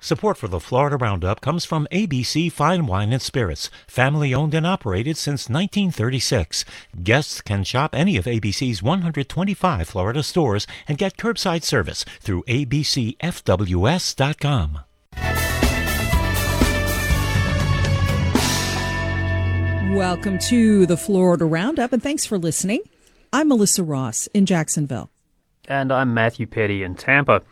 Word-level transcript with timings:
Support 0.00 0.38
for 0.38 0.46
the 0.46 0.60
Florida 0.60 0.96
Roundup 0.96 1.40
comes 1.40 1.64
from 1.64 1.88
ABC 1.90 2.52
Fine 2.52 2.86
Wine 2.86 3.12
and 3.12 3.20
Spirits, 3.20 3.68
family 3.88 4.32
owned 4.32 4.54
and 4.54 4.64
operated 4.64 5.16
since 5.16 5.48
1936. 5.48 6.64
Guests 7.02 7.40
can 7.40 7.64
shop 7.64 7.96
any 7.96 8.16
of 8.16 8.26
ABC's 8.26 8.80
125 8.80 9.88
Florida 9.88 10.22
stores 10.22 10.68
and 10.86 10.98
get 10.98 11.16
curbside 11.16 11.64
service 11.64 12.04
through 12.20 12.44
abcfws.com. 12.44 13.18
Welcome 19.96 20.38
to 20.38 20.86
the 20.86 20.96
Florida 20.96 21.44
Roundup, 21.44 21.92
and 21.92 22.00
thanks 22.00 22.24
for 22.24 22.38
listening. 22.38 22.82
I'm 23.32 23.48
Melissa 23.48 23.82
Ross 23.82 24.28
in 24.28 24.46
Jacksonville. 24.46 25.10
And 25.66 25.92
I'm 25.92 26.14
Matthew 26.14 26.46
Petty 26.46 26.84
in 26.84 26.94
Tampa. 26.94 27.42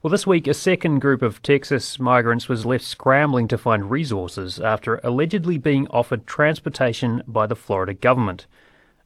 Well, 0.00 0.12
this 0.12 0.28
week, 0.28 0.46
a 0.46 0.54
second 0.54 1.00
group 1.00 1.22
of 1.22 1.42
Texas 1.42 1.98
migrants 1.98 2.48
was 2.48 2.64
left 2.64 2.84
scrambling 2.84 3.48
to 3.48 3.58
find 3.58 3.90
resources 3.90 4.60
after 4.60 5.00
allegedly 5.02 5.58
being 5.58 5.88
offered 5.88 6.24
transportation 6.24 7.24
by 7.26 7.48
the 7.48 7.56
Florida 7.56 7.94
government. 7.94 8.46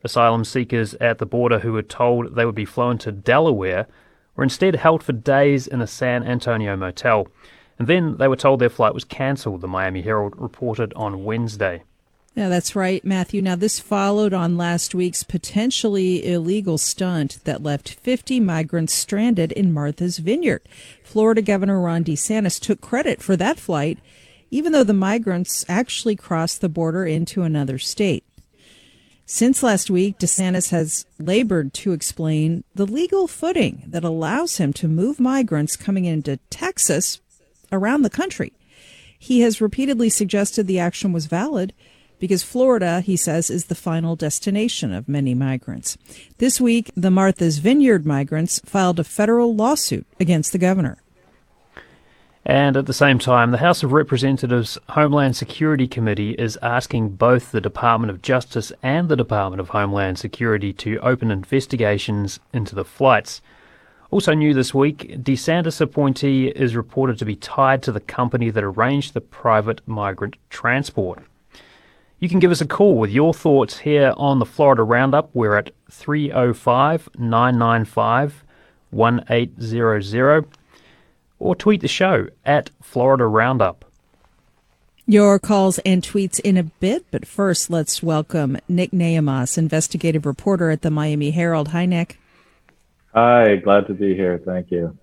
Asylum 0.05 0.45
seekers 0.45 0.93
at 0.97 1.17
the 1.17 1.25
border 1.25 1.61
who 1.61 1.73
were 1.73 1.81
told 1.81 2.37
they 2.37 2.45
would 2.45 2.55
be 2.55 2.67
flown 2.67 2.99
to 2.99 3.11
Delaware 3.11 3.87
were 4.37 4.45
instead 4.45 4.77
held 4.77 5.03
for 5.03 5.15
days 5.15 5.67
in 5.67 5.81
a 5.81 5.87
San 5.87 6.25
Antonio 6.25 6.77
motel. 6.77 7.27
And 7.79 7.89
then 7.89 8.19
they 8.19 8.29
were 8.29 8.37
told 8.37 8.61
their 8.61 8.69
flight 8.69 8.93
was 8.93 9.05
cancelled, 9.05 9.63
the 9.63 9.69
Miami 9.69 10.03
Herald 10.03 10.35
reported 10.37 10.93
on 10.93 11.25
Wednesday. 11.25 11.85
Yeah, 12.35 12.49
that's 12.49 12.75
right, 12.75 13.05
Matthew. 13.05 13.43
Now, 13.43 13.57
this 13.57 13.79
followed 13.79 14.33
on 14.33 14.57
last 14.57 14.95
week's 14.95 15.23
potentially 15.23 16.27
illegal 16.27 16.79
stunt 16.79 17.39
that 17.45 17.63
left 17.63 17.91
50 17.91 18.41
migrants 18.41 18.95
stranded 18.95 19.53
in 19.53 19.71
Martha's 19.73 20.17
Vineyard. 20.17 20.63
Florida 21.05 21.43
Governor 21.43 21.79
Ron 21.79 22.05
DeSantis 22.05 22.59
took 22.59 22.81
credit 22.81 23.21
for 23.21 23.37
that 23.37 23.59
flight, 23.59 23.99
even 24.51 24.73
though 24.73 24.85
the 24.85 24.95
migrants 24.95 25.67
actually 25.69 26.17
crossed 26.17 26.63
the 26.63 26.71
border 26.71 27.05
into 27.05 27.43
another 27.43 27.79
state. 27.79 28.25
Since 29.27 29.63
last 29.63 29.91
week, 29.91 30.19
DeSantis 30.19 30.71
has 30.71 31.05
labored 31.19 31.75
to 31.75 31.93
explain 31.93 32.65
the 32.75 32.87
legal 32.87 33.29
footing 33.29 33.83
that 33.87 34.05
allows 34.05 34.57
him 34.57 34.73
to 34.75 34.89
move 34.89 35.21
migrants 35.21 35.77
coming 35.77 36.07
into 36.07 36.39
Texas 36.49 37.21
around 37.71 38.03
the 38.03 38.11
country. 38.11 38.55
He 39.19 39.43
has 39.43 39.61
repeatedly 39.61 40.09
suggested 40.09 40.67
the 40.67 40.79
action 40.79 41.13
was 41.13 41.27
valid 41.27 41.75
because 42.23 42.45
Florida, 42.45 43.01
he 43.01 43.17
says, 43.17 43.51
is 43.51 43.65
the 43.65 43.75
final 43.75 44.15
destination 44.15 44.93
of 44.93 45.09
many 45.09 45.35
migrants. 45.35 45.99
This 46.39 46.61
week, 46.61 46.93
the 46.97 47.11
Martha's 47.11 47.59
Vineyard 47.59 48.07
migrants 48.07 48.61
filed 48.65 49.01
a 49.01 49.05
federal 49.05 49.57
lawsuit 49.57 50.07
against 50.21 50.53
the 50.53 50.59
governor. 50.59 50.99
And 52.47 52.77
at 52.77 52.87
the 52.87 52.93
same 52.93 53.19
time, 53.19 53.51
the 53.51 53.59
House 53.59 53.83
of 53.83 53.91
Representatives 53.91 54.79
Homeland 54.91 55.35
Security 55.35 55.89
Committee 55.89 56.37
is 56.39 56.57
asking 56.63 57.17
both 57.17 57.51
the 57.51 57.61
Department 57.61 58.13
of 58.13 58.23
Justice 58.23 58.73
and 58.85 59.09
the 59.09 59.17
Department 59.17 59.59
of 59.59 59.71
Homeland 59.71 60.21
Security 60.21 60.73
to 60.75 61.01
open 61.01 61.33
investigations 61.33 62.39
into 62.53 62.77
the 62.77 62.85
flights. 62.85 63.43
Also 64.13 64.33
new 64.33 64.55
this 64.55 64.73
week, 64.73 65.25
DeSantis 65.25 65.81
appointee 65.81 66.51
is 66.51 66.77
reported 66.77 67.19
to 67.19 67.25
be 67.25 67.35
tied 67.35 67.83
to 67.83 67.91
the 67.91 67.99
company 67.99 68.49
that 68.49 68.63
arranged 68.63 69.13
the 69.13 69.21
private 69.21 69.81
migrant 69.89 70.37
transport. 70.51 71.25
You 72.23 72.29
can 72.29 72.39
give 72.39 72.53
us 72.53 72.61
a 72.61 72.67
call 72.67 72.99
with 72.99 73.11
your 73.11 73.35
thoughts 73.35 73.79
here 73.79 74.15
on 74.17 74.39
the 74.39 74.47
Florida 74.47 74.85
Roundup. 74.85 75.31
We're 75.35 75.57
at 75.57 75.73
305 75.91 77.09
995 77.19 78.45
1800 78.91 80.47
or 81.41 81.57
tweet 81.57 81.81
the 81.81 81.89
show 81.89 82.29
at 82.45 82.71
Florida 82.81 83.27
Roundup. 83.27 83.85
Your 85.05 85.41
calls 85.41 85.81
and 85.81 86.01
tweets 86.01 86.39
in 86.39 86.57
a 86.57 86.63
bit, 86.63 87.07
but 87.11 87.27
first 87.27 87.71
let's 87.71 88.05
welcome 88.05 88.57
Nick 88.69 88.93
Nehamas, 88.93 89.59
investigative 89.59 90.25
reporter 90.25 90.71
at 90.71 90.83
the 90.83 90.93
Miami 90.93 91.33
Herald. 91.33 91.69
Hi, 91.69 91.87
Nick. 91.87 92.21
Hi, 93.13 93.57
glad 93.57 93.89
to 93.89 93.95
be 93.95 94.15
here. 94.15 94.41
Thank 94.47 94.71
you. 94.71 94.97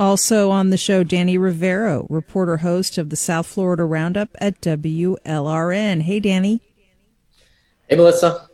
Also 0.00 0.50
on 0.50 0.70
the 0.70 0.78
show, 0.78 1.04
Danny 1.04 1.36
Rivero, 1.36 2.06
reporter 2.08 2.56
host 2.56 2.96
of 2.96 3.10
the 3.10 3.16
South 3.16 3.46
Florida 3.46 3.84
Roundup 3.84 4.30
at 4.40 4.58
WLRN. 4.62 6.00
Hey, 6.00 6.18
Danny. 6.20 6.62
Hey, 7.86 7.96
Melissa. 7.96 8.48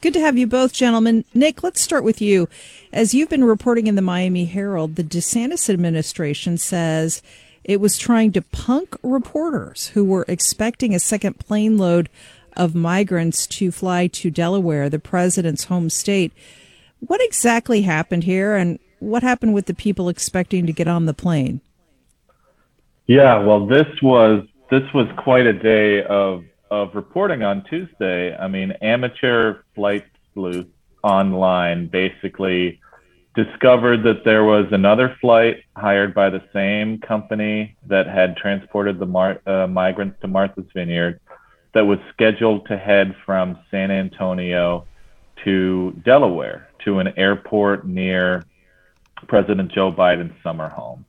Good 0.00 0.12
to 0.14 0.20
have 0.20 0.38
you 0.38 0.46
both, 0.46 0.72
gentlemen. 0.72 1.24
Nick, 1.34 1.64
let's 1.64 1.80
start 1.80 2.04
with 2.04 2.20
you. 2.20 2.48
As 2.92 3.14
you've 3.14 3.30
been 3.30 3.42
reporting 3.42 3.88
in 3.88 3.96
the 3.96 4.00
Miami 4.00 4.44
Herald, 4.44 4.94
the 4.94 5.02
DeSantis 5.02 5.68
administration 5.68 6.56
says 6.56 7.20
it 7.64 7.80
was 7.80 7.98
trying 7.98 8.30
to 8.32 8.42
punk 8.42 8.96
reporters 9.02 9.88
who 9.88 10.04
were 10.04 10.24
expecting 10.28 10.94
a 10.94 11.00
second 11.00 11.40
plane 11.40 11.78
load 11.78 12.08
of 12.56 12.76
migrants 12.76 13.44
to 13.48 13.72
fly 13.72 14.06
to 14.06 14.30
Delaware, 14.30 14.88
the 14.88 15.00
president's 15.00 15.64
home 15.64 15.90
state. 15.90 16.32
What 17.00 17.20
exactly 17.20 17.82
happened 17.82 18.22
here, 18.22 18.54
and 18.54 18.78
what 19.02 19.22
happened 19.22 19.52
with 19.52 19.66
the 19.66 19.74
people 19.74 20.08
expecting 20.08 20.64
to 20.66 20.72
get 20.72 20.86
on 20.86 21.06
the 21.06 21.14
plane? 21.14 21.60
Yeah, 23.06 23.38
well, 23.38 23.66
this 23.66 23.88
was 24.00 24.46
this 24.70 24.84
was 24.94 25.06
quite 25.18 25.46
a 25.46 25.52
day 25.52 26.04
of 26.04 26.44
of 26.70 26.94
reporting 26.94 27.42
on 27.42 27.64
Tuesday. 27.64 28.34
I 28.34 28.48
mean, 28.48 28.72
amateur 28.80 29.58
flight 29.74 30.04
sleuth 30.32 30.68
online 31.02 31.88
basically 31.88 32.80
discovered 33.34 34.02
that 34.04 34.24
there 34.24 34.44
was 34.44 34.66
another 34.70 35.16
flight 35.20 35.64
hired 35.76 36.14
by 36.14 36.30
the 36.30 36.42
same 36.52 36.98
company 37.00 37.76
that 37.86 38.06
had 38.06 38.36
transported 38.36 38.98
the 38.98 39.06
mar- 39.06 39.40
uh, 39.46 39.66
migrants 39.66 40.20
to 40.20 40.28
Martha's 40.28 40.66
Vineyard 40.74 41.18
that 41.74 41.84
was 41.84 41.98
scheduled 42.12 42.66
to 42.68 42.76
head 42.76 43.16
from 43.26 43.58
San 43.70 43.90
Antonio 43.90 44.86
to 45.44 45.92
Delaware 46.04 46.68
to 46.84 46.98
an 46.98 47.12
airport 47.16 47.86
near 47.86 48.44
President 49.28 49.70
Joe 49.72 49.92
Biden's 49.92 50.34
summer 50.42 50.68
home. 50.68 51.04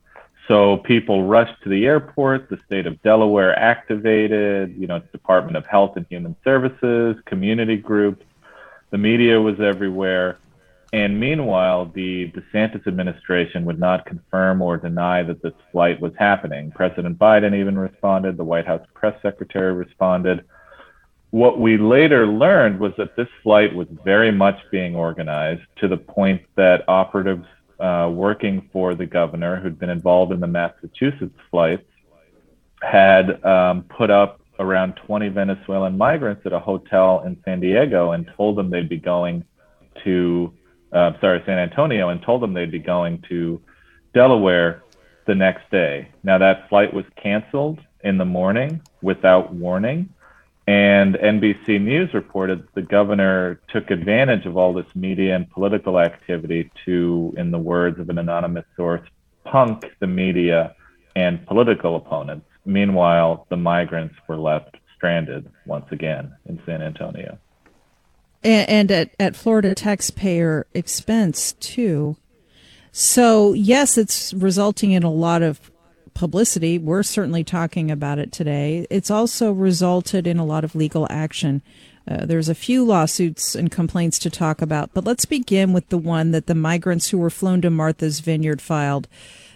So 0.48 0.78
people 0.78 1.24
rushed 1.24 1.62
to 1.62 1.68
the 1.70 1.86
airport. 1.86 2.50
The 2.50 2.58
state 2.66 2.86
of 2.86 3.00
Delaware 3.02 3.58
activated, 3.58 4.76
you 4.76 4.86
know, 4.86 4.98
Department 5.12 5.56
of 5.56 5.64
Health 5.66 5.96
and 5.96 6.06
Human 6.10 6.36
Services, 6.44 7.16
community 7.24 7.76
groups. 7.76 8.24
The 8.90 8.98
media 8.98 9.40
was 9.40 9.58
everywhere. 9.60 10.38
And 10.92 11.18
meanwhile, 11.18 11.86
the 11.86 12.30
DeSantis 12.30 12.86
administration 12.86 13.64
would 13.64 13.80
not 13.80 14.06
confirm 14.06 14.62
or 14.62 14.76
deny 14.76 15.24
that 15.24 15.42
this 15.42 15.54
flight 15.72 15.98
was 16.00 16.12
happening. 16.18 16.70
President 16.70 17.18
Biden 17.18 17.52
even 17.58 17.76
responded. 17.76 18.36
The 18.36 18.44
White 18.44 18.66
House 18.66 18.86
press 18.94 19.20
secretary 19.20 19.72
responded. 19.72 20.44
What 21.30 21.58
we 21.58 21.78
later 21.78 22.28
learned 22.28 22.78
was 22.78 22.92
that 22.96 23.16
this 23.16 23.26
flight 23.42 23.74
was 23.74 23.88
very 24.04 24.30
much 24.30 24.56
being 24.70 24.94
organized 24.94 25.62
to 25.80 25.88
the 25.88 25.96
point 25.96 26.42
that 26.54 26.84
operatives 26.86 27.46
uh, 27.84 28.08
working 28.08 28.66
for 28.72 28.94
the 28.94 29.04
governor, 29.04 29.60
who'd 29.60 29.78
been 29.78 29.90
involved 29.90 30.32
in 30.32 30.40
the 30.40 30.46
Massachusetts 30.46 31.38
flights, 31.50 31.84
had 32.80 33.44
um, 33.44 33.82
put 33.82 34.10
up 34.10 34.40
around 34.58 34.94
20 35.06 35.28
Venezuelan 35.28 35.98
migrants 35.98 36.46
at 36.46 36.52
a 36.54 36.58
hotel 36.58 37.22
in 37.26 37.36
San 37.44 37.60
Diego 37.60 38.12
and 38.12 38.30
told 38.38 38.56
them 38.56 38.70
they'd 38.70 38.88
be 38.88 38.96
going 38.96 39.44
to, 40.02 40.50
uh, 40.92 41.12
sorry, 41.20 41.42
San 41.44 41.58
Antonio, 41.58 42.08
and 42.08 42.22
told 42.22 42.40
them 42.40 42.54
they'd 42.54 42.70
be 42.70 42.78
going 42.78 43.22
to 43.28 43.60
Delaware 44.14 44.82
the 45.26 45.34
next 45.34 45.70
day. 45.70 46.08
Now, 46.22 46.38
that 46.38 46.68
flight 46.70 46.94
was 46.94 47.04
canceled 47.22 47.80
in 48.02 48.16
the 48.16 48.24
morning 48.24 48.80
without 49.02 49.52
warning. 49.52 50.08
And 50.66 51.16
NBC 51.16 51.80
News 51.80 52.14
reported 52.14 52.66
the 52.74 52.80
governor 52.82 53.60
took 53.68 53.90
advantage 53.90 54.46
of 54.46 54.56
all 54.56 54.72
this 54.72 54.86
media 54.94 55.36
and 55.36 55.50
political 55.50 56.00
activity 56.00 56.70
to, 56.86 57.34
in 57.36 57.50
the 57.50 57.58
words 57.58 58.00
of 58.00 58.08
an 58.08 58.16
anonymous 58.16 58.64
source, 58.74 59.06
punk 59.44 59.84
the 60.00 60.06
media 60.06 60.74
and 61.14 61.46
political 61.46 61.96
opponents. 61.96 62.46
Meanwhile, 62.64 63.46
the 63.50 63.58
migrants 63.58 64.14
were 64.26 64.38
left 64.38 64.76
stranded 64.96 65.50
once 65.66 65.86
again 65.90 66.34
in 66.46 66.60
San 66.64 66.80
Antonio. 66.80 67.38
And, 68.42 68.68
and 68.68 68.90
at, 68.90 69.10
at 69.20 69.36
Florida 69.36 69.74
taxpayer 69.74 70.66
expense, 70.72 71.52
too. 71.60 72.16
So, 72.90 73.52
yes, 73.52 73.98
it's 73.98 74.32
resulting 74.32 74.92
in 74.92 75.02
a 75.02 75.10
lot 75.10 75.42
of 75.42 75.70
publicity. 76.14 76.78
We're 76.78 77.02
certainly 77.02 77.44
talking 77.44 77.90
about 77.90 78.18
it 78.18 78.32
today. 78.32 78.86
It's 78.90 79.10
also 79.10 79.52
resulted 79.52 80.26
in 80.26 80.38
a 80.38 80.44
lot 80.44 80.64
of 80.64 80.74
legal 80.74 81.06
action. 81.10 81.62
Uh, 82.06 82.26
there's 82.26 82.48
a 82.48 82.54
few 82.54 82.84
lawsuits 82.84 83.54
and 83.54 83.70
complaints 83.70 84.18
to 84.20 84.30
talk 84.30 84.60
about, 84.60 84.90
but 84.92 85.04
let's 85.04 85.24
begin 85.24 85.72
with 85.72 85.88
the 85.88 85.98
one 85.98 86.32
that 86.32 86.46
the 86.46 86.54
migrants 86.54 87.08
who 87.08 87.18
were 87.18 87.30
flown 87.30 87.60
to 87.62 87.70
Martha's 87.70 88.20
Vineyard 88.20 88.60
filed. 88.60 89.08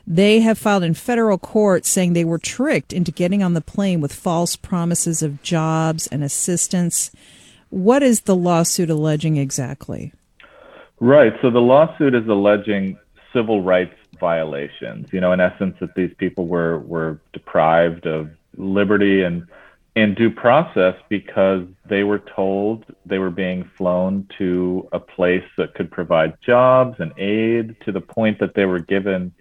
They 0.07 0.41
have 0.41 0.57
filed 0.57 0.85
in 0.85 0.95
federal 0.95 1.37
court 1.37 1.85
saying 1.85 2.15
they 2.15 2.25
were 2.25 2.39
tricked 2.39 2.95
into 2.95 3.13
getting 3.13 3.43
on 3.43 3.53
the 3.53 3.61
plane 3.61 4.01
with 4.01 4.15
false 4.15 4.57
promises 4.57 5.23
of 5.23 5.43
jobs 5.43 6.07
and 6.07 6.25
assistance. 6.25 7.11
What 7.69 8.03
is 8.03 8.23
the 8.23 8.35
lawsuit 8.35 8.89
alleging 8.89 9.37
exactly? 9.37 10.15
Right. 10.99 11.35
So 11.43 11.51
the 11.51 11.61
lawsuit 11.61 12.15
is 12.15 12.27
alleging 12.27 12.99
civil 13.35 13.63
rights 13.63 13.95
violations. 14.19 15.13
You 15.13 15.21
know, 15.21 15.33
in 15.33 15.41
essence, 15.41 15.77
that 15.81 15.95
these 15.95 16.13
people 16.19 16.47
were 16.47 16.79
were 16.81 17.21
deprived 17.33 18.07
of 18.07 18.31
liberty 18.57 19.23
and 19.23 19.47
and 19.97 20.15
due 20.15 20.31
process 20.31 20.95
because 21.09 21.65
they 21.89 22.05
were 22.05 22.21
told 22.21 22.85
they 23.05 23.19
were 23.19 23.31
being 23.31 23.69
flown 23.77 24.29
to 24.39 24.89
a 24.93 25.01
place 25.01 25.45
that 25.57 25.75
could 25.75 25.91
provide 25.91 26.41
jobs 26.41 27.01
and 27.01 27.13
aid 27.19 27.75
to 27.85 27.91
the 27.91 28.01
point 28.01 28.39
that 28.39 28.55
they 28.55 28.65
were 28.65 28.79
given 28.79 29.33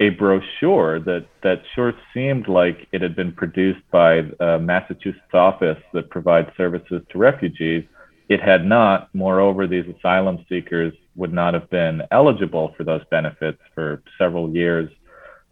a 0.00 0.08
brochure 0.08 0.98
that 0.98 1.26
that 1.42 1.62
sure 1.74 1.92
seemed 2.12 2.48
like 2.48 2.88
it 2.90 3.02
had 3.02 3.14
been 3.14 3.32
produced 3.32 3.88
by 3.90 4.24
a 4.40 4.58
Massachusetts 4.58 5.34
office 5.34 5.78
that 5.92 6.10
provides 6.10 6.48
services 6.56 7.02
to 7.10 7.18
refugees. 7.18 7.84
It 8.30 8.40
had 8.40 8.64
not. 8.64 9.12
Moreover, 9.12 9.66
these 9.66 9.84
asylum 9.98 10.46
seekers 10.48 10.94
would 11.16 11.32
not 11.32 11.52
have 11.52 11.68
been 11.68 12.02
eligible 12.12 12.72
for 12.76 12.84
those 12.84 13.02
benefits 13.10 13.58
for 13.74 14.02
several 14.16 14.54
years 14.54 14.88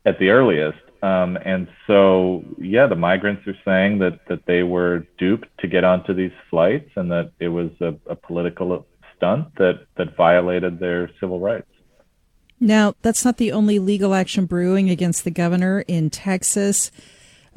at 0.06 0.16
the 0.20 0.30
earliest. 0.30 0.78
Um, 1.02 1.36
and 1.44 1.66
so, 1.88 2.44
yeah, 2.56 2.86
the 2.86 2.94
migrants 2.94 3.46
are 3.48 3.58
saying 3.64 3.98
that 3.98 4.20
that 4.28 4.46
they 4.46 4.62
were 4.62 5.06
duped 5.19 5.48
to 5.58 5.66
get 5.66 5.82
onto 5.82 6.14
these 6.14 6.32
flights, 6.50 6.90
and 6.94 7.10
that 7.10 7.32
it 7.40 7.48
was 7.48 7.70
a, 7.80 7.94
a 8.06 8.14
political 8.14 8.86
stunt 9.16 9.54
that 9.56 9.86
that 9.96 10.16
violated 10.16 10.78
their 10.78 11.10
civil 11.19 11.40
rights. 11.40 11.70
Now, 12.60 12.94
that's 13.02 13.24
not 13.24 13.38
the 13.38 13.52
only 13.52 13.81
legal 13.81 14.14
action 14.14 14.46
brewing 14.46 14.88
against 14.88 15.24
the 15.24 15.31
governor 15.32 15.81
in 15.88 16.10
Texas. 16.10 16.92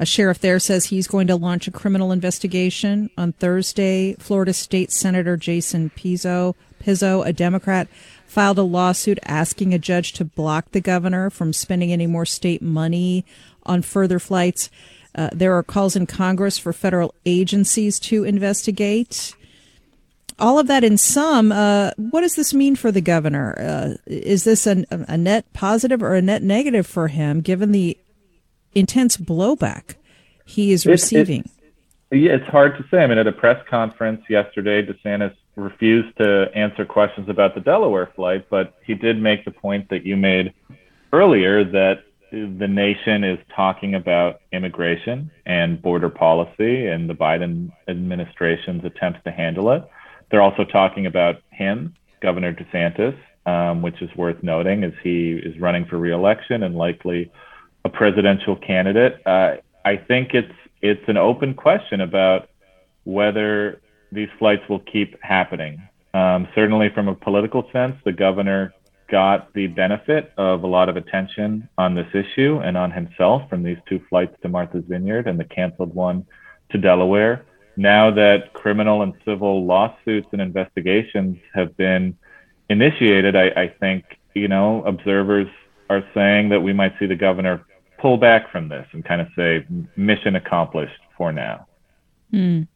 A 0.02 0.04
sheriff 0.04 0.40
there 0.40 0.58
says 0.58 0.86
he's 0.86 1.06
going 1.06 1.28
to 1.28 1.36
launch 1.36 1.68
a 1.68 1.70
criminal 1.70 2.10
investigation 2.10 3.08
on 3.16 3.34
Thursday. 3.34 4.14
Florida 4.14 4.52
State 4.52 4.90
Senator 4.90 5.36
Jason 5.36 5.90
Pizzo, 5.90 6.56
Pizzo, 6.82 7.24
a 7.24 7.32
Democrat, 7.32 7.86
filed 8.26 8.58
a 8.58 8.62
lawsuit 8.64 9.20
asking 9.24 9.72
a 9.72 9.78
judge 9.78 10.12
to 10.14 10.24
block 10.24 10.72
the 10.72 10.80
governor 10.80 11.30
from 11.30 11.52
spending 11.52 11.92
any 11.92 12.08
more 12.08 12.26
state 12.26 12.60
money 12.60 13.24
on 13.62 13.80
further 13.80 14.18
flights. 14.18 14.70
Uh, 15.14 15.30
there 15.32 15.56
are 15.56 15.62
calls 15.62 15.94
in 15.94 16.06
Congress 16.06 16.58
for 16.58 16.72
federal 16.72 17.14
agencies 17.24 18.00
to 18.00 18.24
investigate. 18.24 19.36
All 20.36 20.58
of 20.58 20.66
that 20.66 20.82
in 20.82 20.98
sum, 20.98 21.52
uh, 21.52 21.92
what 21.96 22.22
does 22.22 22.34
this 22.34 22.52
mean 22.52 22.74
for 22.74 22.90
the 22.90 23.00
governor? 23.00 23.54
Uh, 23.56 23.94
is 24.06 24.42
this 24.42 24.66
an, 24.66 24.84
a 24.90 25.16
net 25.16 25.44
positive 25.52 26.02
or 26.02 26.16
a 26.16 26.22
net 26.22 26.42
negative 26.42 26.88
for 26.88 27.06
him, 27.06 27.40
given 27.40 27.70
the 27.70 27.96
intense 28.74 29.16
blowback 29.16 29.96
he 30.44 30.72
is 30.72 30.86
receiving? 30.86 31.40
It, 31.40 32.16
it, 32.16 32.18
yeah, 32.18 32.32
it's 32.32 32.48
hard 32.48 32.76
to 32.78 32.84
say. 32.90 32.98
I 32.98 33.06
mean, 33.06 33.18
at 33.18 33.26
a 33.26 33.32
press 33.32 33.62
conference 33.68 34.22
yesterday, 34.28 34.84
DeSantis 34.84 35.34
refused 35.56 36.16
to 36.18 36.50
answer 36.54 36.84
questions 36.84 37.28
about 37.28 37.54
the 37.54 37.60
Delaware 37.60 38.10
flight, 38.14 38.46
but 38.50 38.74
he 38.84 38.94
did 38.94 39.20
make 39.20 39.44
the 39.44 39.50
point 39.50 39.88
that 39.90 40.04
you 40.04 40.16
made 40.16 40.52
earlier 41.12 41.64
that 41.64 42.04
the 42.30 42.68
nation 42.68 43.24
is 43.24 43.38
talking 43.54 43.94
about 43.94 44.40
immigration 44.52 45.30
and 45.44 45.82
border 45.82 46.08
policy 46.08 46.86
and 46.86 47.08
the 47.08 47.14
Biden 47.14 47.70
administration's 47.88 48.82
attempts 48.84 49.20
to 49.24 49.30
handle 49.30 49.70
it. 49.70 49.84
They're 50.30 50.40
also 50.40 50.64
talking 50.64 51.04
about 51.04 51.42
him, 51.50 51.94
Governor 52.22 52.54
DeSantis, 52.54 53.18
um, 53.44 53.82
which 53.82 54.00
is 54.00 54.08
worth 54.16 54.42
noting 54.42 54.82
as 54.82 54.92
he 55.02 55.32
is 55.32 55.60
running 55.60 55.84
for 55.84 55.98
reelection 55.98 56.62
and 56.62 56.74
likely 56.74 57.30
a 57.84 57.88
presidential 57.88 58.56
candidate. 58.56 59.20
Uh, 59.26 59.56
I 59.84 59.96
think 59.96 60.34
it's 60.34 60.52
it's 60.80 61.02
an 61.08 61.16
open 61.16 61.54
question 61.54 62.00
about 62.00 62.48
whether 63.04 63.80
these 64.10 64.28
flights 64.38 64.62
will 64.68 64.80
keep 64.80 65.20
happening. 65.22 65.80
Um, 66.14 66.48
certainly, 66.54 66.90
from 66.90 67.08
a 67.08 67.14
political 67.14 67.68
sense, 67.72 67.96
the 68.04 68.12
governor 68.12 68.74
got 69.10 69.52
the 69.52 69.66
benefit 69.66 70.32
of 70.36 70.62
a 70.62 70.66
lot 70.66 70.88
of 70.88 70.96
attention 70.96 71.68
on 71.78 71.94
this 71.94 72.08
issue 72.14 72.60
and 72.64 72.76
on 72.76 72.90
himself 72.90 73.48
from 73.48 73.62
these 73.62 73.76
two 73.88 74.00
flights 74.08 74.34
to 74.42 74.48
Martha's 74.48 74.84
Vineyard 74.88 75.26
and 75.26 75.38
the 75.38 75.44
canceled 75.44 75.94
one 75.94 76.26
to 76.70 76.78
Delaware. 76.78 77.44
Now 77.76 78.10
that 78.10 78.52
criminal 78.54 79.02
and 79.02 79.14
civil 79.24 79.64
lawsuits 79.64 80.28
and 80.32 80.40
investigations 80.40 81.38
have 81.54 81.76
been 81.76 82.16
initiated, 82.68 83.36
I, 83.36 83.48
I 83.48 83.74
think, 83.80 84.04
you 84.34 84.48
know, 84.48 84.82
observers 84.84 85.48
are 85.90 86.04
saying 86.14 86.48
that 86.50 86.60
we 86.60 86.72
might 86.72 86.94
see 86.98 87.06
the 87.06 87.16
governor 87.16 87.64
pull 88.02 88.16
back 88.16 88.50
from 88.50 88.68
this 88.68 88.86
and 88.92 89.04
kind 89.04 89.20
of 89.20 89.28
say 89.36 89.64
mission 89.96 90.34
accomplished 90.34 91.00
for 91.16 91.32
now. 91.32 91.66
Mm. 92.32 92.66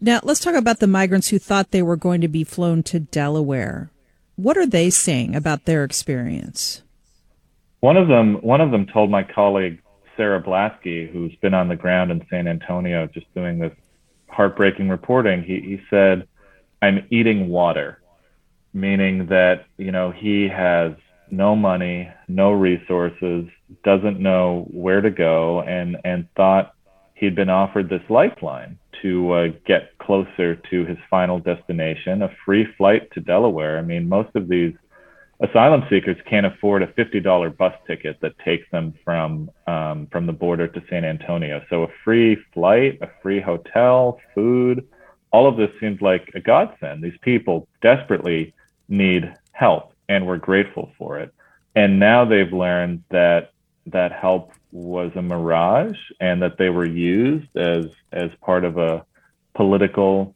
Now, 0.00 0.20
let's 0.24 0.40
talk 0.40 0.54
about 0.54 0.80
the 0.80 0.86
migrants 0.86 1.28
who 1.28 1.38
thought 1.38 1.70
they 1.70 1.82
were 1.82 1.96
going 1.96 2.22
to 2.22 2.28
be 2.28 2.42
flown 2.42 2.82
to 2.84 2.98
Delaware. 2.98 3.90
What 4.36 4.56
are 4.56 4.66
they 4.66 4.88
saying 4.88 5.36
about 5.36 5.66
their 5.66 5.84
experience? 5.84 6.82
One 7.80 7.98
of 7.98 8.08
them, 8.08 8.36
one 8.36 8.62
of 8.62 8.70
them 8.70 8.86
told 8.86 9.10
my 9.10 9.22
colleague 9.22 9.80
Sarah 10.16 10.42
Blaskey, 10.42 11.12
who's 11.12 11.34
been 11.36 11.54
on 11.54 11.68
the 11.68 11.76
ground 11.76 12.10
in 12.10 12.26
San 12.30 12.48
Antonio, 12.48 13.06
just 13.06 13.32
doing 13.34 13.58
this 13.58 13.72
heartbreaking 14.28 14.88
reporting. 14.88 15.42
He 15.42 15.60
he 15.60 15.80
said, 15.90 16.26
"I'm 16.80 17.06
eating 17.10 17.48
water," 17.48 18.00
meaning 18.72 19.26
that 19.26 19.66
you 19.76 19.92
know 19.92 20.10
he 20.10 20.48
has 20.48 20.92
no 21.32 21.56
money, 21.56 22.08
no 22.28 22.52
resources, 22.52 23.46
doesn't 23.82 24.20
know 24.20 24.66
where 24.70 25.00
to 25.00 25.10
go, 25.10 25.62
and 25.62 25.96
and 26.04 26.28
thought 26.36 26.74
he'd 27.14 27.34
been 27.34 27.50
offered 27.50 27.88
this 27.88 28.02
lifeline 28.08 28.78
to 29.00 29.32
uh, 29.32 29.48
get 29.66 29.96
closer 29.98 30.54
to 30.54 30.84
his 30.84 30.98
final 31.10 31.38
destination, 31.38 32.22
a 32.22 32.30
free 32.44 32.66
flight 32.76 33.10
to 33.12 33.20
Delaware. 33.20 33.78
I 33.78 33.82
mean, 33.82 34.08
most 34.08 34.34
of 34.36 34.48
these 34.48 34.74
asylum 35.40 35.84
seekers 35.90 36.16
can't 36.28 36.46
afford 36.46 36.82
a 36.82 36.86
$50 36.88 37.56
bus 37.56 37.74
ticket 37.86 38.20
that 38.20 38.38
takes 38.38 38.70
them 38.70 38.94
from 39.04 39.50
um, 39.66 40.06
from 40.12 40.26
the 40.26 40.32
border 40.32 40.68
to 40.68 40.82
San 40.88 41.04
Antonio. 41.04 41.64
So 41.70 41.84
a 41.84 41.88
free 42.04 42.36
flight, 42.54 42.98
a 43.02 43.08
free 43.22 43.40
hotel, 43.40 44.20
food, 44.34 44.86
all 45.32 45.46
of 45.48 45.56
this 45.56 45.70
seems 45.80 46.00
like 46.00 46.30
a 46.34 46.40
godsend. 46.40 47.02
These 47.02 47.18
people 47.22 47.66
desperately 47.80 48.54
need 48.88 49.34
help, 49.52 49.91
and 50.12 50.26
we're 50.26 50.36
grateful 50.36 50.92
for 50.98 51.18
it. 51.18 51.32
And 51.74 51.98
now 51.98 52.24
they've 52.24 52.52
learned 52.52 53.02
that 53.10 53.52
that 53.86 54.12
help 54.12 54.52
was 54.70 55.10
a 55.16 55.22
mirage 55.22 55.98
and 56.20 56.42
that 56.42 56.58
they 56.58 56.68
were 56.68 56.86
used 56.86 57.56
as 57.56 57.86
as 58.12 58.30
part 58.42 58.64
of 58.64 58.76
a 58.78 59.04
political 59.54 60.34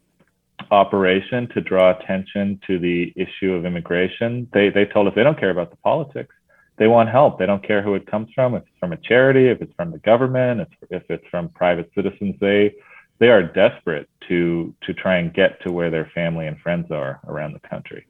operation 0.70 1.48
to 1.48 1.60
draw 1.60 1.90
attention 1.96 2.60
to 2.66 2.78
the 2.78 3.12
issue 3.16 3.52
of 3.52 3.66
immigration. 3.66 4.48
They 4.52 4.70
they 4.70 4.86
told 4.86 5.08
us 5.08 5.14
they 5.14 5.22
don't 5.22 5.38
care 5.38 5.50
about 5.50 5.70
the 5.70 5.76
politics. 5.76 6.34
They 6.78 6.88
want 6.88 7.08
help. 7.08 7.38
They 7.38 7.46
don't 7.46 7.66
care 7.66 7.82
who 7.82 7.94
it 7.94 8.06
comes 8.06 8.28
from. 8.34 8.54
If 8.54 8.62
it's 8.62 8.78
from 8.80 8.92
a 8.92 8.98
charity, 8.98 9.48
if 9.48 9.62
it's 9.62 9.72
from 9.74 9.90
the 9.92 9.98
government, 9.98 10.60
if, 10.60 10.68
if 10.90 11.10
it's 11.10 11.26
from 11.30 11.48
private 11.50 11.90
citizens, 11.94 12.34
they 12.40 12.74
they 13.18 13.28
are 13.28 13.42
desperate 13.42 14.08
to 14.28 14.74
to 14.86 14.94
try 14.94 15.16
and 15.16 15.32
get 15.32 15.60
to 15.62 15.72
where 15.72 15.90
their 15.90 16.10
family 16.14 16.46
and 16.46 16.58
friends 16.60 16.90
are 16.90 17.20
around 17.26 17.52
the 17.52 17.68
country. 17.68 18.06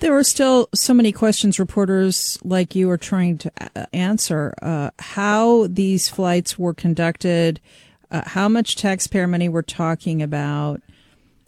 There 0.00 0.16
are 0.16 0.24
still 0.24 0.70
so 0.74 0.94
many 0.94 1.12
questions 1.12 1.58
reporters 1.58 2.38
like 2.42 2.74
you 2.74 2.88
are 2.88 2.96
trying 2.96 3.36
to 3.36 3.52
uh, 3.60 3.84
answer. 3.92 4.54
Uh, 4.62 4.90
how 4.98 5.66
these 5.66 6.08
flights 6.08 6.58
were 6.58 6.72
conducted, 6.72 7.60
uh, 8.10 8.22
how 8.24 8.48
much 8.48 8.76
taxpayer 8.76 9.26
money 9.26 9.50
we're 9.50 9.60
talking 9.60 10.22
about. 10.22 10.80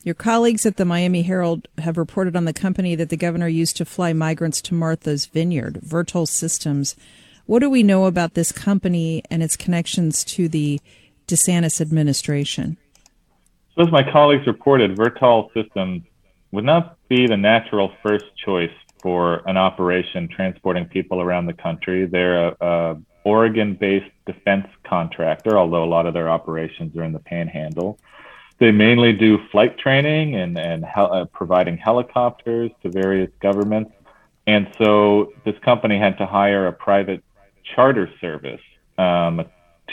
Your 0.05 0.15
colleagues 0.15 0.67
at 0.67 0.77
the 0.77 0.85
Miami 0.85 1.23
Herald 1.23 1.67
have 1.79 1.97
reported 1.97 2.37
on 2.37 2.45
the 2.45 2.53
company 2.53 2.95
that 2.95 3.09
the 3.09 3.17
governor 3.17 3.49
used 3.49 3.79
to 3.79 3.87
fly 3.87 4.13
migrants 4.13 4.61
to 4.63 4.75
Martha's 4.75 5.25
Vineyard, 5.25 5.81
Vertol 5.83 6.29
Systems. 6.29 6.95
What 7.47 7.61
do 7.61 7.71
we 7.71 7.83
know 7.83 8.05
about 8.05 8.35
this 8.35 8.53
company 8.53 9.23
and 9.31 9.43
its 9.43 9.57
connections 9.57 10.25
to 10.25 10.47
the 10.47 10.79
DeSantis 11.27 11.81
administration? 11.81 12.77
So, 13.77 13.85
as 13.85 13.91
my 13.91 14.03
colleagues 14.03 14.47
reported, 14.47 14.95
Vertol 14.95 15.51
Systems 15.55 16.03
would 16.51 16.65
not 16.65 16.99
be 17.13 17.27
the 17.27 17.37
natural 17.37 17.93
first 18.03 18.25
choice 18.37 18.77
for 19.03 19.43
an 19.47 19.59
operation 19.59 20.29
transporting 20.29 20.87
people 20.87 21.21
around 21.21 21.45
the 21.45 21.53
country. 21.53 22.07
They're 22.07 22.49
a, 22.49 22.57
a 22.61 22.97
Oregon-based 23.25 24.15
defense 24.25 24.67
contractor, 24.85 25.59
although 25.59 25.85
a 25.85 25.91
lot 25.97 26.07
of 26.07 26.15
their 26.15 26.31
operations 26.31 26.97
are 26.97 27.05
in 27.05 27.13
the 27.13 27.25
Panhandle. 27.33 27.99
They 28.61 28.71
mainly 28.71 29.13
do 29.13 29.31
flight 29.51 29.75
training 29.85 30.37
and 30.37 30.57
and 30.57 30.81
hel- 30.95 31.13
uh, 31.13 31.25
providing 31.41 31.77
helicopters 31.77 32.71
to 32.83 32.89
various 32.89 33.31
governments. 33.41 33.93
And 34.47 34.63
so 34.81 35.33
this 35.45 35.59
company 35.71 35.99
had 35.99 36.17
to 36.23 36.27
hire 36.27 36.67
a 36.67 36.73
private 36.73 37.23
charter 37.75 38.09
service 38.23 38.65
um, 38.97 39.45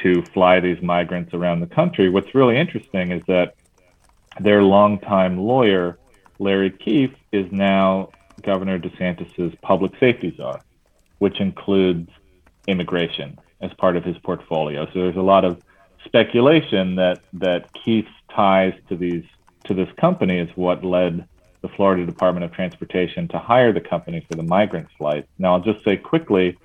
to 0.02 0.22
fly 0.34 0.62
these 0.62 0.82
migrants 0.82 1.34
around 1.34 1.60
the 1.60 1.72
country. 1.80 2.06
What's 2.16 2.34
really 2.34 2.58
interesting 2.64 3.12
is 3.12 3.24
that 3.28 3.56
their 4.40 4.62
longtime 4.64 5.36
lawyer 5.38 5.98
Larry 6.40 6.72
Keefe 6.72 7.16
is 7.32 7.52
now 7.52 8.10
Governor 8.42 8.80
DeSantis's 8.80 9.54
public 9.62 9.92
safety 10.00 10.34
czar, 10.36 10.62
which 11.20 11.42
includes 11.42 12.10
immigration 12.68 13.38
as 13.62 13.74
part 13.74 13.98
of 13.98 14.06
his 14.06 14.18
portfolio. 14.20 14.86
So 14.88 15.02
there's 15.02 15.18
a 15.18 15.22
lot 15.22 15.44
of 15.44 15.62
speculation 16.06 16.96
that 16.96 17.22
that 17.34 17.72
Keefe's 17.74 18.10
ties 18.34 18.74
to 18.88 18.96
these 18.96 19.26
to 19.66 19.74
this 19.74 19.90
company 20.00 20.40
is 20.40 20.50
what 20.56 20.84
led 20.84 21.28
the 21.62 21.68
Florida 21.68 22.06
Department 22.06 22.46
of 22.46 22.54
Transportation 22.54 23.28
to 23.28 23.38
hire 23.38 23.74
the 23.74 23.82
company 23.82 24.26
for 24.30 24.38
the 24.38 24.44
migrant 24.44 24.88
flight. 24.98 25.28
Now 25.38 25.56
I'll 25.56 25.60
just 25.60 25.84
say 25.84 25.98
quickly, 25.98 26.58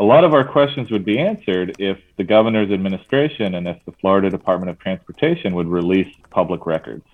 a 0.00 0.04
lot 0.04 0.24
of 0.24 0.34
our 0.34 0.44
questions 0.44 0.90
would 0.90 1.04
be 1.04 1.20
answered 1.20 1.76
if 1.78 1.98
the 2.16 2.24
governor's 2.24 2.72
administration 2.72 3.54
and 3.54 3.68
if 3.68 3.78
the 3.84 3.92
Florida 3.92 4.28
Department 4.28 4.70
of 4.70 4.78
Transportation 4.80 5.54
would 5.54 5.68
release 5.68 6.12
public 6.30 6.66
records 6.66 7.04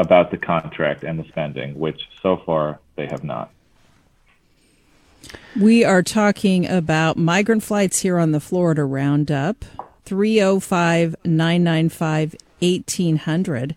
about 0.00 0.30
the 0.30 0.36
contract 0.38 1.04
and 1.04 1.18
the 1.18 1.24
spending, 1.28 1.78
which 1.78 2.08
so 2.22 2.38
far 2.38 2.80
they 2.96 3.06
have 3.06 3.22
not. 3.22 3.50
We 5.60 5.84
are 5.84 6.02
talking 6.02 6.66
about 6.66 7.16
migrant 7.16 7.62
flights 7.62 8.00
here 8.00 8.18
on 8.18 8.32
the 8.32 8.40
Florida 8.40 8.84
Roundup 8.84 9.64
305 10.04 11.16
995 11.24 12.36
1800. 12.60 13.76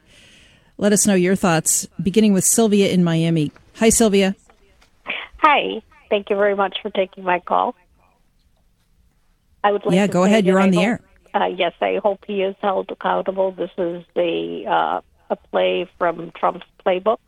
Let 0.77 0.93
us 0.93 1.05
know 1.05 1.13
your 1.13 1.35
thoughts, 1.35 1.87
beginning 2.01 2.33
with 2.33 2.43
Sylvia 2.43 2.89
in 2.89 3.03
Miami. 3.03 3.51
Hi, 3.75 3.89
Sylvia. 3.89 4.35
Hi. 5.37 5.81
Thank 6.09 6.29
you 6.29 6.35
very 6.35 6.55
much 6.55 6.77
for 6.81 6.89
taking 6.89 7.23
my 7.23 7.39
call. 7.39 7.75
I 9.63 9.71
would 9.71 9.85
like 9.85 9.95
yeah, 9.95 10.07
go 10.07 10.23
ahead. 10.23 10.45
You're 10.45 10.59
on 10.59 10.67
I 10.67 10.71
the 10.71 10.77
hope, 10.77 10.85
air. 10.85 11.01
Uh, 11.33 11.45
yes, 11.45 11.73
I 11.81 11.99
hope 12.03 12.23
he 12.27 12.41
is 12.41 12.55
held 12.61 12.91
accountable. 12.91 13.51
This 13.51 13.71
is 13.77 14.03
the 14.13 14.65
uh, 14.67 15.01
a 15.29 15.35
play 15.35 15.87
from 15.97 16.31
Trump's 16.31 16.65
playbook. 16.85 17.19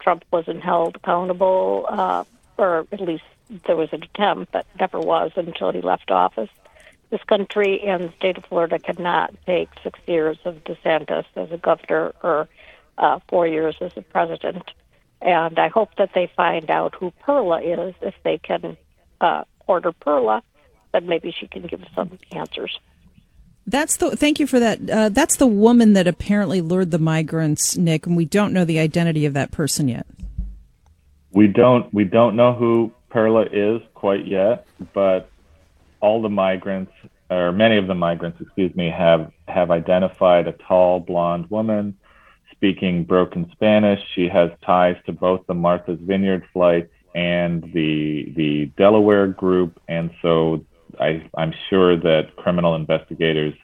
Trump 0.00 0.24
wasn't 0.30 0.62
held 0.62 0.96
accountable, 0.96 1.86
uh, 1.88 2.24
or 2.58 2.86
at 2.92 3.00
least 3.00 3.24
there 3.66 3.76
was 3.76 3.92
an 3.92 4.02
attempt, 4.02 4.52
but 4.52 4.66
never 4.78 4.98
was 4.98 5.32
until 5.36 5.72
he 5.72 5.80
left 5.80 6.10
office. 6.10 6.50
This 7.10 7.22
country 7.24 7.80
and 7.82 8.04
the 8.04 8.12
state 8.16 8.38
of 8.38 8.44
Florida 8.46 8.78
cannot 8.78 9.34
take 9.46 9.68
six 9.82 9.98
years 10.06 10.38
of 10.44 10.64
DeSantis 10.64 11.26
as 11.36 11.52
a 11.52 11.58
governor 11.58 12.12
or 12.22 12.48
uh, 12.98 13.20
four 13.28 13.46
years 13.46 13.76
as 13.80 13.96
a 13.96 14.02
president. 14.02 14.70
And 15.20 15.58
I 15.58 15.68
hope 15.68 15.94
that 15.96 16.10
they 16.14 16.30
find 16.36 16.70
out 16.70 16.94
who 16.94 17.12
Perla 17.20 17.62
is. 17.62 17.94
If 18.02 18.14
they 18.24 18.38
can 18.38 18.76
uh, 19.20 19.44
order 19.66 19.92
Perla, 19.92 20.42
then 20.92 21.06
maybe 21.06 21.32
she 21.32 21.46
can 21.46 21.62
give 21.62 21.84
some 21.94 22.18
answers. 22.32 22.78
That's 23.66 23.96
the 23.96 24.16
thank 24.16 24.38
you 24.40 24.46
for 24.46 24.60
that. 24.60 24.90
Uh, 24.90 25.08
that's 25.08 25.36
the 25.36 25.46
woman 25.46 25.94
that 25.94 26.06
apparently 26.06 26.60
lured 26.60 26.90
the 26.90 26.98
migrants, 26.98 27.76
Nick, 27.76 28.06
and 28.06 28.16
we 28.16 28.24
don't 28.24 28.52
know 28.52 28.64
the 28.64 28.78
identity 28.78 29.24
of 29.24 29.34
that 29.34 29.50
person 29.50 29.88
yet. 29.88 30.06
We 31.32 31.46
don't 31.48 31.92
we 31.92 32.04
don't 32.04 32.36
know 32.36 32.52
who 32.52 32.92
Perla 33.08 33.46
is 33.50 33.80
quite 33.94 34.26
yet, 34.26 34.66
but 34.92 35.30
all 36.00 36.20
the 36.20 36.28
migrants 36.28 36.92
or 37.30 37.52
many 37.52 37.76
of 37.78 37.86
the 37.86 37.94
migrants, 37.94 38.40
excuse 38.40 38.74
me, 38.74 38.90
have 38.90 39.32
have 39.48 39.70
identified 39.70 40.46
a 40.46 40.52
tall 40.52 41.00
blonde 41.00 41.48
woman 41.50 41.96
speaking 42.52 43.04
broken 43.04 43.50
Spanish. 43.52 44.00
She 44.14 44.28
has 44.28 44.50
ties 44.64 44.96
to 45.06 45.12
both 45.12 45.46
the 45.46 45.54
Martha's 45.54 45.98
Vineyard 46.00 46.44
flights 46.52 46.92
and 47.14 47.62
the 47.72 48.32
the 48.36 48.66
Delaware 48.76 49.26
group, 49.28 49.80
and 49.88 50.10
so 50.20 50.64
I, 51.00 51.28
am 51.36 51.52
sure 51.68 51.96
that 51.96 52.36
criminal 52.36 52.74
investigators 52.74 53.54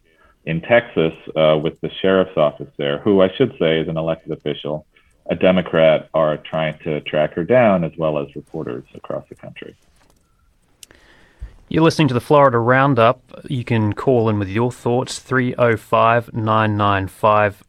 in 0.44 0.60
Texas, 0.62 1.12
uh, 1.36 1.58
with 1.62 1.80
the 1.80 1.90
sheriff's 2.00 2.36
office 2.36 2.70
there, 2.76 2.98
who 2.98 3.20
I 3.20 3.30
should 3.36 3.54
say 3.58 3.80
is 3.80 3.88
an 3.88 3.96
elected 3.96 4.32
official, 4.32 4.86
a 5.26 5.34
Democrat, 5.36 6.08
are 6.14 6.38
trying 6.38 6.78
to 6.80 7.00
track 7.02 7.34
her 7.34 7.44
down, 7.44 7.84
as 7.84 7.92
well 7.96 8.18
as 8.18 8.34
reporters 8.34 8.84
across 8.94 9.28
the 9.28 9.34
country. 9.34 9.76
You're 11.68 11.84
listening 11.84 12.08
to 12.08 12.14
the 12.14 12.20
Florida 12.20 12.58
Roundup. 12.58 13.22
You 13.48 13.64
can 13.64 13.92
call 13.92 14.28
in 14.28 14.38
with 14.40 14.48
your 14.48 14.72
thoughts 14.72 15.20
305 15.20 16.34
995 16.34 17.62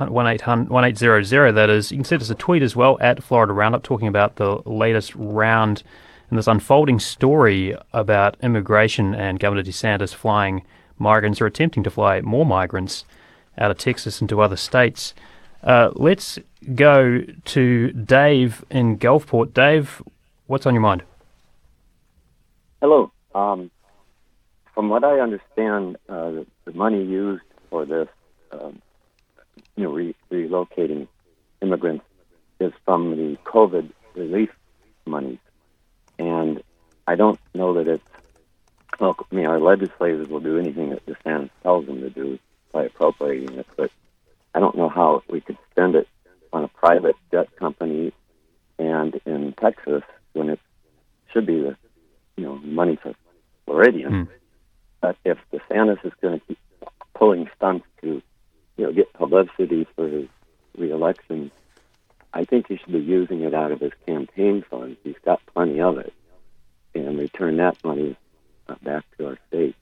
1800, 0.00 1.52
that 1.54 1.70
is. 1.70 1.90
You 1.90 1.98
can 1.98 2.04
send 2.04 2.22
us 2.22 2.30
a 2.30 2.34
tweet 2.34 2.62
as 2.62 2.76
well 2.76 2.98
at 3.00 3.22
Florida 3.22 3.52
Roundup 3.52 3.82
talking 3.82 4.08
about 4.08 4.36
the 4.36 4.56
latest 4.66 5.14
round 5.14 5.82
in 6.32 6.36
this 6.36 6.46
unfolding 6.46 6.98
story 6.98 7.76
about 7.92 8.38
immigration 8.42 9.14
and 9.14 9.38
Governor 9.38 9.62
DeSantis 9.62 10.14
flying 10.14 10.64
migrants 10.98 11.42
or 11.42 11.46
attempting 11.46 11.82
to 11.82 11.90
fly 11.90 12.22
more 12.22 12.46
migrants 12.46 13.04
out 13.58 13.70
of 13.70 13.76
Texas 13.76 14.22
into 14.22 14.40
other 14.40 14.56
states. 14.56 15.12
Uh, 15.62 15.90
let's 15.92 16.38
go 16.74 17.20
to 17.44 17.92
Dave 17.92 18.64
in 18.70 18.98
Gulfport. 18.98 19.52
Dave, 19.52 20.00
what's 20.46 20.64
on 20.64 20.72
your 20.72 20.80
mind? 20.80 21.02
Hello. 22.80 23.12
Um, 23.34 23.70
from 24.74 24.88
what 24.88 25.04
I 25.04 25.20
understand, 25.20 25.98
uh, 26.08 26.44
the, 26.64 26.72
money 26.72 27.04
used 27.04 27.44
for 27.68 27.84
this 27.84 28.08
um, 28.52 28.80
you 29.76 29.84
know, 29.84 29.92
re- 29.92 30.16
relocating 30.32 31.08
immigrants 31.60 32.06
is 32.58 32.72
from 32.86 33.10
the 33.16 33.36
COVID 33.44 33.92
relief 34.14 34.48
money, 35.04 35.28
and 35.28 35.38
I 37.06 37.14
don't 37.14 37.38
know 37.54 37.74
that 37.74 37.88
it's. 37.88 38.04
Well, 39.00 39.16
I 39.30 39.34
mean, 39.34 39.46
our 39.46 39.58
legislators 39.58 40.28
will 40.28 40.40
do 40.40 40.58
anything 40.58 40.90
that 40.90 41.04
DeSantis 41.06 41.50
tells 41.62 41.86
them 41.86 42.00
to 42.00 42.10
do 42.10 42.38
by 42.72 42.84
appropriating 42.84 43.58
it, 43.58 43.66
but 43.76 43.90
I 44.54 44.60
don't 44.60 44.76
know 44.76 44.88
how 44.88 45.22
we 45.28 45.40
could 45.40 45.58
spend 45.70 45.94
it 45.94 46.06
on 46.52 46.64
a 46.64 46.68
private 46.68 47.16
jet 47.30 47.54
company 47.56 48.12
and 48.78 49.18
in 49.24 49.54
Texas 49.54 50.02
when 50.34 50.50
it 50.50 50.60
should 51.32 51.46
be 51.46 51.60
the 51.60 51.76
you 52.36 52.44
know 52.44 52.56
money 52.58 52.96
for 53.02 53.14
Floridians. 53.64 54.12
Mm. 54.12 54.28
But 55.00 55.16
if 55.24 55.38
DeSantis 55.52 56.04
is 56.04 56.12
going 56.20 56.38
to 56.38 56.46
keep 56.46 56.58
pulling 57.14 57.48
stunts 57.56 57.86
to 58.02 58.22
you 58.76 58.84
know, 58.84 58.92
get 58.92 59.12
publicity 59.12 59.86
for 59.96 60.08
his 60.08 60.28
reelection, 60.76 61.50
I 62.32 62.44
think 62.44 62.68
he 62.68 62.78
should 62.78 62.92
be 62.92 63.00
using 63.00 63.42
it 63.42 63.54
out 63.54 63.72
of 63.72 63.80
his 63.80 63.92
campaign 64.06 64.64
funds. 64.70 64.98
He's 65.02 65.16
got 65.24 65.40
plenty 65.52 65.80
of 65.80 65.98
it, 65.98 66.12
and 66.94 67.18
return 67.18 67.56
that 67.56 67.82
money 67.84 68.16
uh, 68.68 68.74
back 68.82 69.04
to 69.18 69.28
our 69.28 69.38
state. 69.48 69.76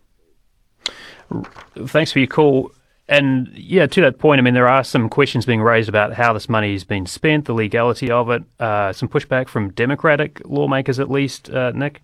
Thanks 1.87 2.12
for 2.12 2.19
your 2.19 2.29
call. 2.29 2.73
And 3.09 3.49
yeah, 3.55 3.87
to 3.88 4.00
that 4.02 4.19
point, 4.19 4.38
I 4.38 4.43
mean, 4.43 4.55
there 4.55 4.69
are 4.69 4.85
some 4.85 5.09
questions 5.09 5.45
being 5.45 5.61
raised 5.61 5.88
about 5.88 6.12
how 6.12 6.33
this 6.33 6.49
money 6.49 6.73
has 6.73 6.85
been 6.85 7.07
spent, 7.07 7.47
the 7.47 7.52
legality 7.52 8.09
of 8.09 8.31
it, 8.31 8.45
uh, 8.61 8.93
some 8.93 9.09
pushback 9.09 9.49
from 9.49 9.71
Democratic 9.73 10.40
lawmakers, 10.45 11.00
at 11.00 11.11
least. 11.11 11.50
Uh, 11.50 11.73
Nick? 11.73 12.02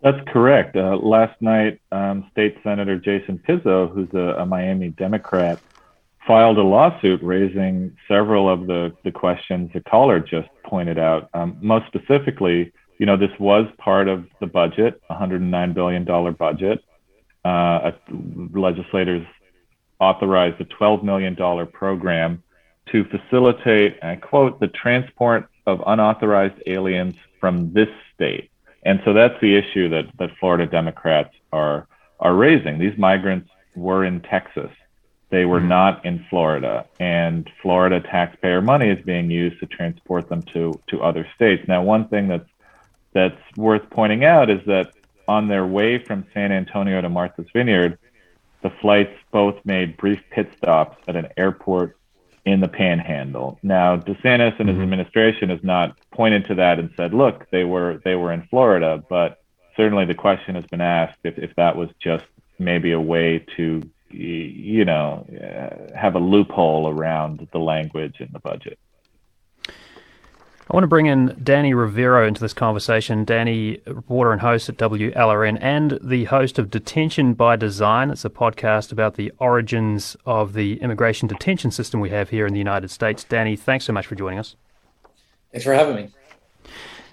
That's 0.00 0.18
correct. 0.28 0.76
Uh, 0.76 0.96
last 0.96 1.40
night, 1.42 1.80
um, 1.92 2.26
State 2.32 2.56
Senator 2.64 2.98
Jason 2.98 3.38
Pizzo, 3.46 3.92
who's 3.92 4.08
a, 4.14 4.40
a 4.40 4.46
Miami 4.46 4.88
Democrat, 4.88 5.60
filed 6.26 6.56
a 6.56 6.62
lawsuit 6.62 7.22
raising 7.22 7.94
several 8.08 8.48
of 8.48 8.66
the, 8.66 8.94
the 9.04 9.10
questions 9.10 9.70
the 9.74 9.80
caller 9.80 10.18
just 10.18 10.48
pointed 10.64 10.98
out. 10.98 11.28
Um, 11.34 11.58
most 11.60 11.86
specifically, 11.88 12.72
you 13.00 13.06
know, 13.06 13.16
this 13.16 13.32
was 13.40 13.66
part 13.78 14.08
of 14.08 14.26
the 14.40 14.46
budget, 14.46 15.00
$109 15.10 15.74
billion 15.74 16.04
budget. 16.34 16.84
Uh, 17.42 17.92
legislators 18.52 19.26
authorized 19.98 20.60
a 20.60 20.66
$12 20.66 21.02
million 21.02 21.34
program 21.72 22.42
to 22.92 23.04
facilitate, 23.04 23.98
I 24.02 24.16
quote, 24.16 24.60
the 24.60 24.68
transport 24.68 25.48
of 25.66 25.82
unauthorized 25.86 26.62
aliens 26.66 27.14
from 27.40 27.72
this 27.72 27.88
state. 28.14 28.50
And 28.84 29.00
so 29.06 29.14
that's 29.14 29.40
the 29.40 29.56
issue 29.56 29.88
that, 29.88 30.04
that 30.18 30.36
Florida 30.38 30.66
Democrats 30.66 31.34
are, 31.54 31.86
are 32.18 32.34
raising. 32.34 32.78
These 32.78 32.98
migrants 32.98 33.48
were 33.74 34.04
in 34.04 34.20
Texas 34.20 34.70
they 35.30 35.44
were 35.44 35.60
mm-hmm. 35.60 35.68
not 35.68 36.04
in 36.04 36.26
Florida, 36.28 36.86
and 36.98 37.48
Florida 37.62 38.00
taxpayer 38.00 38.60
money 38.60 38.88
is 38.88 38.98
being 39.04 39.30
used 39.30 39.60
to 39.60 39.66
transport 39.66 40.28
them 40.28 40.42
to 40.54 40.72
to 40.88 41.02
other 41.02 41.24
states. 41.36 41.62
Now, 41.68 41.82
one 41.84 42.08
thing 42.08 42.26
that's 42.26 42.48
that's 43.12 43.40
worth 43.56 43.88
pointing 43.90 44.24
out 44.24 44.50
is 44.50 44.60
that 44.66 44.92
on 45.28 45.48
their 45.48 45.66
way 45.66 46.02
from 46.02 46.26
San 46.34 46.52
Antonio 46.52 47.00
to 47.00 47.08
Martha's 47.08 47.46
Vineyard, 47.52 47.98
the 48.62 48.70
flights 48.80 49.16
both 49.32 49.56
made 49.64 49.96
brief 49.96 50.20
pit 50.30 50.52
stops 50.56 50.96
at 51.08 51.16
an 51.16 51.28
airport 51.36 51.96
in 52.44 52.60
the 52.60 52.68
Panhandle. 52.68 53.58
Now, 53.62 53.96
DeSantis 53.96 54.58
and 54.58 54.68
his 54.68 54.76
mm-hmm. 54.76 54.82
administration 54.82 55.50
has 55.50 55.62
not 55.62 55.96
pointed 56.12 56.46
to 56.46 56.54
that 56.56 56.78
and 56.78 56.90
said, 56.96 57.14
"Look, 57.14 57.48
they 57.50 57.64
were 57.64 58.00
they 58.04 58.14
were 58.14 58.32
in 58.32 58.42
Florida," 58.48 59.02
but 59.08 59.42
certainly 59.76 60.04
the 60.04 60.14
question 60.14 60.54
has 60.54 60.64
been 60.66 60.80
asked 60.80 61.18
if, 61.24 61.38
if 61.38 61.54
that 61.56 61.76
was 61.76 61.90
just 62.00 62.24
maybe 62.58 62.92
a 62.92 63.00
way 63.00 63.44
to 63.56 63.82
you 64.12 64.84
know, 64.84 65.26
uh, 65.30 65.96
have 65.96 66.14
a 66.14 66.18
loophole 66.18 66.88
around 66.88 67.46
the 67.52 67.58
language 67.58 68.16
in 68.20 68.28
the 68.32 68.40
budget. 68.40 68.78
I 70.70 70.76
want 70.76 70.84
to 70.84 70.88
bring 70.88 71.06
in 71.06 71.36
Danny 71.42 71.74
Rivero 71.74 72.28
into 72.28 72.40
this 72.40 72.52
conversation. 72.52 73.24
Danny, 73.24 73.80
reporter 73.86 74.30
and 74.30 74.40
host 74.40 74.68
at 74.68 74.76
WLRN, 74.76 75.58
and 75.60 75.98
the 76.00 76.26
host 76.26 76.60
of 76.60 76.70
Detention 76.70 77.34
by 77.34 77.56
Design. 77.56 78.08
It's 78.08 78.24
a 78.24 78.30
podcast 78.30 78.92
about 78.92 79.16
the 79.16 79.32
origins 79.38 80.16
of 80.26 80.52
the 80.52 80.80
immigration 80.80 81.26
detention 81.26 81.72
system 81.72 81.98
we 81.98 82.10
have 82.10 82.30
here 82.30 82.46
in 82.46 82.52
the 82.52 82.60
United 82.60 82.92
States. 82.92 83.24
Danny, 83.24 83.56
thanks 83.56 83.84
so 83.84 83.92
much 83.92 84.06
for 84.06 84.14
joining 84.14 84.38
us. 84.38 84.54
Thanks 85.50 85.64
for 85.64 85.74
having 85.74 85.96
me. 85.96 86.08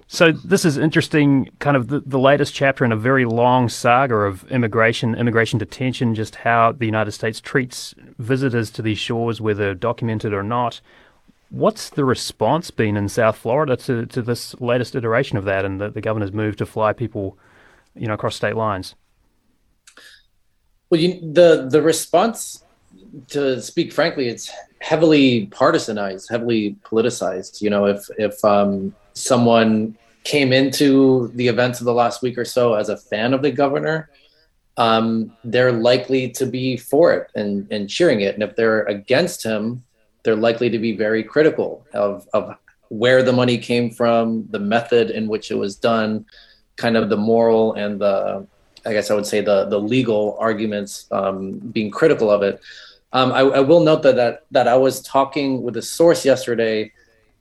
So 0.06 0.32
this 0.32 0.64
is 0.64 0.78
interesting, 0.78 1.50
kind 1.58 1.76
of 1.76 1.88
the, 1.88 2.02
the 2.02 2.20
latest 2.20 2.54
chapter 2.54 2.86
in 2.86 2.92
a 2.92 2.96
very 2.96 3.26
long 3.26 3.70
saga 3.70 4.18
of 4.18 4.50
immigration, 4.52 5.16
immigration 5.16 5.58
detention, 5.58 6.14
just 6.14 6.36
how 6.36 6.74
the 6.74 6.86
United 6.86 7.12
States 7.14 7.42
treats 7.42 7.96
visitors 8.20 8.70
to 8.70 8.84
these 8.84 9.00
shores, 9.00 9.42
whether 9.42 9.74
documented 9.74 10.32
or 10.32 10.44
not. 10.44 10.80
What's 11.50 11.90
the 11.90 12.04
response 12.04 12.72
been 12.72 12.98
in 12.98 13.08
South 13.08 13.38
Florida 13.38 13.78
to, 13.78 14.06
to 14.08 14.22
this 14.22 14.60
latest 14.60 14.96
iteration 14.96 15.38
of 15.38 15.46
that 15.46 15.64
and 15.64 15.80
the, 15.80 15.90
the 15.90 16.02
governor's 16.02 16.34
move 16.34 16.58
to 16.58 16.66
fly 16.66 16.94
people 16.94 17.38
you 17.96 18.08
know, 18.08 18.14
across 18.14 18.36
state 18.36 18.56
lines? 18.56 18.96
Well, 20.90 21.02
you, 21.02 21.20
the 21.34 21.68
the 21.70 21.82
response, 21.82 22.64
to 23.30 23.62
speak 23.62 23.92
frankly, 23.92 24.30
it's 24.30 24.50
heavily 24.80 25.48
partisanized, 25.48 26.30
heavily 26.30 26.78
politicized. 26.86 27.62
You 27.62 27.70
know, 27.70 27.86
if 27.86 28.08
if 28.18 28.44
um, 28.46 28.96
someone 29.14 29.98
came 30.24 30.54
into 30.54 31.30
the 31.36 31.48
events 31.48 31.80
of 31.80 31.86
the 31.86 31.94
last 31.94 32.22
week 32.22 32.38
or 32.38 32.46
so 32.46 32.74
as 32.74 32.90
a 32.90 32.98
fan 32.98 33.34
of 33.34 33.42
the 33.42 33.52
governor, 33.52 34.10
um, 34.78 35.36
they're 35.44 35.72
likely 35.72 36.30
to 36.32 36.46
be 36.46 36.78
for 36.78 37.14
it 37.14 37.32
and, 37.36 37.66
and 37.72 37.90
cheering 37.90 38.22
it. 38.22 38.34
And 38.34 38.44
if 38.44 38.56
they're 38.56 38.84
against 38.84 39.44
him, 39.44 39.84
they're 40.28 40.36
likely 40.36 40.70
to 40.70 40.78
be 40.78 40.92
very 40.92 41.24
critical 41.24 41.88
of, 41.94 42.28
of 42.34 42.54
where 42.90 43.24
the 43.24 43.32
money 43.32 43.58
came 43.58 43.90
from, 43.90 44.46
the 44.50 44.60
method 44.60 45.10
in 45.10 45.26
which 45.26 45.52
it 45.52 45.56
was 45.56 45.78
done, 45.78 46.26
kind 46.76 46.98
of 46.98 47.08
the 47.08 47.16
moral 47.16 47.76
and 47.76 48.02
the, 48.02 48.46
I 48.86 48.92
guess 48.92 49.10
I 49.10 49.14
would 49.14 49.26
say 49.26 49.40
the 49.40 49.66
the 49.66 49.80
legal 49.80 50.36
arguments 50.38 51.08
um, 51.12 51.60
being 51.60 51.92
critical 51.92 52.30
of 52.30 52.44
it. 52.44 52.60
Um, 53.14 53.32
I, 53.32 53.40
I, 53.40 53.60
will 53.62 53.80
note 53.80 54.04
that, 54.04 54.18
that 54.18 54.46
that 54.52 54.68
I 54.68 54.76
was 54.76 55.02
talking 55.02 55.64
with 55.64 55.78
a 55.78 55.82
source 55.82 56.26
yesterday 56.26 56.92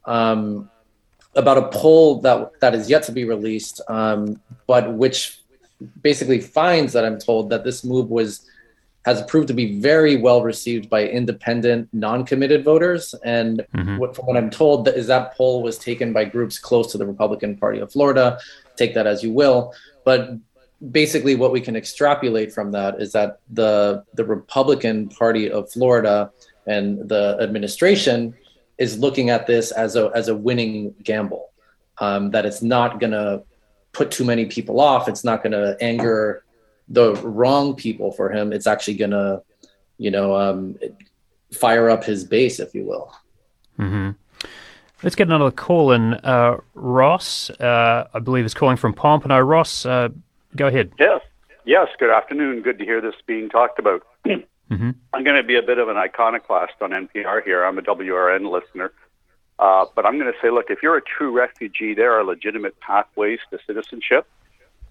um, 0.04 0.70
about 1.34 1.58
a 1.58 1.68
poll 1.68 2.20
that 2.20 2.60
that 2.60 2.72
is 2.74 2.88
yet 2.88 3.02
to 3.04 3.12
be 3.12 3.24
released, 3.24 3.80
um, 3.88 4.40
but 4.68 4.92
which 4.92 5.40
basically 6.02 6.40
finds 6.40 6.92
that 6.92 7.04
I'm 7.04 7.18
told 7.18 7.50
that 7.50 7.64
this 7.64 7.82
move 7.84 8.10
was 8.10 8.48
has 9.06 9.22
proved 9.22 9.46
to 9.46 9.54
be 9.54 9.78
very 9.78 10.16
well 10.16 10.42
received 10.42 10.90
by 10.90 11.06
independent, 11.06 11.88
non-committed 11.92 12.64
voters. 12.64 13.14
And 13.24 13.64
mm-hmm. 13.72 13.98
what, 13.98 14.16
from 14.16 14.26
what 14.26 14.36
I'm 14.36 14.50
told, 14.50 14.84
that 14.84 14.96
is 14.96 15.06
that 15.06 15.36
poll 15.36 15.62
was 15.62 15.78
taken 15.78 16.12
by 16.12 16.24
groups 16.24 16.58
close 16.58 16.90
to 16.90 16.98
the 16.98 17.06
Republican 17.06 17.56
Party 17.56 17.78
of 17.78 17.92
Florida. 17.92 18.38
Take 18.76 18.94
that 18.94 19.06
as 19.06 19.22
you 19.22 19.32
will, 19.32 19.72
but 20.04 20.30
basically, 20.90 21.36
what 21.36 21.52
we 21.52 21.60
can 21.60 21.76
extrapolate 21.76 22.52
from 22.52 22.72
that 22.72 23.00
is 23.00 23.12
that 23.12 23.38
the 23.48 24.04
the 24.14 24.24
Republican 24.24 25.08
Party 25.08 25.50
of 25.50 25.70
Florida 25.72 26.30
and 26.66 27.08
the 27.08 27.38
administration 27.40 28.34
is 28.76 28.98
looking 28.98 29.30
at 29.30 29.46
this 29.46 29.70
as 29.70 29.96
a 29.96 30.10
as 30.14 30.28
a 30.28 30.34
winning 30.34 30.94
gamble. 31.02 31.52
Um, 31.98 32.30
that 32.32 32.44
it's 32.44 32.60
not 32.60 33.00
going 33.00 33.12
to 33.12 33.42
put 33.92 34.10
too 34.10 34.24
many 34.24 34.44
people 34.44 34.80
off. 34.80 35.08
It's 35.08 35.24
not 35.24 35.42
going 35.42 35.52
to 35.52 35.78
anger 35.80 36.44
the 36.88 37.14
wrong 37.16 37.74
people 37.74 38.12
for 38.12 38.30
him. 38.30 38.52
It's 38.52 38.66
actually 38.66 38.94
going 38.94 39.10
to, 39.10 39.42
you 39.98 40.10
know, 40.10 40.34
um, 40.36 40.76
fire 41.52 41.90
up 41.90 42.04
his 42.04 42.24
base, 42.24 42.60
if 42.60 42.74
you 42.74 42.84
will. 42.84 43.14
Mm-hmm. 43.78 44.10
Let's 45.02 45.16
get 45.16 45.28
another 45.28 45.50
call 45.50 45.92
in. 45.92 46.14
Uh, 46.14 46.58
Ross, 46.74 47.50
uh, 47.50 48.08
I 48.12 48.18
believe, 48.18 48.44
is 48.44 48.54
calling 48.54 48.76
from 48.76 48.92
Pompano. 48.92 49.38
Ross, 49.40 49.84
uh, 49.84 50.08
go 50.54 50.66
ahead. 50.68 50.92
Yes. 50.98 51.20
Yes. 51.64 51.88
Good 51.98 52.10
afternoon. 52.10 52.62
Good 52.62 52.78
to 52.78 52.84
hear 52.84 53.00
this 53.00 53.14
being 53.26 53.48
talked 53.48 53.78
about. 53.78 54.06
mm-hmm. 54.26 54.90
I'm 55.12 55.24
going 55.24 55.36
to 55.36 55.42
be 55.42 55.56
a 55.56 55.62
bit 55.62 55.78
of 55.78 55.88
an 55.88 55.96
iconoclast 55.96 56.74
on 56.80 56.92
NPR 56.92 57.44
here. 57.44 57.64
I'm 57.64 57.78
a 57.78 57.82
WRN 57.82 58.50
listener. 58.50 58.92
Uh, 59.58 59.86
but 59.94 60.04
I'm 60.04 60.18
going 60.18 60.32
to 60.32 60.38
say, 60.40 60.50
look, 60.50 60.66
if 60.70 60.82
you're 60.82 60.96
a 60.96 61.02
true 61.02 61.30
refugee, 61.30 61.94
there 61.94 62.12
are 62.12 62.24
legitimate 62.24 62.78
pathways 62.80 63.38
to 63.50 63.58
citizenship. 63.66 64.26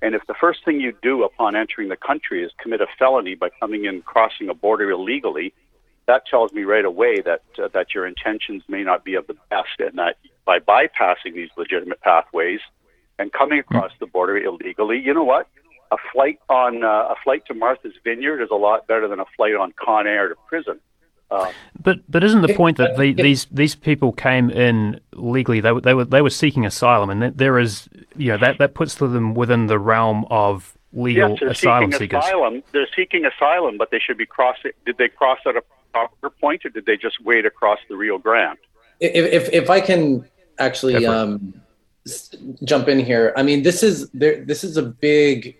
And 0.01 0.13
if 0.13 0.21
the 0.27 0.35
first 0.39 0.63
thing 0.65 0.79
you 0.79 0.93
do 1.01 1.23
upon 1.23 1.55
entering 1.55 1.89
the 1.89 1.95
country 1.95 2.43
is 2.43 2.51
commit 2.61 2.81
a 2.81 2.87
felony 2.99 3.35
by 3.35 3.49
coming 3.59 3.85
in 3.85 4.01
crossing 4.01 4.49
a 4.49 4.53
border 4.53 4.91
illegally, 4.91 5.53
that 6.07 6.25
tells 6.27 6.51
me 6.53 6.63
right 6.63 6.85
away 6.85 7.21
that 7.21 7.41
uh, 7.57 7.67
that 7.73 7.93
your 7.93 8.05
intentions 8.05 8.63
may 8.67 8.83
not 8.83 9.03
be 9.03 9.15
of 9.15 9.25
the 9.27 9.35
best, 9.49 9.79
and 9.79 9.97
that 9.97 10.17
by 10.45 10.59
bypassing 10.59 11.33
these 11.33 11.49
legitimate 11.57 12.01
pathways 12.01 12.59
and 13.17 13.31
coming 13.31 13.59
across 13.59 13.91
the 13.99 14.05
border 14.05 14.37
illegally, 14.37 14.99
you 14.99 15.13
know 15.13 15.23
what? 15.23 15.47
A 15.91 15.97
flight 16.13 16.39
on 16.49 16.83
uh, 16.83 16.87
a 16.87 17.15
flight 17.23 17.43
to 17.47 17.53
Martha's 17.53 17.93
Vineyard 18.03 18.41
is 18.41 18.49
a 18.51 18.55
lot 18.55 18.87
better 18.87 19.07
than 19.07 19.19
a 19.19 19.25
flight 19.35 19.55
on 19.55 19.73
Con 19.73 20.07
Air 20.07 20.29
to 20.29 20.35
prison. 20.47 20.79
Um, 21.35 21.53
but 21.81 21.99
but 22.09 22.23
isn't 22.23 22.41
the 22.41 22.53
point 22.53 22.77
that 22.77 22.97
the, 22.97 23.13
these 23.13 23.45
these 23.51 23.75
people 23.75 24.11
came 24.11 24.49
in 24.49 24.99
legally? 25.13 25.59
They 25.59 25.71
were 25.71 25.81
they 25.81 25.93
were 25.93 26.05
they 26.05 26.21
were 26.21 26.29
seeking 26.29 26.65
asylum, 26.65 27.09
and 27.09 27.37
there 27.37 27.59
is 27.59 27.89
you 28.15 28.31
know 28.31 28.37
that 28.37 28.57
that 28.59 28.73
puts 28.73 28.95
them 28.95 29.33
within 29.33 29.67
the 29.67 29.77
realm 29.77 30.25
of 30.29 30.77
legal 30.93 31.31
yes, 31.31 31.39
they're 31.39 31.49
asylum 31.49 31.91
seeking 31.91 32.07
seekers. 32.07 32.25
Asylum. 32.25 32.63
They're 32.71 32.87
seeking 32.95 33.25
asylum, 33.25 33.77
but 33.77 33.91
they 33.91 33.99
should 33.99 34.17
be 34.17 34.25
crossing. 34.25 34.71
Did 34.85 34.97
they 34.97 35.09
cross 35.09 35.39
at 35.45 35.55
a 35.55 35.63
proper 35.91 36.29
point, 36.29 36.65
or 36.65 36.69
did 36.69 36.85
they 36.85 36.97
just 36.97 37.23
wade 37.23 37.45
across 37.45 37.79
the 37.89 37.95
Rio 37.95 38.17
Grande? 38.17 38.57
If 38.99 39.43
if, 39.43 39.53
if 39.53 39.69
I 39.69 39.81
can 39.81 40.27
actually 40.57 41.05
um, 41.05 41.53
jump 42.63 42.87
in 42.87 42.99
here, 42.99 43.33
I 43.35 43.43
mean 43.43 43.63
this 43.63 43.83
is 43.83 44.09
there. 44.11 44.43
This 44.43 44.63
is 44.63 44.77
a 44.77 44.83
big 44.83 45.57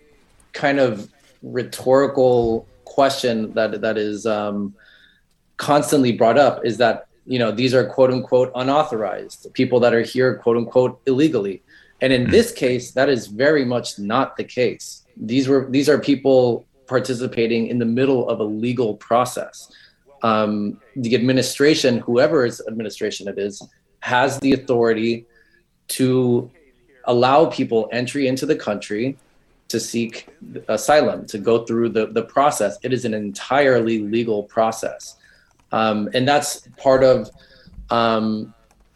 kind 0.53 0.79
of 0.79 1.11
rhetorical 1.43 2.67
question 2.85 3.53
that 3.53 3.81
that 3.81 3.97
is. 3.97 4.25
Um, 4.25 4.73
constantly 5.57 6.11
brought 6.11 6.37
up 6.37 6.65
is 6.65 6.77
that 6.77 7.07
you 7.25 7.39
know 7.39 7.51
these 7.51 7.73
are 7.73 7.85
quote 7.85 8.11
unquote 8.11 8.51
unauthorized 8.55 9.47
people 9.53 9.79
that 9.79 9.93
are 9.93 10.01
here 10.01 10.35
quote 10.35 10.57
unquote 10.57 11.01
illegally. 11.05 11.61
And 12.01 12.11
in 12.11 12.29
this 12.29 12.51
case 12.51 12.91
that 12.91 13.09
is 13.09 13.27
very 13.27 13.65
much 13.65 13.97
not 13.97 14.37
the 14.37 14.43
case. 14.43 15.03
These 15.17 15.47
were 15.47 15.67
these 15.69 15.89
are 15.89 15.97
people 15.97 16.65
participating 16.87 17.67
in 17.67 17.79
the 17.79 17.85
middle 17.85 18.29
of 18.29 18.39
a 18.39 18.43
legal 18.43 18.95
process. 18.95 19.71
Um, 20.21 20.79
the 20.95 21.15
administration 21.15 21.99
whoever's 21.99 22.61
administration 22.67 23.27
it 23.27 23.37
is 23.37 23.61
has 24.01 24.39
the 24.39 24.53
authority 24.53 25.25
to 25.87 26.49
allow 27.05 27.45
people 27.45 27.89
entry 27.91 28.27
into 28.27 28.45
the 28.45 28.55
country 28.55 29.17
to 29.67 29.79
seek 29.79 30.27
asylum 30.67 31.25
to 31.25 31.37
go 31.37 31.65
through 31.65 31.89
the, 31.89 32.07
the 32.07 32.23
process. 32.23 32.77
It 32.83 32.93
is 32.93 33.05
an 33.05 33.13
entirely 33.13 33.99
legal 33.99 34.43
process 34.43 35.17
um, 35.75 36.09
and 36.13 36.25
that's 36.25 36.67
part 36.77 37.03
of 37.03 37.29
um, 37.89 38.53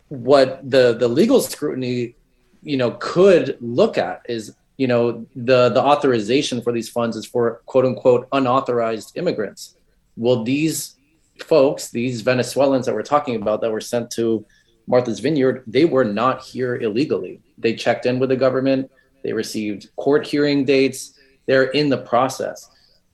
what 0.07 0.47
the 0.63 0.93
the 0.93 1.09
legal 1.09 1.41
scrutiny, 1.41 2.15
you 2.63 2.77
know, 2.77 2.91
could 2.91 3.57
look 3.59 3.97
at 3.97 4.21
is 4.29 4.55
you 4.77 4.87
know 4.87 5.25
the 5.35 5.69
the 5.69 5.81
authorization 5.81 6.61
for 6.61 6.71
these 6.71 6.87
funds 6.87 7.17
is 7.17 7.25
for 7.25 7.61
quote 7.65 7.85
unquote 7.85 8.29
unauthorized 8.31 9.17
immigrants. 9.17 9.75
Will 10.15 10.45
these 10.45 10.95
folks, 11.43 11.89
these 11.89 12.21
Venezuelans 12.21 12.85
that 12.85 12.95
we're 12.95 13.03
talking 13.03 13.35
about 13.35 13.59
that 13.59 13.71
were 13.71 13.81
sent 13.81 14.09
to 14.11 14.45
Martha's 14.87 15.19
Vineyard, 15.19 15.63
they 15.67 15.83
were 15.83 16.05
not 16.05 16.41
here 16.41 16.77
illegally. 16.77 17.41
They 17.57 17.75
checked 17.75 18.05
in 18.05 18.19
with 18.19 18.29
the 18.29 18.37
government. 18.37 18.89
They 19.23 19.33
received 19.33 19.89
court 19.97 20.25
hearing 20.25 20.63
dates. 20.63 21.19
They're 21.45 21.71
in 21.71 21.89
the 21.89 21.97
process. 21.97 22.69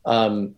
Um, 0.06 0.56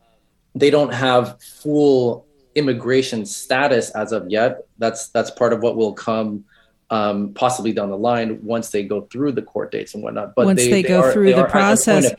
they 0.56 0.70
don't 0.70 0.94
have 0.94 1.42
full 1.42 2.27
immigration 2.58 3.26
status 3.26 3.92
as 3.92 4.12
of 4.12 4.30
yet. 4.30 4.66
That's 4.78 5.10
that's 5.10 5.32
part 5.32 5.54
of 5.54 5.62
what 5.62 5.78
will 5.78 5.94
come 5.94 6.46
um, 6.90 7.34
possibly 7.34 7.72
down 7.72 7.90
the 7.90 7.98
line 7.98 8.40
once 8.44 8.70
they 8.72 8.84
go 8.84 9.02
through 9.02 9.34
the 9.34 9.42
court 9.42 9.72
dates 9.72 9.94
and 9.94 10.04
whatnot. 10.04 10.36
But 10.36 10.46
once 10.46 10.60
they, 10.60 10.70
they, 10.70 10.82
they 10.82 10.88
go 10.88 11.02
are, 11.02 11.14
through 11.14 11.34
the 11.34 11.46
process. 11.46 12.14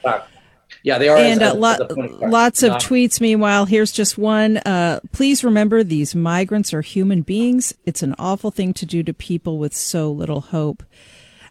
Yeah, 0.82 0.98
they 0.98 1.08
are. 1.08 1.16
And 1.16 1.42
as, 1.42 1.54
lo- 1.54 1.76
of 1.80 1.96
lots 2.20 2.62
of 2.62 2.72
tweets. 2.72 3.20
Meanwhile, 3.20 3.64
here's 3.64 3.90
just 3.90 4.18
one. 4.18 4.58
Uh, 4.58 5.00
please 5.12 5.42
remember 5.42 5.82
these 5.82 6.14
migrants 6.14 6.74
are 6.74 6.82
human 6.82 7.22
beings. 7.22 7.74
It's 7.86 8.02
an 8.02 8.14
awful 8.18 8.50
thing 8.50 8.74
to 8.74 8.86
do 8.86 9.02
to 9.02 9.14
people 9.14 9.58
with 9.58 9.74
so 9.74 10.10
little 10.10 10.42
hope. 10.42 10.82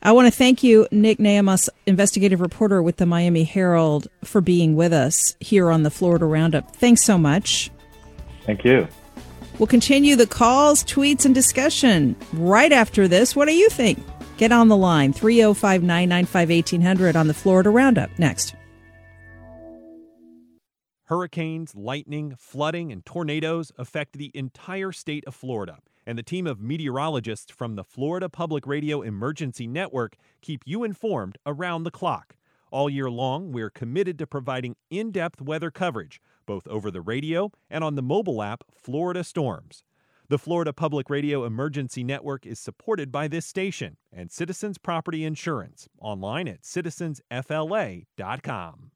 I 0.04 0.12
want 0.12 0.28
to 0.28 0.32
thank 0.32 0.62
you, 0.62 0.88
Nick 0.92 1.20
Nehamas, 1.20 1.70
investigative 1.88 2.40
reporter 2.40 2.84
with 2.84 2.98
the 2.98 3.08
Miami 3.08 3.44
Herald, 3.44 4.08
for 4.24 4.42
being 4.42 4.76
with 4.76 4.94
us 4.94 5.36
here 5.40 5.72
on 5.72 5.82
the 5.82 5.90
Florida 5.90 6.26
Roundup. 6.26 6.76
Thanks 6.76 7.04
so 7.04 7.18
much. 7.18 7.72
Thank 8.48 8.64
you. 8.66 8.88
We'll 9.60 9.68
continue 9.68 10.16
the 10.16 10.26
calls, 10.26 10.84
tweets, 10.84 11.26
and 11.26 11.36
discussion 11.36 12.16
right 12.34 12.72
after 12.72 13.08
this. 13.08 13.36
What 13.36 13.48
do 13.48 13.54
you 13.54 13.70
think? 13.70 14.00
Get 14.38 14.52
on 14.52 14.70
the 14.70 14.78
line 14.78 15.14
305 15.14 15.84
995 15.84 16.50
1800 16.50 17.16
on 17.16 17.28
the 17.28 17.34
Florida 17.34 17.70
Roundup. 17.70 18.10
Next. 18.18 18.56
Hurricanes, 21.06 21.76
lightning, 21.76 22.36
flooding, 22.38 22.92
and 22.92 23.06
tornadoes 23.06 23.72
affect 23.78 24.18
the 24.18 24.32
entire 24.34 24.92
state 24.92 25.24
of 25.26 25.36
Florida. 25.36 25.80
And 26.06 26.18
the 26.18 26.24
team 26.24 26.48
of 26.48 26.62
meteorologists 26.62 27.52
from 27.52 27.76
the 27.76 27.84
Florida 27.84 28.30
Public 28.30 28.66
Radio 28.66 29.02
Emergency 29.02 29.68
Network 29.68 30.16
keep 30.42 30.62
you 30.66 30.84
informed 30.84 31.38
around 31.46 31.84
the 31.84 31.92
clock. 31.92 32.36
All 32.72 32.90
year 32.90 33.10
long, 33.10 33.52
we're 33.52 33.70
committed 33.70 34.20
to 34.20 34.28
providing 34.28 34.76
in 34.90 35.12
depth 35.12 35.42
weather 35.42 35.72
coverage 35.72 36.22
both 36.48 36.68
over 36.68 36.90
the 36.90 37.02
radio 37.02 37.52
and 37.70 37.84
on 37.84 37.94
the 37.94 38.02
mobile 38.02 38.42
app 38.42 38.64
Florida 38.74 39.24
Storms. 39.24 39.84
The 40.30 40.40
Florida 40.40 40.74
Public 40.74 41.10
Radio 41.10 41.46
Emergency 41.46 42.04
Network 42.04 42.46
is 42.48 42.60
supported 42.60 43.12
by 43.12 43.30
this 43.30 43.46
station 43.46 43.98
and 44.12 44.32
Citizens 44.32 44.80
Property 44.80 45.24
Insurance 45.24 45.88
online 46.02 46.48
at 46.48 46.64
citizensfla.com. 46.64 48.92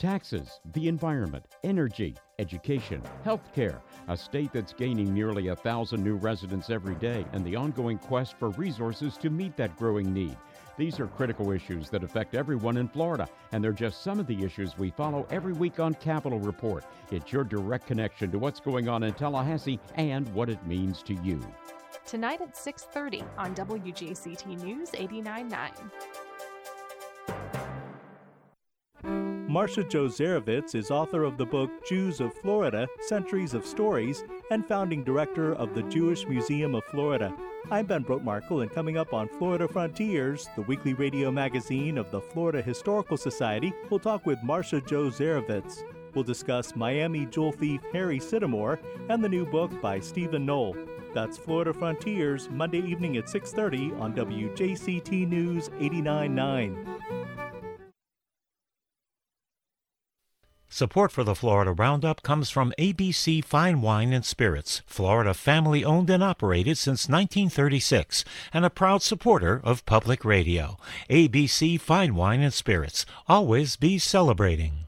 Taxes, 0.00 0.58
the 0.72 0.88
environment, 0.88 1.44
energy, 1.62 2.16
education, 2.40 3.00
healthcare, 3.24 3.80
a 4.08 4.16
state 4.16 4.52
that's 4.52 4.72
gaining 4.72 5.14
nearly 5.14 5.46
a 5.46 5.54
thousand 5.54 6.02
new 6.02 6.16
residents 6.16 6.70
every 6.70 6.96
day, 6.96 7.24
and 7.32 7.44
the 7.44 7.54
ongoing 7.54 7.98
quest 7.98 8.36
for 8.36 8.48
resources 8.50 9.16
to 9.18 9.30
meet 9.30 9.56
that 9.56 9.76
growing 9.76 10.12
need. 10.12 10.36
These 10.82 10.98
are 10.98 11.06
critical 11.06 11.52
issues 11.52 11.90
that 11.90 12.02
affect 12.02 12.34
everyone 12.34 12.76
in 12.76 12.88
Florida, 12.88 13.28
and 13.52 13.62
they're 13.62 13.72
just 13.72 14.02
some 14.02 14.18
of 14.18 14.26
the 14.26 14.42
issues 14.42 14.76
we 14.76 14.90
follow 14.90 15.28
every 15.30 15.52
week 15.52 15.78
on 15.78 15.94
Capitol 15.94 16.40
Report. 16.40 16.84
It's 17.12 17.32
your 17.32 17.44
direct 17.44 17.86
connection 17.86 18.32
to 18.32 18.38
what's 18.40 18.58
going 18.58 18.88
on 18.88 19.04
in 19.04 19.14
Tallahassee 19.14 19.78
and 19.94 20.28
what 20.34 20.48
it 20.48 20.66
means 20.66 21.00
to 21.04 21.14
you. 21.22 21.40
Tonight 22.04 22.40
at 22.40 22.56
6:30 22.56 23.22
on 23.38 23.54
WJCT 23.54 24.56
News 24.56 24.90
89.9. 24.90 25.70
Marcia 29.52 29.84
Jo 29.84 30.06
Zerivitz 30.06 30.74
is 30.74 30.90
author 30.90 31.24
of 31.24 31.36
the 31.36 31.44
book 31.44 31.70
Jews 31.86 32.20
of 32.20 32.32
Florida 32.32 32.88
Centuries 33.00 33.52
of 33.52 33.66
Stories 33.66 34.24
and 34.50 34.66
founding 34.66 35.04
director 35.04 35.52
of 35.56 35.74
the 35.74 35.82
Jewish 35.82 36.26
Museum 36.26 36.74
of 36.74 36.82
Florida. 36.86 37.36
I'm 37.70 37.84
Ben 37.84 38.02
Brotemarkle, 38.02 38.62
and 38.62 38.70
coming 38.70 38.96
up 38.96 39.12
on 39.12 39.28
Florida 39.28 39.68
Frontiers, 39.68 40.48
the 40.56 40.62
weekly 40.62 40.94
radio 40.94 41.30
magazine 41.30 41.98
of 41.98 42.10
the 42.10 42.22
Florida 42.22 42.62
Historical 42.62 43.18
Society, 43.18 43.74
we'll 43.90 44.00
talk 44.00 44.24
with 44.24 44.42
Marcia 44.42 44.80
Jo 44.80 45.10
Zerivitz. 45.10 45.82
We'll 46.14 46.24
discuss 46.24 46.74
Miami 46.74 47.26
jewel 47.26 47.52
thief 47.52 47.82
Harry 47.92 48.20
Sittamore 48.20 48.78
and 49.10 49.22
the 49.22 49.28
new 49.28 49.44
book 49.44 49.82
by 49.82 50.00
Stephen 50.00 50.46
Knoll. 50.46 50.74
That's 51.12 51.36
Florida 51.36 51.74
Frontiers, 51.74 52.48
Monday 52.48 52.80
evening 52.80 53.18
at 53.18 53.28
6:30 53.28 53.92
on 54.00 54.14
WJCT 54.14 55.28
News 55.28 55.68
89.9. 55.78 57.21
Support 60.74 61.12
for 61.12 61.22
the 61.22 61.34
Florida 61.34 61.70
Roundup 61.70 62.22
comes 62.22 62.48
from 62.48 62.72
ABC 62.78 63.44
Fine 63.44 63.82
Wine 63.82 64.14
and 64.14 64.24
Spirits, 64.24 64.80
Florida 64.86 65.34
family 65.34 65.84
owned 65.84 66.08
and 66.08 66.24
operated 66.24 66.78
since 66.78 67.10
1936, 67.10 68.24
and 68.54 68.64
a 68.64 68.70
proud 68.70 69.02
supporter 69.02 69.60
of 69.62 69.84
public 69.84 70.24
radio. 70.24 70.78
ABC 71.10 71.78
Fine 71.78 72.14
Wine 72.14 72.40
and 72.40 72.54
Spirits, 72.54 73.04
always 73.28 73.76
be 73.76 73.98
celebrating. 73.98 74.86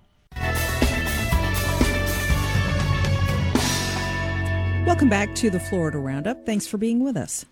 Welcome 4.86 5.10
back 5.10 5.34
to 5.34 5.50
the 5.50 5.60
Florida 5.60 5.98
Roundup. 5.98 6.46
Thanks 6.46 6.66
for 6.66 6.78
being 6.78 7.04
with 7.04 7.18
us. 7.18 7.44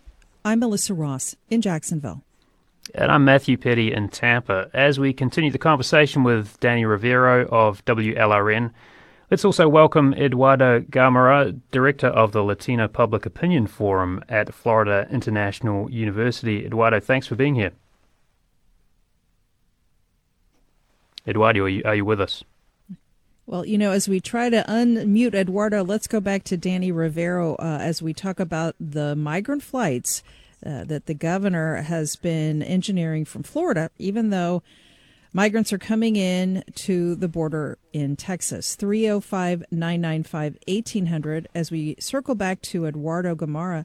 I'm 0.43 0.61
Melissa 0.61 0.95
Ross 0.95 1.37
in 1.51 1.61
Jacksonville. 1.61 2.25
And 2.95 3.13
I'm 3.13 3.25
Matthew 3.25 3.57
Petty 3.57 3.93
in 3.93 4.09
Tampa. 4.09 4.69
As 4.75 4.99
we 4.99 5.13
continue 5.13 5.53
the 5.53 5.59
conversation 5.59 6.25
with 6.25 6.59
Danny 6.59 6.85
Rivero 6.85 7.47
of 7.47 7.85
WLRN, 7.85 8.73
let's 9.31 9.45
also 9.45 9.69
welcome 9.69 10.13
Eduardo 10.15 10.81
Gamarra, 10.81 11.59
Director 11.71 12.09
of 12.09 12.33
the 12.33 12.43
Latino 12.43 12.89
Public 12.89 13.25
Opinion 13.25 13.69
Forum 13.69 14.23
at 14.29 14.53
Florida 14.53 15.07
International 15.13 15.89
University. 15.91 16.67
Eduardo, 16.67 16.99
thanks 16.99 17.29
for 17.29 17.37
being 17.37 17.55
here. 17.55 17.71
Eduardo, 21.25 21.65
are 21.65 21.69
you, 21.69 21.83
are 21.85 21.95
you 21.95 22.05
with 22.05 22.21
us? 22.21 22.43
Well, 23.47 23.65
you 23.65 23.79
know, 23.79 23.93
as 23.93 24.09
we 24.09 24.19
try 24.19 24.51
to 24.51 24.65
unmute 24.69 25.35
Eduardo, 25.35 25.85
let's 25.85 26.09
go 26.09 26.19
back 26.19 26.43
to 26.45 26.57
Danny 26.57 26.91
Rivero 26.91 27.55
uh, 27.55 27.79
as 27.81 28.03
we 28.03 28.13
talk 28.13 28.41
about 28.41 28.75
the 28.81 29.15
migrant 29.15 29.63
flights 29.63 30.25
uh, 30.65 30.85
that 30.85 31.07
the 31.07 31.15
governor 31.15 31.77
has 31.83 32.17
been 32.17 32.63
engineering 32.63 33.25
from 33.25 33.43
Florida, 33.43 33.91
even 33.99 34.31
though 34.31 34.63
migrants 35.33 35.73
are 35.73 35.79
coming 35.79 36.17
in 36.17 36.65
to 36.75 37.15
the 37.15 37.29
border 37.29 37.79
in 37.93 38.17
Texas. 38.17 38.75
305 38.75 39.65
995 39.71 40.59
1800. 40.69 41.49
As 41.55 41.71
we 41.71 41.97
circle 41.99 42.35
back 42.35 42.63
to 42.63 42.87
Eduardo 42.87 43.35
Gamarra. 43.35 43.85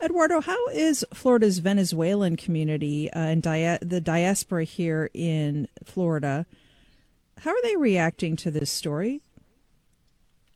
Eduardo, 0.00 0.40
how 0.40 0.68
is 0.68 1.04
Florida's 1.12 1.58
Venezuelan 1.58 2.36
community 2.36 3.10
uh, 3.12 3.18
and 3.18 3.42
dia- 3.42 3.80
the 3.82 4.00
diaspora 4.00 4.64
here 4.64 5.10
in 5.12 5.66
Florida? 5.84 6.46
How 7.38 7.50
are 7.50 7.62
they 7.62 7.76
reacting 7.76 8.36
to 8.36 8.50
this 8.50 8.70
story? 8.70 9.22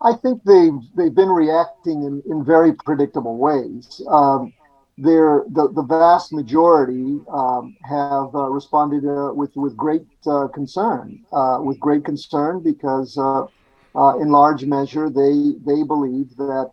I 0.00 0.14
think 0.14 0.42
they've 0.44 0.80
they've 0.96 1.14
been 1.14 1.30
reacting 1.30 2.02
in, 2.04 2.22
in 2.26 2.44
very 2.44 2.72
predictable 2.72 3.36
ways. 3.36 4.02
Um, 4.08 4.52
the, 4.98 5.70
the 5.72 5.82
vast 5.82 6.32
majority 6.32 7.20
um, 7.32 7.76
have 7.82 8.34
uh, 8.34 8.48
responded 8.50 9.04
uh, 9.06 9.32
with 9.32 9.50
with 9.56 9.76
great 9.76 10.06
uh, 10.26 10.48
concern 10.48 11.18
uh, 11.32 11.58
with 11.60 11.80
great 11.80 12.04
concern 12.04 12.62
because 12.62 13.16
uh, 13.16 13.46
uh, 13.94 14.18
in 14.18 14.28
large 14.28 14.64
measure 14.64 15.08
they 15.08 15.54
they 15.64 15.82
believe 15.82 16.36
that 16.36 16.72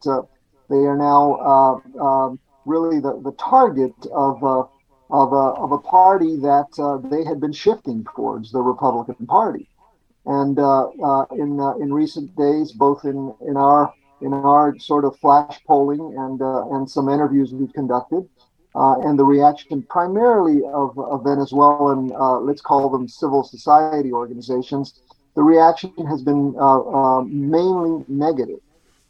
they 0.70 0.86
are 0.86 0.98
now 0.98 1.84
um, 2.00 2.40
really 2.66 3.00
the, 3.00 3.20
the 3.24 3.32
target 3.34 3.94
of 4.14 4.44
of 5.12 5.34
a, 5.34 5.36
of 5.36 5.72
a 5.72 5.80
party 5.80 6.36
that 6.36 6.68
they 7.10 7.24
had 7.24 7.40
been 7.40 7.54
shifting 7.54 8.06
towards 8.16 8.52
the 8.52 8.62
Republican 8.62 9.26
Party. 9.26 9.68
And 10.26 10.58
in 11.32 11.60
in 11.82 11.94
recent 11.94 12.36
days 12.36 12.74
both 12.74 13.06
in 13.06 13.34
in 13.48 13.56
our 13.56 13.94
in 14.22 14.34
our 14.34 14.78
sort 14.80 15.06
of 15.06 15.18
flash 15.20 15.60
polling 15.66 16.16
and 16.18 16.42
uh, 16.42 16.70
and 16.70 16.90
some 16.90 17.10
interviews 17.10 17.54
we've 17.54 17.74
conducted, 17.74 18.28
uh, 18.76 19.00
and 19.02 19.18
the 19.18 19.24
reaction 19.24 19.82
primarily 19.84 20.62
of, 20.74 20.98
of 21.00 21.24
Venezuelan, 21.24 22.12
uh, 22.14 22.40
let's 22.40 22.62
call 22.62 22.90
them 22.90 23.08
civil 23.08 23.44
society 23.44 24.12
organizations, 24.12 25.02
the 25.36 25.44
reaction 25.44 25.94
has 26.08 26.22
been 26.22 26.56
uh, 26.58 26.82
uh, 26.82 27.22
mainly 27.24 28.04
negative. 28.08 28.60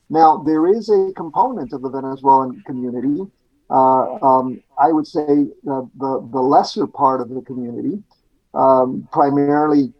Now 0.10 0.38
there 0.38 0.68
is 0.68 0.90
a 0.90 1.12
component 1.16 1.74
of 1.74 1.82
the 1.82 1.90
Venezuelan 1.90 2.64
community. 2.66 3.30
Uh, 3.70 4.16
um, 4.24 4.64
I 4.80 4.92
would 4.92 5.06
say 5.06 5.26
the 5.64 5.90
the 5.98 6.42
lesser 6.42 6.88
part 6.88 7.22
of 7.22 7.30
the 7.30 7.42
community, 7.42 8.02
um, 8.54 9.08
primarily 9.12 9.94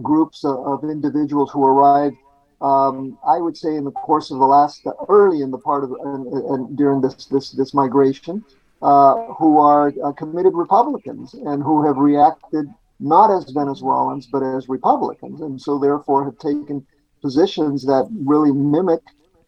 groups 0.00 0.44
of, 0.44 0.58
of 0.66 0.84
individuals 0.84 1.50
who 1.50 1.64
arrived 1.66 2.16
um, 2.62 3.18
I 3.26 3.38
would 3.38 3.56
say 3.56 3.74
in 3.74 3.84
the 3.84 3.90
course 3.90 4.30
of 4.30 4.38
the 4.38 4.46
last 4.46 4.86
uh, 4.86 4.92
early 5.08 5.42
in 5.42 5.50
the 5.50 5.58
part 5.58 5.82
of 5.82 5.90
and, 5.92 6.26
and 6.26 6.76
during 6.76 7.00
this 7.00 7.26
this 7.26 7.50
this 7.50 7.74
migration, 7.74 8.44
uh, 8.80 9.26
who 9.34 9.58
are 9.58 9.92
uh, 10.04 10.12
committed 10.12 10.54
Republicans 10.54 11.34
and 11.34 11.62
who 11.62 11.84
have 11.86 11.96
reacted 11.96 12.66
not 13.00 13.36
as 13.36 13.50
Venezuelans 13.50 14.28
but 14.30 14.42
as 14.42 14.68
Republicans, 14.68 15.40
and 15.40 15.60
so 15.60 15.78
therefore 15.78 16.24
have 16.24 16.38
taken 16.38 16.86
positions 17.20 17.84
that 17.84 18.08
really 18.24 18.52
mimic 18.52 19.02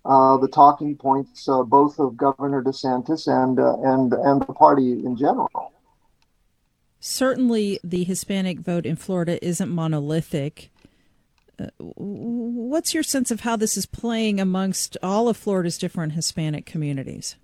uh, 0.05 0.37
the 0.37 0.48
talking 0.48 0.96
points 0.96 1.48
uh, 1.48 1.62
both 1.62 1.98
of 2.00 2.16
Governor 2.16 2.62
DeSantis 2.62 3.29
and 3.29 3.61
uh, 3.61 3.77
and 3.83 4.12
and 4.12 4.42
the 4.42 4.53
party 4.53 4.92
in 4.92 5.16
general. 5.16 5.72
Certainly, 6.98 7.79
the 7.85 8.03
Hispanic 8.03 8.59
vote 8.59 8.87
in 8.87 8.96
Florida 8.96 9.44
isn't 9.44 9.68
monolithic 9.68 10.70
what's 11.79 12.95
your 12.95 13.03
sense 13.03 13.31
of 13.31 13.40
how 13.40 13.57
this 13.57 13.77
is 13.77 13.87
playing 13.87 14.40
amongst 14.40 14.97
all 15.03 15.29
of 15.29 15.37
Florida's 15.37 15.79
different 15.79 16.12
Hispanic 16.12 16.67
communities? 16.67 17.37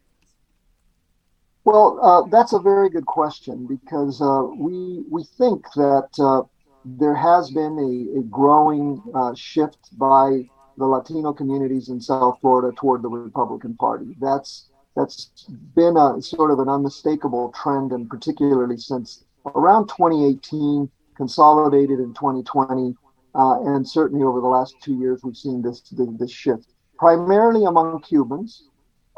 Well, 1.65 1.99
uh, 2.03 2.29
that's 2.31 2.53
a 2.53 2.59
very 2.59 2.89
good 2.91 3.07
question 3.07 3.67
because 3.67 4.21
uh, 4.21 4.45
we 4.57 5.05
we 5.11 5.25
think 5.25 5.65
that 5.75 6.09
uh, 6.19 6.43
there 6.85 7.15
has 7.15 7.51
been 7.51 7.79
a, 7.79 8.21
a 8.21 8.23
growing 8.25 9.03
uh, 9.15 9.35
shift 9.35 9.97
by 9.99 10.49
the 10.79 10.87
Latino 10.87 11.33
communities 11.33 11.91
in 11.91 12.01
South 12.01 12.39
Florida 12.41 12.75
toward 12.77 13.03
the 13.03 13.09
Republican 13.09 13.75
Party. 13.77 14.17
That's 14.21 14.71
that's 14.97 15.47
been 15.77 15.97
a 15.97 16.21
sort 16.23 16.51
of 16.51 16.59
an 16.59 16.69
unmistakable 16.69 17.53
trend, 17.53 17.93
and 17.93 18.09
particularly 18.09 18.79
since 18.79 19.25
around 19.55 19.89
2018, 19.89 20.91
consolidated 21.17 22.01
in 22.01 22.15
2020 22.15 22.97
uh, 23.35 23.61
and 23.63 23.89
certainly 23.89 24.25
over 24.25 24.41
the 24.41 24.47
last 24.47 24.75
two 24.83 24.95
years, 24.95 25.23
we've 25.23 25.37
seen 25.37 25.63
this, 25.63 25.83
this 25.91 26.31
shift, 26.31 26.69
primarily 26.99 27.65
among 27.65 28.01
Cubans, 28.03 28.69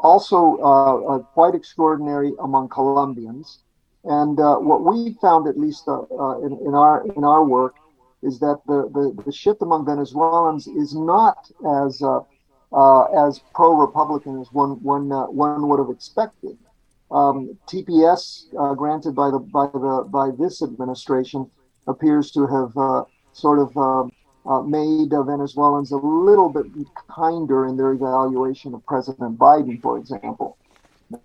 also 0.03 0.57
uh, 0.61 1.15
uh, 1.15 1.19
quite 1.19 1.55
extraordinary 1.55 2.33
among 2.41 2.69
Colombians. 2.69 3.59
And 4.03 4.39
uh, 4.39 4.57
what 4.57 4.83
we 4.83 5.15
found, 5.21 5.47
at 5.47 5.57
least 5.57 5.87
uh, 5.87 6.01
uh, 6.01 6.39
in, 6.39 6.59
in, 6.65 6.75
our, 6.75 7.07
in 7.07 7.23
our 7.23 7.43
work, 7.43 7.75
is 8.21 8.37
that 8.39 8.61
the, 8.67 8.89
the, 8.93 9.23
the 9.25 9.31
shift 9.31 9.61
among 9.61 9.85
Venezuelans 9.85 10.67
is 10.67 10.93
not 10.93 11.49
as, 11.83 12.01
as 13.17 13.41
pro 13.53 13.73
Republican 13.75 14.39
as 14.39 14.51
one, 14.51 14.81
one, 14.83 15.09
one 15.09 15.67
would 15.67 15.79
have 15.79 15.89
expected. 15.89 16.57
Um, 17.11 17.57
TPS 17.67 18.45
granted 18.77 19.13
by, 19.13 19.29
the, 19.29 19.39
by, 19.39 19.67
the, 19.67 20.05
by 20.07 20.31
this 20.37 20.61
administration 20.61 21.49
appears 21.85 22.31
to 22.31 22.47
have 22.47 23.05
sort 23.33 23.59
of 23.59 23.75
uh, 23.77 24.03
uh, 24.49 24.61
made 24.61 25.13
uh, 25.13 25.23
Venezuelans 25.23 25.91
a 25.91 25.97
little 25.97 26.49
bit 26.49 26.65
kinder 27.09 27.67
in 27.67 27.75
their 27.75 27.93
evaluation 27.93 28.73
of 28.73 28.85
President 28.85 29.37
Biden, 29.37 29.81
for 29.81 29.97
example. 29.97 30.57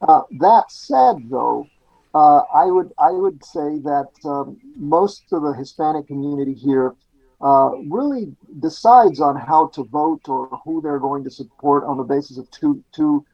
Uh, 0.02 0.22
that 0.38 0.70
said, 0.70 1.16
though, 1.30 1.66
uh, 2.14 2.42
I 2.52 2.66
would 2.66 2.92
I 2.98 3.10
would 3.10 3.44
say 3.44 3.78
that 3.78 4.08
um, 4.24 4.58
most 4.76 5.24
of 5.32 5.42
the 5.42 5.52
Hispanic 5.52 6.06
community 6.06 6.54
here 6.54 6.94
uh, 7.40 7.70
really 7.88 8.34
decides 8.60 9.20
on 9.20 9.36
how 9.36 9.68
to 9.68 9.84
vote 9.84 10.28
or 10.28 10.48
who 10.64 10.80
they're 10.80 10.98
going 10.98 11.24
to 11.24 11.30
support 11.30 11.84
on 11.84 11.96
the 11.96 12.02
basis 12.02 12.38
of 12.38 12.50
two 12.50 12.82
two 12.92 13.24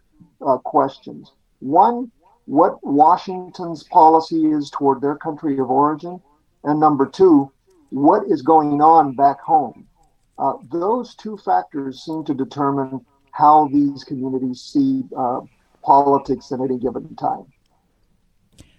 questions. 0.64 1.32
One, 1.60 2.10
what 2.46 2.84
Washington's 2.84 3.84
policy 3.84 4.46
is 4.46 4.70
toward 4.70 5.00
their 5.00 5.16
country 5.16 5.58
of 5.58 5.70
origin, 5.70 6.20
and 6.64 6.78
number 6.78 7.06
two, 7.06 7.50
what 7.90 8.26
is 8.28 8.42
going 8.42 8.80
on 8.80 9.14
back 9.14 9.40
home. 9.40 9.86
Uh, 10.38 10.54
those 10.72 11.14
two 11.14 11.36
factors 11.36 12.04
seem 12.04 12.24
to 12.24 12.34
determine 12.34 13.04
how 13.30 13.68
these 13.72 14.04
communities 14.04 14.60
see 14.60 15.02
uh, 15.16 15.40
politics 15.82 16.50
at 16.52 16.60
any 16.60 16.78
given 16.78 17.14
time. 17.16 17.46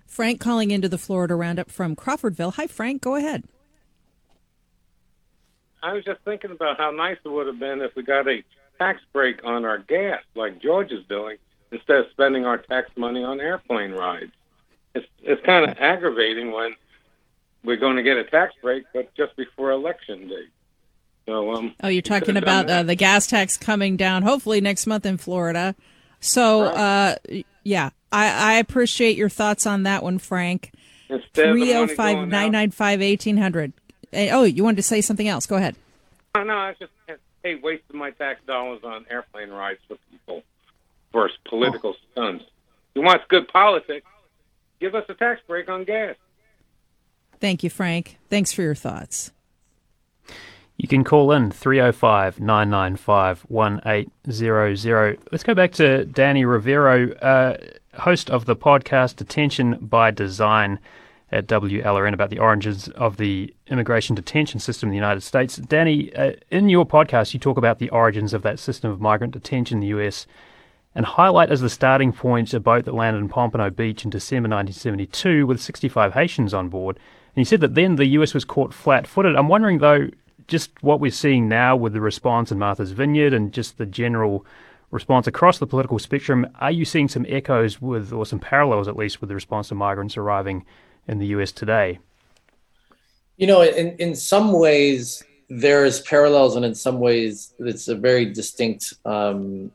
Frank 0.07 0.39
calling 0.39 0.71
into 0.71 0.87
the 0.87 0.97
Florida 0.97 1.35
Roundup 1.35 1.69
from 1.69 1.95
Crawfordville. 1.95 2.53
Hi, 2.55 2.67
Frank. 2.67 3.01
Go 3.01 3.15
ahead. 3.15 3.43
I 5.83 5.93
was 5.93 6.03
just 6.03 6.21
thinking 6.25 6.51
about 6.51 6.77
how 6.77 6.91
nice 6.91 7.17
it 7.23 7.29
would 7.29 7.47
have 7.47 7.59
been 7.59 7.81
if 7.81 7.95
we 7.95 8.03
got 8.03 8.27
a 8.27 8.43
tax 8.79 9.01
break 9.13 9.43
on 9.43 9.65
our 9.65 9.77
gas, 9.77 10.21
like 10.33 10.61
George 10.61 10.91
is 10.91 11.05
doing, 11.07 11.37
instead 11.71 11.97
of 11.97 12.05
spending 12.11 12.45
our 12.45 12.57
tax 12.57 12.89
money 12.97 13.23
on 13.23 13.39
airplane 13.39 13.91
rides. 13.91 14.31
It's 14.95 15.05
it's 15.21 15.45
kind 15.45 15.69
of 15.69 15.77
aggravating 15.77 16.51
when 16.51 16.75
we're 17.65 17.77
going 17.77 17.97
to 17.97 18.03
get 18.03 18.17
a 18.17 18.23
tax 18.23 18.53
break, 18.61 18.85
but 18.93 19.13
just 19.15 19.35
before 19.35 19.71
election 19.71 20.27
day. 20.27 20.45
So, 21.25 21.55
um, 21.55 21.73
oh, 21.81 21.87
you're 21.87 22.01
talking 22.01 22.37
about 22.37 22.69
uh, 22.69 22.83
the 22.83 22.95
gas 22.95 23.25
tax 23.27 23.57
coming 23.57 23.97
down, 23.97 24.21
hopefully 24.21 24.61
next 24.61 24.85
month 24.85 25.05
in 25.05 25.17
Florida. 25.17 25.75
So, 26.19 26.65
right. 26.65 27.15
uh, 27.31 27.41
yeah, 27.63 27.89
I, 28.11 28.53
I 28.53 28.53
appreciate 28.55 29.17
your 29.17 29.29
thoughts 29.29 29.65
on 29.65 29.83
that 29.83 30.03
one, 30.03 30.19
Frank. 30.19 30.71
305 31.07 31.97
995 32.27 32.99
1800. 32.99 33.73
Oh, 34.13 34.43
you 34.43 34.63
wanted 34.63 34.77
to 34.77 34.83
say 34.83 35.01
something 35.01 35.27
else? 35.27 35.45
Go 35.45 35.55
ahead. 35.55 35.75
No, 36.35 36.43
no, 36.43 36.55
I 36.55 36.75
just 36.79 36.91
hey, 37.43 37.55
wasting 37.55 37.97
my 37.97 38.11
tax 38.11 38.41
dollars 38.45 38.81
on 38.83 39.05
airplane 39.09 39.49
rides 39.49 39.79
for 39.87 39.97
people 40.11 40.43
versus 41.13 41.37
political 41.47 41.91
oh. 41.91 42.05
stunts. 42.11 42.45
You 42.95 43.03
want 43.03 43.27
good 43.27 43.47
politics? 43.47 44.07
Give 44.79 44.95
us 44.95 45.05
a 45.09 45.13
tax 45.13 45.41
break 45.47 45.69
on 45.69 45.83
gas. 45.83 46.15
Thank 47.45 47.61
you, 47.61 47.69
Frank. 47.69 48.17
Thanks 48.27 48.51
for 48.51 48.63
your 48.63 48.73
thoughts. 48.73 49.31
You 50.77 50.87
can 50.87 51.03
call 51.03 51.31
in 51.31 51.51
305 51.51 52.39
995 52.39 53.41
1800. 53.49 55.19
Let's 55.31 55.43
go 55.43 55.53
back 55.53 55.71
to 55.73 56.05
Danny 56.05 56.43
Rivero, 56.43 57.11
uh, 57.17 57.57
host 57.99 58.31
of 58.31 58.45
the 58.45 58.55
podcast 58.55 59.17
Detention 59.17 59.77
by 59.79 60.09
Design 60.09 60.79
at 61.31 61.45
WLRN 61.45 62.13
about 62.13 62.31
the 62.31 62.39
origins 62.39 62.87
of 62.87 63.17
the 63.17 63.53
immigration 63.67 64.15
detention 64.15 64.59
system 64.59 64.89
in 64.89 64.91
the 64.91 64.97
United 64.97 65.21
States. 65.21 65.57
Danny, 65.57 66.11
uh, 66.15 66.31
in 66.49 66.67
your 66.67 66.83
podcast, 66.83 67.35
you 67.35 67.39
talk 67.39 67.59
about 67.59 67.77
the 67.77 67.91
origins 67.91 68.33
of 68.33 68.41
that 68.41 68.57
system 68.57 68.89
of 68.89 68.99
migrant 68.99 69.33
detention 69.33 69.77
in 69.77 69.81
the 69.81 69.99
US 69.99 70.25
and 70.95 71.05
highlight 71.05 71.51
as 71.51 71.61
the 71.61 71.69
starting 71.69 72.11
point 72.11 72.55
a 72.55 72.59
boat 72.59 72.85
that 72.85 72.95
landed 72.95 73.19
in 73.19 73.29
Pompano 73.29 73.69
Beach 73.69 74.03
in 74.03 74.09
December 74.09 74.49
1972 74.49 75.45
with 75.45 75.61
65 75.61 76.13
Haitians 76.13 76.51
on 76.51 76.69
board. 76.69 76.97
And 77.35 77.41
you 77.41 77.45
said 77.45 77.61
that 77.61 77.75
then 77.75 77.97
the 77.97 78.05
US 78.07 78.33
was 78.33 78.45
caught 78.45 78.73
flat 78.73 79.05
footed. 79.07 79.35
I'm 79.35 79.49
wondering, 79.49 79.79
though, 79.79 80.09
just 80.47 80.71
what 80.81 80.99
we're 80.99 81.11
seeing 81.11 81.49
now 81.49 81.75
with 81.75 81.93
the 81.93 82.01
response 82.01 82.51
in 82.51 82.59
Martha's 82.59 82.91
Vineyard 82.91 83.33
and 83.33 83.51
just 83.51 83.77
the 83.77 83.85
general 83.85 84.45
response 84.91 85.27
across 85.27 85.57
the 85.59 85.67
political 85.67 85.99
spectrum, 85.99 86.47
are 86.61 86.71
you 86.71 86.85
seeing 86.85 87.09
some 87.09 87.25
echoes 87.27 87.81
with, 87.81 88.13
or 88.13 88.25
some 88.25 88.39
parallels 88.39 88.87
at 88.87 88.95
least, 88.95 89.19
with 89.19 89.27
the 89.27 89.35
response 89.35 89.67
to 89.69 89.75
migrants 89.75 90.15
arriving 90.15 90.65
in 91.07 91.19
the 91.19 91.27
US 91.27 91.51
today? 91.51 91.99
You 93.37 93.47
know, 93.47 93.61
in, 93.61 93.97
in 93.97 94.15
some 94.15 94.53
ways, 94.53 95.21
there's 95.49 96.01
parallels, 96.01 96.55
and 96.55 96.63
in 96.63 96.73
some 96.73 96.99
ways, 96.99 97.53
it's 97.59 97.89
a 97.89 97.95
very 97.95 98.25
distinct, 98.25 98.93
um, 99.03 99.71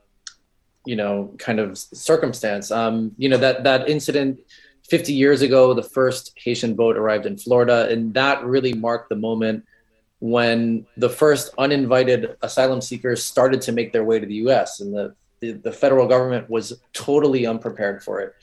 you 0.86 0.96
know, 0.96 1.34
kind 1.38 1.60
of 1.60 1.76
circumstance. 1.76 2.70
Um, 2.70 3.12
you 3.18 3.28
know, 3.28 3.36
that, 3.36 3.64
that 3.64 3.88
incident 3.90 4.40
50 4.90 5.12
years 5.12 5.40
ago, 5.42 5.72
the 5.72 5.82
first 5.82 6.32
Haitian 6.36 6.74
boat 6.74 6.96
arrived 6.96 7.24
in 7.24 7.38
Florida, 7.38 7.88
and 7.88 8.12
that 8.14 8.44
really 8.44 8.72
marked 8.72 9.08
the 9.08 9.16
moment 9.16 9.64
when 10.18 10.84
the 10.96 11.08
first 11.08 11.54
uninvited 11.58 12.36
asylum 12.42 12.80
seekers 12.80 13.24
started 13.24 13.60
to 13.62 13.72
make 13.72 13.92
their 13.92 14.04
way 14.04 14.18
to 14.18 14.26
the 14.26 14.34
US 14.46 14.80
and 14.80 14.92
the, 14.92 15.14
the, 15.38 15.52
the, 15.52 15.72
federal 15.72 16.06
government 16.06 16.50
was 16.50 16.78
totally 16.92 17.46
unprepared 17.46 18.02
for 18.02 18.20
it. 18.20 18.34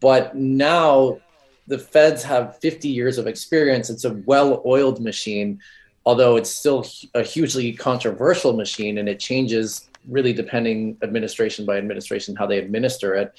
But 0.00 0.34
now 0.34 1.20
the 1.68 1.78
feds 1.78 2.24
have 2.24 2.58
50 2.58 2.88
years 2.88 3.18
of 3.18 3.28
experience. 3.28 3.88
It's 3.88 4.04
a 4.04 4.14
well 4.26 4.62
oiled 4.66 5.00
machine, 5.00 5.60
although 6.04 6.36
it's 6.36 6.50
still 6.50 6.84
a 7.14 7.22
hugely 7.22 7.72
controversial 7.72 8.52
machine 8.52 8.98
and 8.98 9.08
it 9.08 9.20
changes 9.20 9.88
really 10.08 10.32
depending 10.32 10.96
administration 11.02 11.66
by 11.66 11.76
administration 11.76 12.34
how 12.34 12.46
they 12.46 12.58
administer 12.58 13.14
it. 13.14 13.32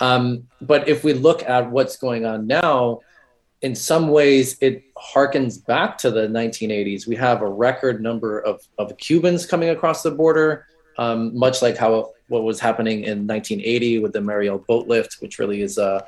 Um, 0.00 0.48
but 0.60 0.88
if 0.88 1.04
we 1.04 1.12
look 1.12 1.42
at 1.42 1.70
what's 1.70 1.96
going 1.96 2.24
on 2.24 2.46
now, 2.46 3.00
in 3.62 3.74
some 3.74 4.08
ways, 4.08 4.58
it 4.60 4.84
harkens 4.94 5.64
back 5.64 5.96
to 5.98 6.10
the 6.10 6.28
1980s. 6.28 7.06
We 7.06 7.16
have 7.16 7.40
a 7.40 7.48
record 7.48 8.02
number 8.02 8.40
of, 8.40 8.60
of 8.78 8.96
Cubans 8.98 9.46
coming 9.46 9.70
across 9.70 10.02
the 10.02 10.10
border, 10.10 10.66
um, 10.98 11.36
much 11.36 11.62
like 11.62 11.76
how 11.76 12.12
what 12.28 12.42
was 12.42 12.60
happening 12.60 13.04
in 13.04 13.26
1980 13.26 14.00
with 14.00 14.12
the 14.12 14.20
Mariel 14.20 14.58
boat 14.58 14.86
lift, 14.86 15.16
which 15.20 15.38
really 15.38 15.62
is 15.62 15.78
uh, 15.78 16.04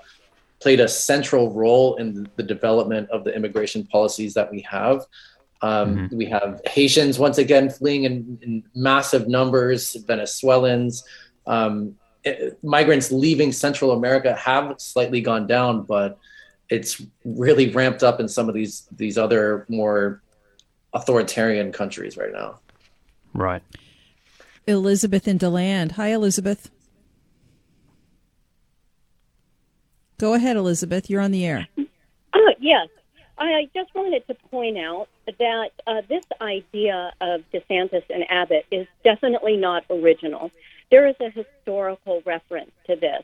played 0.60 0.80
a 0.80 0.88
central 0.88 1.52
role 1.52 1.96
in 1.96 2.28
the 2.36 2.42
development 2.42 3.08
of 3.10 3.24
the 3.24 3.34
immigration 3.34 3.86
policies 3.86 4.34
that 4.34 4.50
we 4.50 4.60
have. 4.62 5.06
Um, 5.62 5.96
mm-hmm. 5.96 6.16
We 6.16 6.26
have 6.26 6.60
Haitians 6.66 7.18
once 7.18 7.38
again 7.38 7.70
fleeing 7.70 8.04
in, 8.04 8.38
in 8.42 8.64
massive 8.74 9.28
numbers, 9.28 9.94
Venezuelans. 10.06 11.04
Um, 11.46 11.96
migrants 12.62 13.12
leaving 13.12 13.52
Central 13.52 13.92
America 13.92 14.34
have 14.34 14.74
slightly 14.78 15.20
gone 15.20 15.46
down, 15.46 15.82
but 15.82 16.18
it's 16.68 17.02
really 17.24 17.70
ramped 17.70 18.02
up 18.02 18.20
in 18.20 18.28
some 18.28 18.48
of 18.48 18.54
these 18.54 18.88
these 18.96 19.16
other 19.16 19.64
more 19.68 20.22
authoritarian 20.92 21.72
countries 21.72 22.16
right 22.16 22.32
now. 22.32 22.58
Right. 23.34 23.62
Elizabeth 24.66 25.28
in 25.28 25.38
DeLand. 25.38 25.92
Hi, 25.92 26.08
Elizabeth. 26.08 26.70
Go 30.18 30.34
ahead, 30.34 30.56
Elizabeth. 30.56 31.10
You're 31.10 31.20
on 31.20 31.30
the 31.30 31.44
air. 31.44 31.68
Oh, 32.34 32.52
yes. 32.58 32.88
I 33.38 33.68
just 33.74 33.94
wanted 33.94 34.26
to 34.28 34.34
point 34.50 34.78
out 34.78 35.08
that 35.26 35.70
uh, 35.86 36.00
this 36.08 36.24
idea 36.40 37.12
of 37.20 37.42
DeSantis 37.52 38.02
and 38.08 38.24
Abbott 38.30 38.64
is 38.70 38.86
definitely 39.04 39.58
not 39.58 39.84
original. 39.90 40.50
There 40.90 41.06
is 41.06 41.16
a 41.20 41.30
historical 41.30 42.22
reference 42.24 42.72
to 42.86 42.96
this. 42.96 43.22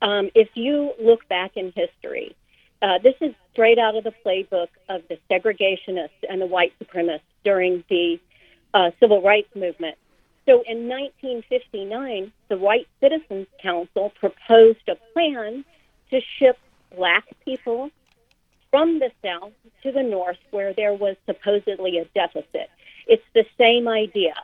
Um, 0.00 0.30
if 0.34 0.48
you 0.54 0.92
look 1.00 1.26
back 1.28 1.52
in 1.56 1.72
history, 1.74 2.36
uh, 2.82 2.98
this 3.02 3.14
is 3.20 3.32
straight 3.52 3.78
out 3.78 3.94
of 3.94 4.04
the 4.04 4.12
playbook 4.26 4.68
of 4.88 5.02
the 5.08 5.18
segregationists 5.30 6.10
and 6.28 6.40
the 6.40 6.46
white 6.46 6.72
supremacists 6.82 7.20
during 7.44 7.84
the 7.88 8.18
uh, 8.74 8.90
civil 8.98 9.22
rights 9.22 9.54
movement. 9.54 9.96
So 10.46 10.64
in 10.66 10.88
1959, 10.88 12.32
the 12.48 12.56
White 12.56 12.88
Citizens 13.00 13.46
Council 13.62 14.12
proposed 14.18 14.88
a 14.88 14.96
plan 15.12 15.64
to 16.10 16.20
ship 16.38 16.58
black 16.96 17.24
people 17.44 17.90
from 18.70 18.98
the 18.98 19.10
South 19.24 19.52
to 19.84 19.92
the 19.92 20.02
North 20.02 20.38
where 20.50 20.72
there 20.72 20.94
was 20.94 21.16
supposedly 21.26 21.98
a 21.98 22.06
deficit. 22.06 22.70
It's 23.06 23.22
the 23.34 23.44
same 23.56 23.86
idea. 23.86 24.34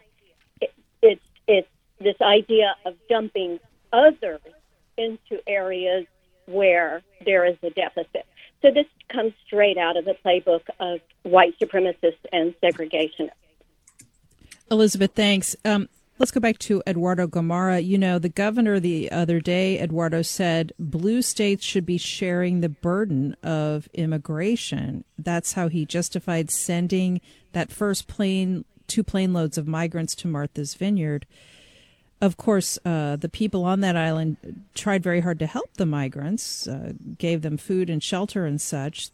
It, 0.61 0.73
it's, 1.03 1.21
it's 1.49 1.69
this 2.01 2.17
idea 2.21 2.75
of 2.85 2.95
dumping 3.09 3.59
others 3.93 4.41
into 4.97 5.41
areas 5.47 6.07
where 6.47 7.03
there 7.25 7.45
is 7.45 7.57
a 7.63 7.71
deficit. 7.71 8.27
So 8.63 8.71
this 8.71 8.87
comes 9.09 9.33
straight 9.47 9.79
out 9.79 9.97
of 9.97 10.05
the 10.05 10.17
playbook 10.25 10.63
of 10.81 11.01
white 11.23 11.59
supremacists 11.59 12.17
and 12.33 12.55
segregationists. 12.63 13.31
Elizabeth, 14.71 15.13
thanks. 15.15 15.57
Um, 15.65 15.89
let's 16.19 16.31
go 16.31 16.41
back 16.41 16.59
to 16.59 16.83
Eduardo 16.87 17.27
Gamarra. 17.27 17.85
You 17.85 17.97
know, 17.97 18.19
the 18.19 18.29
governor 18.29 18.81
the 18.81 19.11
other 19.11 19.41
day, 19.41 19.79
Eduardo 19.79 20.23
said 20.23 20.73
blue 20.79 21.23
states 21.23 21.65
should 21.65 21.87
be 21.87 21.99
sharing 21.99 22.61
the 22.61 22.69
burden 22.69 23.35
of 23.43 23.89
immigration. 23.95 25.05
That's 25.17 25.55
how 25.55 25.69
he 25.69 25.87
justified 25.87 26.51
sending 26.51 27.21
that 27.53 27.71
first 27.71 28.09
plane, 28.09 28.65
two 28.87 29.03
plane 29.03 29.33
loads 29.33 29.57
of 29.57 29.67
migrants 29.67 30.15
to 30.17 30.29
Martha's 30.29 30.75
Vineyard 30.75 31.27
of 32.21 32.37
course, 32.37 32.79
uh, 32.85 33.17
the 33.17 33.29
people 33.29 33.65
on 33.65 33.81
that 33.81 33.97
island 33.97 34.65
tried 34.75 35.03
very 35.03 35.21
hard 35.21 35.39
to 35.39 35.47
help 35.47 35.75
the 35.75 35.87
migrants, 35.87 36.67
uh, 36.67 36.93
gave 37.19 37.43
them 37.43 37.57
food 37.57 37.89
and 37.89 38.03
shelter 38.03 38.45
and 38.45 38.61
such. 38.61 39.11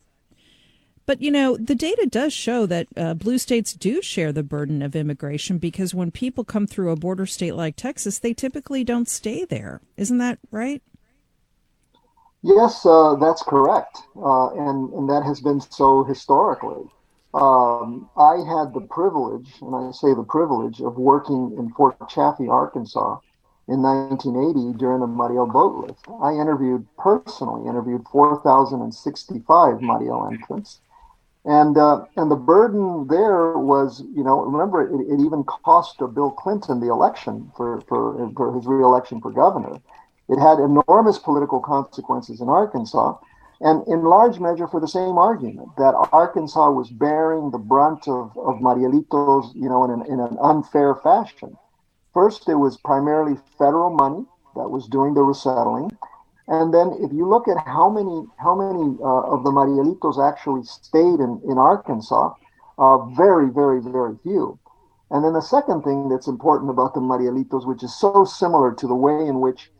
But, 1.07 1.21
you 1.21 1.31
know, 1.31 1.57
the 1.59 1.75
data 1.75 2.07
does 2.11 2.33
show 2.33 2.65
that 2.65 2.87
uh, 2.97 3.13
blue 3.13 3.37
states 3.37 3.75
do 3.75 4.01
share 4.01 4.33
the 4.33 4.43
burden 4.43 4.81
of 4.81 4.97
immigration 4.97 5.59
because 5.59 5.95
when 5.95 6.11
people 6.11 6.45
come 6.45 6.67
through 6.67 6.91
a 6.91 6.97
border 6.97 7.27
state 7.27 7.55
like 7.55 7.77
Texas, 7.77 8.19
they 8.19 8.33
typically 8.33 8.85
don't 8.85 9.09
stay 9.09 9.45
there. 9.45 9.83
Isn't 9.99 10.19
that 10.19 10.39
right? 10.51 10.83
Yes, 12.41 12.87
uh, 12.87 13.17
that's 13.17 13.43
correct. 13.43 13.99
Uh, 14.17 14.49
and, 14.55 14.91
and 14.95 15.09
that 15.11 15.25
has 15.25 15.41
been 15.41 15.61
so 15.61 16.05
historically. 16.05 16.91
Um, 17.35 18.09
I 18.17 18.37
had 18.47 18.73
the 18.73 18.87
privilege, 18.89 19.55
and 19.61 19.75
I 19.75 19.91
say 19.91 20.15
the 20.15 20.23
privilege, 20.23 20.81
of 20.81 20.97
working 20.97 21.57
in 21.59 21.71
Fort 21.73 22.09
Chaffee, 22.09 22.49
Arkansas, 22.49 23.19
in 23.67 23.83
1980 23.83 24.79
during 24.79 25.01
the 25.01 25.07
Mariel 25.07 25.47
boat 25.47 25.87
lift. 25.87 26.07
I 26.23 26.33
interviewed 26.35 26.87
personally 26.97 27.69
interviewed 27.69 28.07
4,065 28.13 29.81
Mariel 29.81 30.29
entrants, 30.31 30.81
and 31.45 31.77
uh, 31.77 32.05
and 32.17 32.31
the 32.31 32.37
burden 32.37 33.07
there 33.09 33.59
was, 33.59 34.03
you 34.15 34.23
know, 34.23 34.43
remember 34.43 34.83
it, 34.83 35.13
it 35.13 35.21
even 35.21 35.45
cost 35.45 35.99
Bill 35.99 36.31
Clinton 36.31 36.79
the 36.79 36.91
election 36.91 37.51
for 37.57 37.81
for 37.89 38.31
for 38.37 38.55
his 38.55 38.67
reelection 38.67 39.21
for 39.21 39.33
governor. 39.33 39.81
It 40.29 40.39
had 40.39 40.59
enormous 40.59 41.19
political 41.19 41.61
consequences 41.61 42.41
in 42.41 42.49
Arkansas, 42.49 43.17
and 43.61 43.87
in 43.87 44.05
large 44.05 44.41
measure 44.41 44.67
for 44.67 44.81
the 44.81 44.89
same 44.89 45.17
argument 45.19 45.69
that 45.77 45.95
Arkansas 46.13 46.71
was 46.71 46.91
bearing 46.91 47.51
the 47.51 47.59
brunt 47.59 48.09
of, 48.09 48.37
of 48.37 48.61
Marielitos, 48.61 49.55
you 49.55 49.69
know, 49.69 49.85
in 49.85 49.91
an, 49.91 50.07
in 50.07 50.21
an 50.21 50.37
unfair 50.41 50.95
fashion. 50.97 51.57
First, 52.13 52.49
it 52.49 52.55
was 52.55 52.77
primarily 52.77 53.37
federal 53.59 53.91
money 53.91 54.25
that 54.55 54.69
was 54.69 54.87
doing 54.87 55.15
the 55.15 55.23
resettling. 55.23 55.91
And 56.47 56.75
then 56.75 56.93
if 57.01 57.13
you 57.13 57.27
look 57.27 57.49
at 57.49 57.57
how 57.67 57.89
many 57.89 58.27
how 58.37 58.55
many 58.55 58.97
uh, 59.01 59.33
of 59.33 59.45
the 59.45 59.51
Marielitos 59.51 60.19
actually 60.21 60.65
stayed 60.65 61.21
in, 61.21 61.41
in 61.49 61.57
Arkansas, 61.57 62.35
uh, 62.79 62.99
very, 63.17 63.51
very, 63.51 63.81
very 63.81 64.17
few. 64.23 64.59
And 65.11 65.25
then 65.25 65.33
the 65.33 65.41
second 65.41 65.83
thing 65.83 66.09
that's 66.09 66.27
important 66.27 66.71
about 66.71 66.95
the 66.95 67.01
Marielitos, 67.01 67.67
which 67.67 67.83
is 67.83 67.95
so 67.95 68.25
similar 68.25 68.75
to 68.75 68.87
the 68.87 68.95
way 68.95 69.27
in 69.27 69.41
which, 69.41 69.71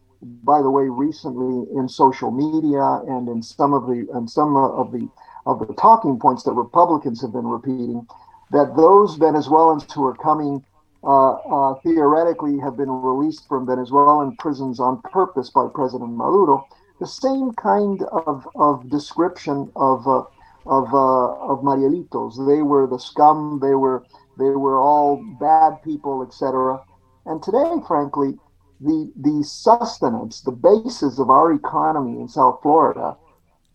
by 0.43 0.63
the 0.63 0.71
way, 0.71 0.89
recently 0.89 1.69
in 1.77 1.89
social 1.89 2.31
media 2.31 3.03
and 3.09 3.29
in 3.29 3.43
some 3.43 3.73
of 3.73 3.87
the 3.87 4.07
and 4.15 4.29
some 4.29 4.57
of 4.57 4.93
the 4.93 5.09
of 5.47 5.67
the 5.67 5.75
talking 5.75 6.19
points 6.19 6.43
that 6.45 6.53
Republicans 6.53 7.21
have 7.21 7.33
been 7.33 7.47
repeating, 7.47 8.07
that 8.51 8.77
those 8.77 9.17
Venezuelans 9.17 9.85
who 9.93 10.05
are 10.05 10.17
coming 10.17 10.65
uh, 11.05 11.33
uh, 11.33 11.75
theoretically 11.83 12.59
have 12.59 12.77
been 12.77 12.91
released 12.91 13.47
from 13.47 13.67
Venezuelan 13.67 14.35
prisons 14.39 14.81
on 14.81 15.03
purpose 15.03 15.51
by 15.51 15.69
President 15.75 16.11
Maduro, 16.11 16.67
the 16.99 17.07
same 17.07 17.53
kind 17.53 18.03
of, 18.05 18.49
of 18.55 18.89
description 18.89 19.71
of 19.77 20.07
uh, 20.09 20.23
of 20.67 20.95
uh, 20.95 21.35
of 21.53 21.61
Marielitos. 21.61 22.47
They 22.47 22.63
were 22.63 22.87
the 22.87 22.99
scum. 22.99 23.59
They 23.61 23.75
were 23.75 24.05
they 24.39 24.49
were 24.49 24.79
all 24.79 25.23
bad 25.39 25.83
people, 25.83 26.23
etc. 26.23 26.81
And 27.27 27.43
today, 27.43 27.71
frankly, 27.87 28.39
the 28.81 29.13
the 29.17 29.43
sustenance, 29.45 30.41
the 30.41 30.53
basis 30.53 31.19
of 31.19 31.31
our 31.31 31.53
economy 31.53 32.21
in 32.21 32.29
South 32.29 32.61
Florida, 32.63 33.17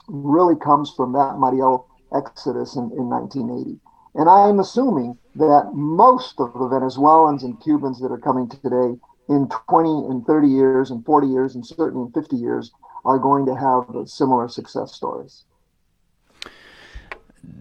really 0.07 0.55
comes 0.55 0.91
from 0.95 1.13
that 1.13 1.38
Mariel 1.38 1.88
exodus 2.15 2.75
in, 2.75 2.91
in 2.91 3.09
1980. 3.09 3.79
And 4.15 4.27
I'm 4.27 4.59
assuming 4.59 5.17
that 5.35 5.71
most 5.73 6.39
of 6.39 6.53
the 6.53 6.67
Venezuelans 6.67 7.43
and 7.43 7.62
Cubans 7.62 7.99
that 8.01 8.12
are 8.12 8.17
coming 8.17 8.49
today 8.49 8.99
in 9.29 9.47
20 9.69 9.89
and 10.09 10.25
30 10.25 10.47
years 10.47 10.89
and 10.89 11.05
40 11.05 11.27
years 11.27 11.55
and 11.55 11.65
certainly 11.65 12.07
in 12.07 12.12
50 12.12 12.35
years 12.35 12.71
are 13.05 13.19
going 13.19 13.45
to 13.45 13.55
have 13.55 14.09
similar 14.09 14.47
success 14.47 14.93
stories. 14.93 15.45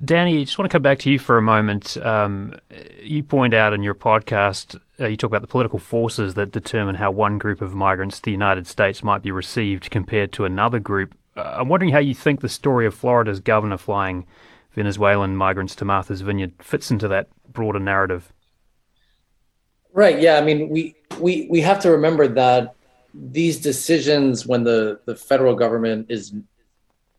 Danny, 0.05 0.41
I 0.41 0.45
just 0.45 0.59
want 0.59 0.71
to 0.71 0.75
come 0.75 0.83
back 0.83 0.99
to 1.01 1.11
you 1.11 1.19
for 1.19 1.38
a 1.38 1.43
moment. 1.43 1.97
Um, 1.99 2.55
you 3.03 3.23
point 3.23 3.55
out 3.55 3.73
in 3.73 3.83
your 3.83 3.95
podcast, 3.95 4.81
uh, 5.01 5.07
you 5.07 5.17
talk 5.17 5.29
about 5.29 5.41
the 5.41 5.49
political 5.49 5.79
forces 5.79 6.35
that 6.35 6.53
determine 6.53 6.95
how 6.95 7.11
one 7.11 7.38
group 7.38 7.61
of 7.61 7.75
migrants 7.75 8.19
to 8.19 8.23
the 8.23 8.31
United 8.31 8.67
States 8.67 9.03
might 9.03 9.23
be 9.23 9.31
received 9.31 9.91
compared 9.91 10.33
to 10.33 10.45
another 10.45 10.79
group. 10.79 11.14
Uh, 11.37 11.57
I'm 11.59 11.69
wondering 11.69 11.93
how 11.93 11.99
you 11.99 12.14
think 12.14 12.41
the 12.41 12.49
story 12.49 12.87
of 12.87 12.95
Florida's 12.95 13.41
governor 13.41 13.79
flying 13.79 14.27
Venezuelan 14.73 15.37
migrants 15.37 15.75
to 15.77 15.85
Martha's 15.85 16.21
Vineyard 16.21 16.53
fits 16.61 16.91
into 16.91 17.09
that 17.09 17.29
broader 17.53 17.81
narrative. 17.81 18.33
Right. 19.93 20.21
Yeah. 20.21 20.38
I 20.38 20.43
mean, 20.43 20.69
we 20.69 20.95
we 21.19 21.49
we 21.51 21.61
have 21.62 21.81
to 21.81 21.91
remember 21.91 22.29
that 22.29 22.75
these 23.14 23.59
decisions, 23.59 24.47
when 24.47 24.64
the 24.64 25.01
the 25.07 25.17
federal 25.17 25.55
government 25.55 26.07
is 26.09 26.33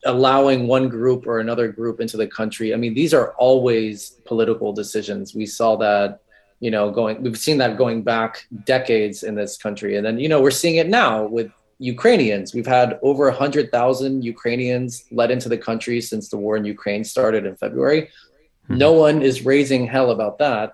allowing 0.05 0.67
one 0.67 0.89
group 0.89 1.27
or 1.27 1.39
another 1.39 1.67
group 1.67 1.99
into 1.99 2.17
the 2.17 2.27
country, 2.27 2.73
I 2.73 2.77
mean, 2.77 2.93
these 2.93 3.13
are 3.13 3.33
always 3.33 4.11
political 4.25 4.73
decisions. 4.73 5.35
We 5.35 5.45
saw 5.45 5.75
that, 5.77 6.21
you 6.59 6.71
know, 6.71 6.91
going. 6.91 7.21
We've 7.21 7.37
seen 7.37 7.57
that 7.59 7.77
going 7.77 8.03
back 8.03 8.45
decades 8.65 9.23
in 9.23 9.35
this 9.35 9.57
country, 9.57 9.97
and 9.97 10.05
then 10.05 10.19
you 10.19 10.29
know 10.29 10.41
we're 10.41 10.51
seeing 10.51 10.75
it 10.75 10.87
now 10.87 11.25
with 11.25 11.51
Ukrainians. 11.79 12.53
We've 12.53 12.67
had 12.67 12.99
over 13.01 13.25
100,000 13.25 14.21
Ukrainians 14.23 15.05
led 15.11 15.31
into 15.31 15.47
the 15.47 15.57
country 15.57 16.01
since 16.01 16.29
the 16.29 16.37
war 16.37 16.57
in 16.57 16.65
Ukraine 16.65 17.03
started 17.03 17.45
in 17.45 17.55
February. 17.55 18.03
Mm-hmm. 18.03 18.77
No 18.77 18.91
one 18.91 19.21
is 19.21 19.45
raising 19.45 19.87
hell 19.87 20.11
about 20.11 20.37
that. 20.39 20.73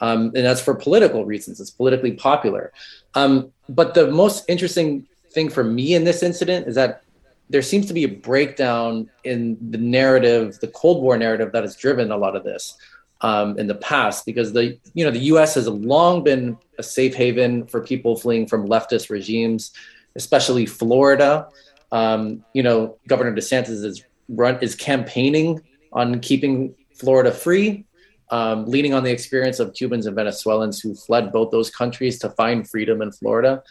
Um, 0.00 0.32
and 0.34 0.44
that's 0.44 0.60
for 0.60 0.74
political 0.74 1.24
reasons. 1.24 1.60
It's 1.60 1.70
politically 1.70 2.12
popular. 2.12 2.72
Um, 3.14 3.52
but 3.68 3.94
the 3.94 4.10
most 4.10 4.44
interesting 4.48 5.06
thing 5.32 5.48
for 5.48 5.64
me 5.64 5.94
in 5.94 6.04
this 6.04 6.22
incident 6.22 6.68
is 6.68 6.74
that 6.76 7.02
there 7.50 7.62
seems 7.62 7.86
to 7.86 7.94
be 7.94 8.04
a 8.04 8.08
breakdown 8.08 9.10
in 9.24 9.58
the 9.70 9.78
narrative, 9.78 10.58
the 10.60 10.68
Cold 10.68 11.02
War 11.02 11.16
narrative 11.16 11.52
that 11.52 11.62
has 11.62 11.76
driven 11.76 12.10
a 12.10 12.16
lot 12.16 12.36
of 12.36 12.44
this 12.44 12.76
um, 13.20 13.58
in 13.58 13.66
the 13.66 13.74
past, 13.74 14.26
because 14.26 14.52
the 14.52 14.78
you 14.94 15.04
know 15.04 15.10
the 15.10 15.26
U.S. 15.34 15.54
has 15.54 15.68
long 15.68 16.24
been 16.24 16.56
a 16.78 16.82
safe 16.82 17.14
haven 17.14 17.66
for 17.66 17.80
people 17.80 18.16
fleeing 18.16 18.46
from 18.46 18.68
leftist 18.68 19.10
regimes 19.10 19.72
especially 20.16 20.66
Florida. 20.66 21.48
Um, 21.92 22.44
you 22.52 22.62
know, 22.62 22.98
Governor 23.08 23.34
DeSantis 23.34 23.84
is 23.84 24.04
run 24.28 24.58
is 24.60 24.74
campaigning 24.74 25.62
on 25.92 26.20
keeping 26.20 26.74
Florida 26.94 27.30
free, 27.30 27.84
um, 28.30 28.66
leaning 28.66 28.94
on 28.94 29.04
the 29.04 29.10
experience 29.10 29.60
of 29.60 29.74
Cubans 29.74 30.06
and 30.06 30.16
Venezuelans 30.16 30.80
who 30.80 30.94
fled 30.94 31.32
both 31.32 31.50
those 31.50 31.70
countries 31.70 32.18
to 32.20 32.30
find 32.30 32.68
freedom 32.68 33.02
in 33.02 33.12
Florida. 33.12 33.62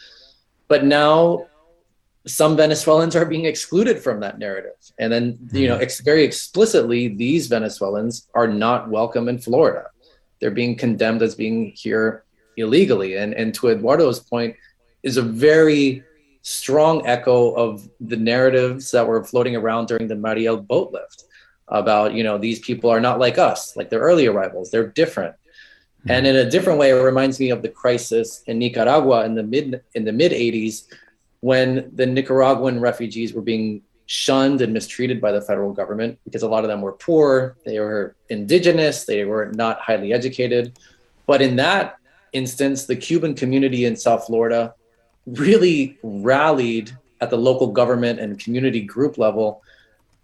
But 0.68 0.84
now 0.84 1.46
some 2.26 2.56
Venezuelans 2.56 3.14
are 3.14 3.26
being 3.26 3.44
excluded 3.44 3.98
from 3.98 4.20
that 4.20 4.38
narrative. 4.38 4.72
And 4.98 5.12
then, 5.12 5.38
you 5.52 5.68
know, 5.68 5.76
ex- 5.76 6.00
very 6.00 6.24
explicitly, 6.24 7.08
these 7.08 7.48
Venezuelans 7.48 8.28
are 8.34 8.48
not 8.48 8.88
welcome 8.88 9.28
in 9.28 9.38
Florida. 9.38 9.86
They're 10.40 10.50
being 10.50 10.76
condemned 10.76 11.22
as 11.22 11.34
being 11.34 11.72
here 11.76 12.24
illegally. 12.56 13.16
And, 13.16 13.34
and 13.34 13.54
to 13.54 13.68
Eduardo's 13.68 14.20
point, 14.20 14.56
is 15.02 15.18
a 15.18 15.22
very 15.22 16.02
strong 16.40 17.06
echo 17.06 17.52
of 17.52 17.88
the 18.00 18.16
narratives 18.16 18.90
that 18.90 19.06
were 19.06 19.22
floating 19.22 19.54
around 19.54 19.86
during 19.86 20.08
the 20.08 20.16
Mariel 20.16 20.56
boat 20.56 20.92
lift 20.92 21.24
about, 21.68 22.14
you 22.14 22.22
know, 22.22 22.38
these 22.38 22.58
people 22.58 22.90
are 22.90 23.00
not 23.00 23.18
like 23.18 23.38
us, 23.38 23.76
like 23.76 23.90
their 23.90 24.00
early 24.00 24.26
arrivals. 24.26 24.70
They're 24.70 24.88
different. 24.88 25.34
Mm-hmm. 25.34 26.10
And 26.10 26.26
in 26.26 26.36
a 26.36 26.50
different 26.50 26.78
way, 26.78 26.90
it 26.90 26.94
reminds 26.94 27.38
me 27.38 27.50
of 27.50 27.62
the 27.62 27.68
crisis 27.68 28.42
in 28.46 28.58
Nicaragua 28.58 29.24
in 29.24 29.34
the 29.34 29.42
mid 29.42 29.82
in 29.94 30.04
the 30.04 30.12
mid 30.12 30.32
80s 30.32 30.86
when 31.44 31.90
the 31.94 32.06
Nicaraguan 32.06 32.80
refugees 32.80 33.34
were 33.34 33.42
being 33.42 33.82
shunned 34.06 34.62
and 34.62 34.72
mistreated 34.72 35.20
by 35.20 35.30
the 35.30 35.42
federal 35.42 35.74
government 35.74 36.18
because 36.24 36.42
a 36.42 36.48
lot 36.48 36.64
of 36.64 36.68
them 36.68 36.80
were 36.80 36.92
poor, 36.92 37.54
they 37.66 37.78
were 37.78 38.16
indigenous, 38.30 39.04
they 39.04 39.26
were 39.26 39.52
not 39.52 39.78
highly 39.78 40.14
educated. 40.14 40.78
But 41.26 41.42
in 41.42 41.56
that 41.56 41.98
instance, 42.32 42.86
the 42.86 42.96
Cuban 42.96 43.34
community 43.34 43.84
in 43.84 43.94
South 43.94 44.24
Florida 44.24 44.74
really 45.26 45.98
rallied 46.02 46.96
at 47.20 47.28
the 47.28 47.36
local 47.36 47.66
government 47.66 48.20
and 48.20 48.38
community 48.38 48.80
group 48.80 49.18
level 49.18 49.62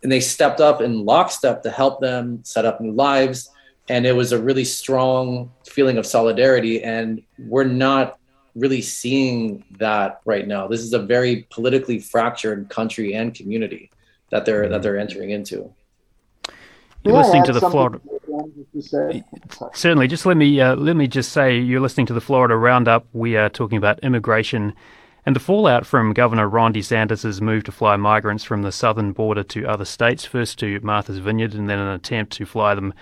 and 0.02 0.11
they 0.11 0.20
stepped 0.20 0.62
up 0.62 0.80
in 0.80 1.04
lockstep 1.04 1.62
to 1.64 1.70
help 1.70 2.00
them 2.00 2.40
set 2.44 2.64
up 2.64 2.80
new 2.80 2.92
lives 2.92 3.50
and 3.90 4.06
it 4.06 4.16
was 4.16 4.33
a 4.33 4.40
really 4.40 4.64
strong 4.64 5.52
feeling 5.66 5.98
of 5.98 6.06
solidarity 6.06 6.83
and 6.83 7.20
we're 7.38 7.64
not 7.64 8.19
really 8.54 8.82
seeing 8.82 9.64
that 9.78 10.20
right 10.24 10.46
now 10.46 10.66
this 10.66 10.80
is 10.80 10.92
a 10.92 10.98
very 10.98 11.46
politically 11.50 11.98
fractured 11.98 12.68
country 12.68 13.14
and 13.14 13.34
community 13.34 13.90
that 14.30 14.44
they're 14.44 14.68
that 14.68 14.82
they're 14.82 14.98
entering 14.98 15.30
into 15.30 15.72
you're 17.02 17.16
listening 17.16 17.44
to 17.44 17.52
the 17.52 17.60
Florida. 17.60 17.98
Certainly, 19.72 20.08
just 20.08 20.26
let 20.26 20.36
me 20.36 20.60
uh, 20.60 20.76
let 20.76 20.96
me 20.96 21.06
just 21.06 21.32
say 21.32 21.58
you're 21.58 21.80
listening 21.80 22.06
to 22.06 22.12
the 22.12 22.20
Florida 22.20 22.56
Roundup. 22.56 23.06
We 23.12 23.36
are 23.36 23.48
talking 23.48 23.78
about 23.78 24.00
immigration 24.00 24.74
and 25.24 25.36
the 25.36 25.40
fallout 25.40 25.86
from 25.86 26.12
Governor 26.12 26.48
Ron 26.48 26.72
DeSantis' 26.72 27.40
move 27.40 27.64
to 27.64 27.72
fly 27.72 27.96
migrants 27.96 28.44
from 28.44 28.62
the 28.62 28.72
southern 28.72 29.12
border 29.12 29.42
to 29.44 29.66
other 29.66 29.85
states, 29.85 30.25
first 30.25 30.58
to 30.60 30.81
Martha's 30.81 31.18
Vineyard, 31.18 31.54
and 31.54 31.68
then 31.68 31.79
an 31.79 31.88
attempt 31.88 32.33
to 32.35 32.46
fly 32.46 32.75
them 32.75 32.94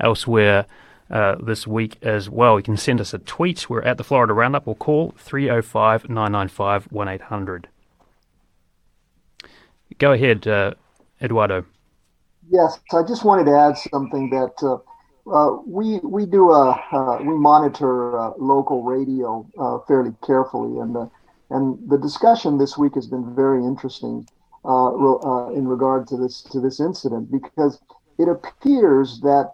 elsewhere. 0.00 0.66
Uh, 1.12 1.36
this 1.42 1.66
week 1.66 1.98
as 2.00 2.30
well. 2.30 2.58
You 2.58 2.62
can 2.62 2.78
send 2.78 2.98
us 2.98 3.12
a 3.12 3.18
tweet. 3.18 3.68
We're 3.68 3.82
at 3.82 3.98
the 3.98 4.04
Florida 4.04 4.32
Roundup 4.32 4.66
or 4.66 4.74
call 4.74 5.12
305 5.18 6.08
995 6.08 6.84
1800. 6.90 7.68
Go 9.98 10.12
ahead, 10.12 10.46
uh, 10.48 10.72
Eduardo. 11.20 11.66
Yes, 12.48 12.80
I 12.94 13.02
just 13.06 13.26
wanted 13.26 13.44
to 13.44 13.52
add 13.54 13.76
something 13.76 14.30
that 14.30 14.54
uh, 14.62 15.30
uh, 15.30 15.58
we 15.66 15.98
we 16.02 16.24
do 16.24 16.50
a 16.50 16.70
uh, 16.70 17.18
we 17.18 17.36
monitor 17.36 18.32
local 18.38 18.82
radio 18.82 19.46
fairly 19.86 20.14
carefully, 20.24 20.80
and 20.80 20.96
and 21.50 21.90
the 21.90 21.98
discussion 21.98 22.56
this 22.56 22.78
week 22.78 22.94
has 22.94 23.06
been 23.06 23.34
very 23.34 23.62
interesting 23.62 24.26
in 24.64 25.68
regard 25.68 26.06
to 26.08 26.16
this 26.16 26.40
to 26.52 26.58
this 26.58 26.80
incident 26.80 27.30
because 27.30 27.78
it 28.18 28.28
appears 28.28 29.20
that 29.20 29.52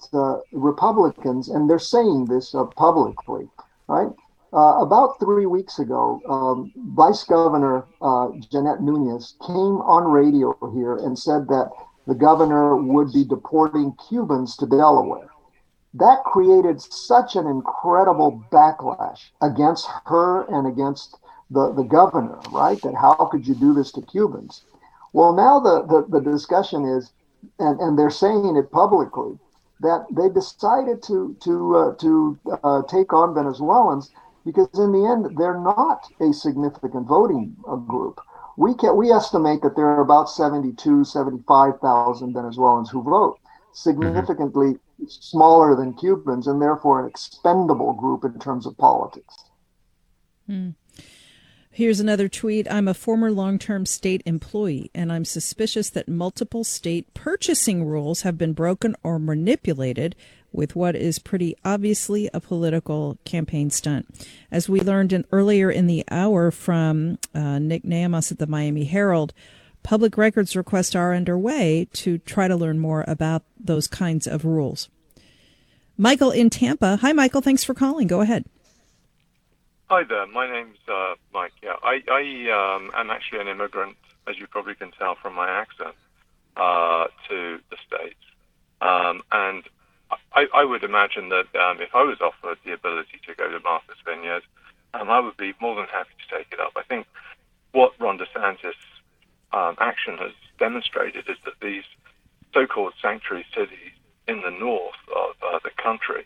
Republicans 0.52 1.48
and 1.48 1.68
they're 1.68 1.78
saying 1.78 2.26
this 2.26 2.54
publicly, 2.76 3.48
right? 3.86 4.10
Uh, 4.52 4.78
about 4.80 5.20
three 5.20 5.44
weeks 5.44 5.78
ago, 5.78 6.22
um, 6.26 6.72
Vice 6.94 7.22
Governor 7.24 7.84
uh, 8.00 8.28
Jeanette 8.50 8.80
Nunez 8.80 9.34
came 9.46 9.82
on 9.82 10.10
radio 10.10 10.56
here 10.74 10.96
and 10.96 11.18
said 11.18 11.46
that 11.48 11.70
the 12.06 12.14
governor 12.14 12.74
would 12.76 13.12
be 13.12 13.24
deporting 13.24 13.94
Cubans 14.08 14.56
to 14.56 14.66
Delaware. 14.66 15.28
That 15.92 16.24
created 16.24 16.80
such 16.80 17.36
an 17.36 17.46
incredible 17.46 18.42
backlash 18.50 19.20
against 19.42 19.86
her 20.06 20.44
and 20.44 20.66
against 20.66 21.18
the, 21.50 21.72
the 21.72 21.82
governor, 21.82 22.38
right? 22.50 22.80
That 22.80 22.94
how 22.94 23.28
could 23.30 23.46
you 23.46 23.54
do 23.54 23.74
this 23.74 23.92
to 23.92 24.02
Cubans? 24.02 24.64
Well, 25.12 25.34
now 25.34 25.60
the, 25.60 25.82
the, 25.82 26.20
the 26.20 26.30
discussion 26.30 26.86
is, 26.86 27.12
and, 27.58 27.80
and 27.80 27.98
they're 27.98 28.10
saying 28.10 28.56
it 28.56 28.70
publicly, 28.70 29.38
that 29.80 30.06
they 30.10 30.28
decided 30.28 31.02
to 31.04 31.36
to 31.40 31.76
uh, 31.76 31.94
to 31.96 32.38
uh, 32.64 32.82
take 32.82 33.12
on 33.12 33.34
Venezuelans 33.34 34.10
because 34.44 34.68
in 34.78 34.92
the 34.92 35.06
end 35.06 35.36
they're 35.38 35.60
not 35.60 36.10
a 36.20 36.32
significant 36.32 37.06
voting 37.06 37.56
uh, 37.68 37.76
group. 37.76 38.20
We 38.56 38.74
can 38.74 38.96
we 38.96 39.12
estimate 39.12 39.62
that 39.62 39.76
there 39.76 39.86
are 39.86 40.00
about 40.00 40.28
72, 40.30 41.04
75,000 41.04 42.32
Venezuelans 42.32 42.90
who 42.90 43.02
vote, 43.02 43.38
significantly 43.72 44.74
mm-hmm. 44.74 45.04
smaller 45.06 45.76
than 45.76 45.94
Cubans 45.94 46.48
and 46.48 46.60
therefore 46.60 47.00
an 47.00 47.08
expendable 47.08 47.92
group 47.92 48.24
in 48.24 48.38
terms 48.40 48.66
of 48.66 48.76
politics. 48.78 49.34
Mm. 50.48 50.74
Here's 51.78 52.00
another 52.00 52.28
tweet. 52.28 52.66
I'm 52.68 52.88
a 52.88 52.92
former 52.92 53.30
long 53.30 53.56
term 53.56 53.86
state 53.86 54.20
employee, 54.26 54.90
and 54.96 55.12
I'm 55.12 55.24
suspicious 55.24 55.88
that 55.90 56.08
multiple 56.08 56.64
state 56.64 57.14
purchasing 57.14 57.84
rules 57.84 58.22
have 58.22 58.36
been 58.36 58.52
broken 58.52 58.96
or 59.04 59.20
manipulated 59.20 60.16
with 60.50 60.74
what 60.74 60.96
is 60.96 61.20
pretty 61.20 61.54
obviously 61.64 62.28
a 62.34 62.40
political 62.40 63.16
campaign 63.24 63.70
stunt. 63.70 64.08
As 64.50 64.68
we 64.68 64.80
learned 64.80 65.12
in, 65.12 65.24
earlier 65.30 65.70
in 65.70 65.86
the 65.86 66.02
hour 66.10 66.50
from 66.50 67.20
uh, 67.32 67.60
Nick 67.60 67.84
Nehamas 67.84 68.32
at 68.32 68.40
the 68.40 68.48
Miami 68.48 68.82
Herald, 68.82 69.32
public 69.84 70.18
records 70.18 70.56
requests 70.56 70.96
are 70.96 71.14
underway 71.14 71.86
to 71.92 72.18
try 72.18 72.48
to 72.48 72.56
learn 72.56 72.80
more 72.80 73.04
about 73.06 73.44
those 73.56 73.86
kinds 73.86 74.26
of 74.26 74.44
rules. 74.44 74.88
Michael 75.96 76.32
in 76.32 76.50
Tampa. 76.50 76.96
Hi, 76.96 77.12
Michael. 77.12 77.40
Thanks 77.40 77.62
for 77.62 77.72
calling. 77.72 78.08
Go 78.08 78.20
ahead. 78.20 78.46
Hi 79.90 80.04
there. 80.04 80.26
My 80.26 80.46
name's 80.46 80.76
uh, 80.86 81.14
Mike. 81.32 81.54
Yeah, 81.62 81.76
I, 81.82 82.02
I 82.12 82.76
um, 82.76 82.90
am 82.94 83.08
actually 83.08 83.40
an 83.40 83.48
immigrant, 83.48 83.96
as 84.26 84.38
you 84.38 84.46
probably 84.46 84.74
can 84.74 84.90
tell 84.90 85.14
from 85.14 85.34
my 85.34 85.48
accent, 85.48 85.96
uh, 86.58 87.06
to 87.30 87.58
the 87.70 87.76
states, 87.86 88.20
um, 88.82 89.22
and 89.32 89.64
I, 90.34 90.44
I, 90.52 90.64
would 90.64 90.84
imagine 90.84 91.30
that 91.30 91.48
um, 91.56 91.80
if 91.80 91.94
I 91.94 92.02
was 92.02 92.20
offered 92.20 92.58
the 92.66 92.74
ability 92.74 93.18
to 93.26 93.34
go 93.34 93.48
to 93.48 93.60
Martha's 93.60 93.96
Vineyard, 94.04 94.42
um, 94.92 95.08
I 95.08 95.20
would 95.20 95.38
be 95.38 95.54
more 95.58 95.74
than 95.74 95.86
happy 95.86 96.12
to 96.20 96.36
take 96.36 96.52
it 96.52 96.60
up. 96.60 96.72
I 96.76 96.82
think 96.82 97.06
what 97.72 97.98
Ron 97.98 98.18
DeSantis' 98.18 98.74
um, 99.54 99.74
action 99.80 100.18
has 100.18 100.32
demonstrated 100.58 101.30
is 101.30 101.38
that 101.46 101.54
these 101.62 101.84
so-called 102.52 102.92
sanctuary 103.00 103.46
cities 103.56 103.96
in 104.26 104.42
the 104.42 104.50
north 104.50 105.00
of 105.16 105.34
uh, 105.42 105.58
the 105.64 105.70
country 105.82 106.24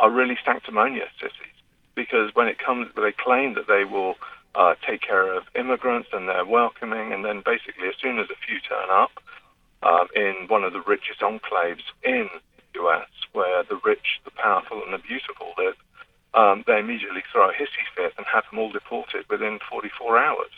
are 0.00 0.10
really 0.10 0.38
sanctimonious 0.46 1.10
cities 1.20 1.52
because 1.94 2.34
when 2.34 2.48
it 2.48 2.58
comes, 2.58 2.88
they 2.96 3.12
claim 3.12 3.54
that 3.54 3.66
they 3.68 3.84
will 3.84 4.14
uh, 4.54 4.74
take 4.86 5.00
care 5.00 5.32
of 5.34 5.44
immigrants 5.54 6.08
and 6.12 6.28
they're 6.28 6.44
welcoming, 6.44 7.12
and 7.12 7.24
then 7.24 7.42
basically, 7.44 7.88
as 7.88 7.94
soon 8.00 8.18
as 8.18 8.26
a 8.30 8.38
few 8.46 8.60
turn 8.60 8.88
up 8.90 9.12
um, 9.82 10.08
in 10.14 10.46
one 10.48 10.64
of 10.64 10.72
the 10.72 10.82
richest 10.86 11.20
enclaves 11.20 11.84
in 12.02 12.28
the 12.56 12.82
US, 12.82 13.08
where 13.32 13.64
the 13.64 13.80
rich, 13.84 14.20
the 14.24 14.30
powerful, 14.30 14.82
and 14.84 14.92
the 14.92 14.98
beautiful 14.98 15.52
live, 15.58 15.76
um, 16.34 16.64
they 16.66 16.78
immediately 16.78 17.22
throw 17.30 17.50
a 17.50 17.52
hissy 17.52 17.84
fit 17.96 18.12
and 18.16 18.26
have 18.32 18.44
them 18.50 18.58
all 18.58 18.72
deported 18.72 19.24
within 19.28 19.58
44 19.68 20.18
hours. 20.18 20.52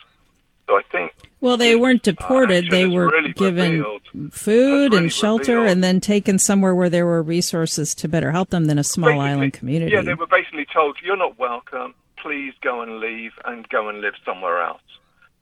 So 0.67 0.75
I 0.77 0.83
think. 0.91 1.12
Well, 1.41 1.57
they 1.57 1.77
weren't 1.77 2.03
deported. 2.03 2.69
Uh, 2.69 2.71
they 2.71 2.87
were 2.87 3.09
really 3.09 3.33
given 3.35 3.85
food 4.31 4.93
really 4.93 4.97
and 4.97 5.12
shelter 5.12 5.57
revealed. 5.57 5.73
and 5.73 5.85
then 5.85 6.01
taken 6.01 6.39
somewhere 6.39 6.75
where 6.75 6.89
there 6.89 7.05
were 7.05 7.23
resources 7.23 7.95
to 7.97 8.09
better 8.09 8.31
help 8.31 8.49
them 8.49 8.65
than 8.65 8.79
a 8.79 8.85
small 8.85 9.11
basically, 9.11 9.29
island 9.29 9.53
community. 9.53 9.93
Yeah, 9.93 10.01
they 10.01 10.15
were 10.15 10.27
basically 10.27 10.67
told, 10.73 10.97
you're 11.05 11.17
not 11.17 11.39
welcome. 11.39 11.95
Please 12.17 12.55
go 12.62 12.81
and 12.81 12.99
leave 12.99 13.33
and 13.45 13.69
go 13.69 13.91
and 13.91 14.01
live 14.01 14.15
somewhere 14.25 14.62
else. 14.62 14.81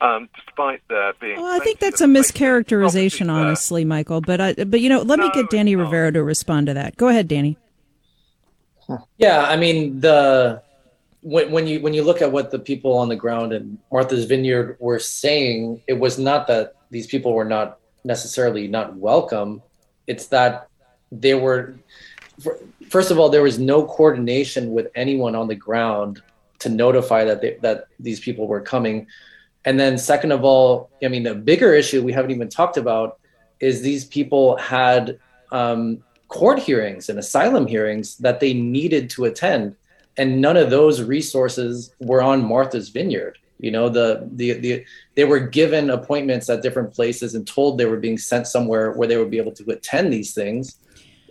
Um, 0.01 0.29
despite 0.35 0.83
there 0.89 1.12
being. 1.20 1.37
Well, 1.37 1.55
I 1.55 1.61
think 1.61 1.79
that's 1.79 2.01
a 2.01 2.07
mischaracterization, 2.07 3.31
honestly, 3.31 3.85
Michael. 3.85 4.20
But 4.20 4.41
I, 4.41 4.55
but 4.55 4.81
you 4.81 4.89
know, 4.89 5.03
let 5.03 5.20
no, 5.20 5.27
me 5.27 5.31
get 5.33 5.49
Danny 5.49 5.77
Rivero 5.77 6.11
to 6.11 6.25
respond 6.25 6.66
to 6.66 6.75
that. 6.75 6.97
Go 6.97 7.07
ahead, 7.07 7.29
Danny. 7.29 7.57
Yeah, 9.16 9.45
I 9.45 9.57
mean 9.57 10.01
the 10.01 10.61
when, 11.23 11.53
when 11.53 11.66
you 11.66 11.81
when 11.81 11.95
you 11.95 12.03
look 12.03 12.20
at 12.20 12.31
what 12.31 12.51
the 12.51 12.59
people 12.59 12.99
on 12.99 13.09
the 13.09 13.16
ground 13.16 13.53
in 13.53 13.79
Martha's 13.91 14.27
Vineyard 14.27 14.77
were 14.81 14.99
saying, 14.99 15.81
it 15.87 15.99
was 15.99 16.18
not 16.18 16.47
that 16.49 16.75
these 16.91 17.07
people 17.07 17.33
were 17.33 17.45
not 17.45 17.79
necessarily 18.05 18.68
not 18.68 18.97
welcome. 18.97 19.62
It's 20.07 20.27
that 20.27 20.68
they 21.11 21.35
were. 21.35 21.77
First 22.91 23.11
of 23.11 23.18
all, 23.18 23.29
there 23.29 23.43
was 23.43 23.59
no 23.59 23.87
coordination 23.87 24.73
with 24.73 24.89
anyone 24.95 25.35
on 25.35 25.49
the 25.49 25.55
ground 25.55 26.20
to 26.59 26.68
notify 26.68 27.25
that 27.25 27.41
they, 27.41 27.57
that 27.62 27.87
these 27.99 28.20
people 28.20 28.47
were 28.47 28.61
coming. 28.61 29.07
And 29.64 29.79
then, 29.79 29.97
second 29.97 30.33
of 30.33 30.45
all, 30.45 30.91
I 31.05 31.09
mean, 31.09 31.23
the 31.23 31.35
bigger 31.35 31.73
issue 31.73 32.03
we 32.03 32.12
haven't 32.12 32.33
even 32.33 32.49
talked 32.49 32.77
about 32.77 33.18
is 33.61 33.81
these 33.81 34.05
people 34.05 34.57
had 34.57 35.20
um, 35.53 36.03
court 36.27 36.59
hearings 36.59 37.09
and 37.09 37.18
asylum 37.18 37.66
hearings 37.66 38.16
that 38.18 38.41
they 38.41 38.55
needed 38.55 39.09
to 39.11 39.27
attend 39.27 39.77
and 40.16 40.40
none 40.40 40.56
of 40.56 40.70
those 40.70 41.02
resources 41.02 41.94
were 42.00 42.22
on 42.22 42.44
Martha's 42.44 42.88
Vineyard. 42.90 43.38
You 43.58 43.70
know, 43.70 43.88
the, 43.88 44.28
the 44.32 44.52
the 44.54 44.84
they 45.14 45.24
were 45.24 45.38
given 45.38 45.88
appointments 45.88 46.50
at 46.50 46.62
different 46.62 46.92
places 46.92 47.34
and 47.34 47.46
told 47.46 47.78
they 47.78 47.86
were 47.86 47.96
being 47.96 48.18
sent 48.18 48.48
somewhere 48.48 48.90
where 48.92 49.06
they 49.06 49.16
would 49.16 49.30
be 49.30 49.38
able 49.38 49.52
to 49.52 49.70
attend 49.70 50.12
these 50.12 50.34
things. 50.34 50.78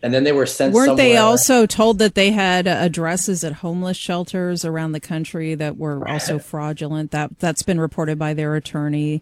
And 0.02 0.14
then 0.14 0.24
they 0.24 0.32
were 0.32 0.46
sent. 0.46 0.74
Weren't 0.74 0.88
somewhere. 0.88 1.06
they 1.06 1.18
also 1.18 1.66
told 1.66 2.00
that 2.00 2.16
they 2.16 2.32
had 2.32 2.68
addresses 2.68 3.44
at 3.44 3.54
homeless 3.54 3.98
shelters 3.98 4.64
around 4.64 4.94
the 4.94 5.00
country 5.00 5.56
that 5.56 5.78
were 5.78 6.08
also 6.08 6.40
fraudulent? 6.40 7.12
That 7.12 7.38
that's 7.40 7.64
been 7.64 7.80
reported 7.80 8.18
by 8.18 8.34
their 8.34 8.56
attorney. 8.56 9.22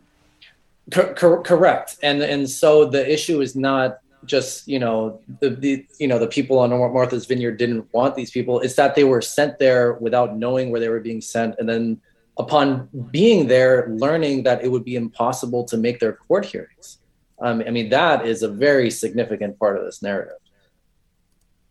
Cor- 0.91 1.41
correct, 1.41 1.97
and 2.03 2.21
and 2.21 2.47
so 2.49 2.85
the 2.85 3.11
issue 3.11 3.41
is 3.41 3.55
not 3.55 3.99
just 4.25 4.67
you 4.67 4.79
know 4.79 5.21
the, 5.39 5.49
the 5.49 5.85
you 5.99 6.07
know 6.07 6.19
the 6.19 6.27
people 6.27 6.59
on 6.59 6.69
Martha's 6.71 7.25
Vineyard 7.25 7.57
didn't 7.57 7.87
want 7.93 8.15
these 8.15 8.31
people. 8.31 8.59
It's 8.59 8.75
that 8.75 8.95
they 8.95 9.03
were 9.03 9.21
sent 9.21 9.59
there 9.59 9.93
without 9.93 10.37
knowing 10.37 10.71
where 10.71 10.79
they 10.79 10.89
were 10.89 10.99
being 10.99 11.21
sent, 11.21 11.55
and 11.59 11.67
then 11.67 12.01
upon 12.37 12.89
being 13.11 13.47
there, 13.47 13.89
learning 13.89 14.43
that 14.43 14.63
it 14.63 14.71
would 14.71 14.85
be 14.85 14.95
impossible 14.95 15.63
to 15.65 15.77
make 15.77 15.99
their 15.99 16.13
court 16.13 16.45
hearings. 16.45 16.99
Um, 17.41 17.63
I 17.65 17.69
mean, 17.69 17.89
that 17.89 18.25
is 18.25 18.43
a 18.43 18.49
very 18.49 18.91
significant 18.91 19.57
part 19.59 19.77
of 19.77 19.85
this 19.85 20.01
narrative 20.01 20.37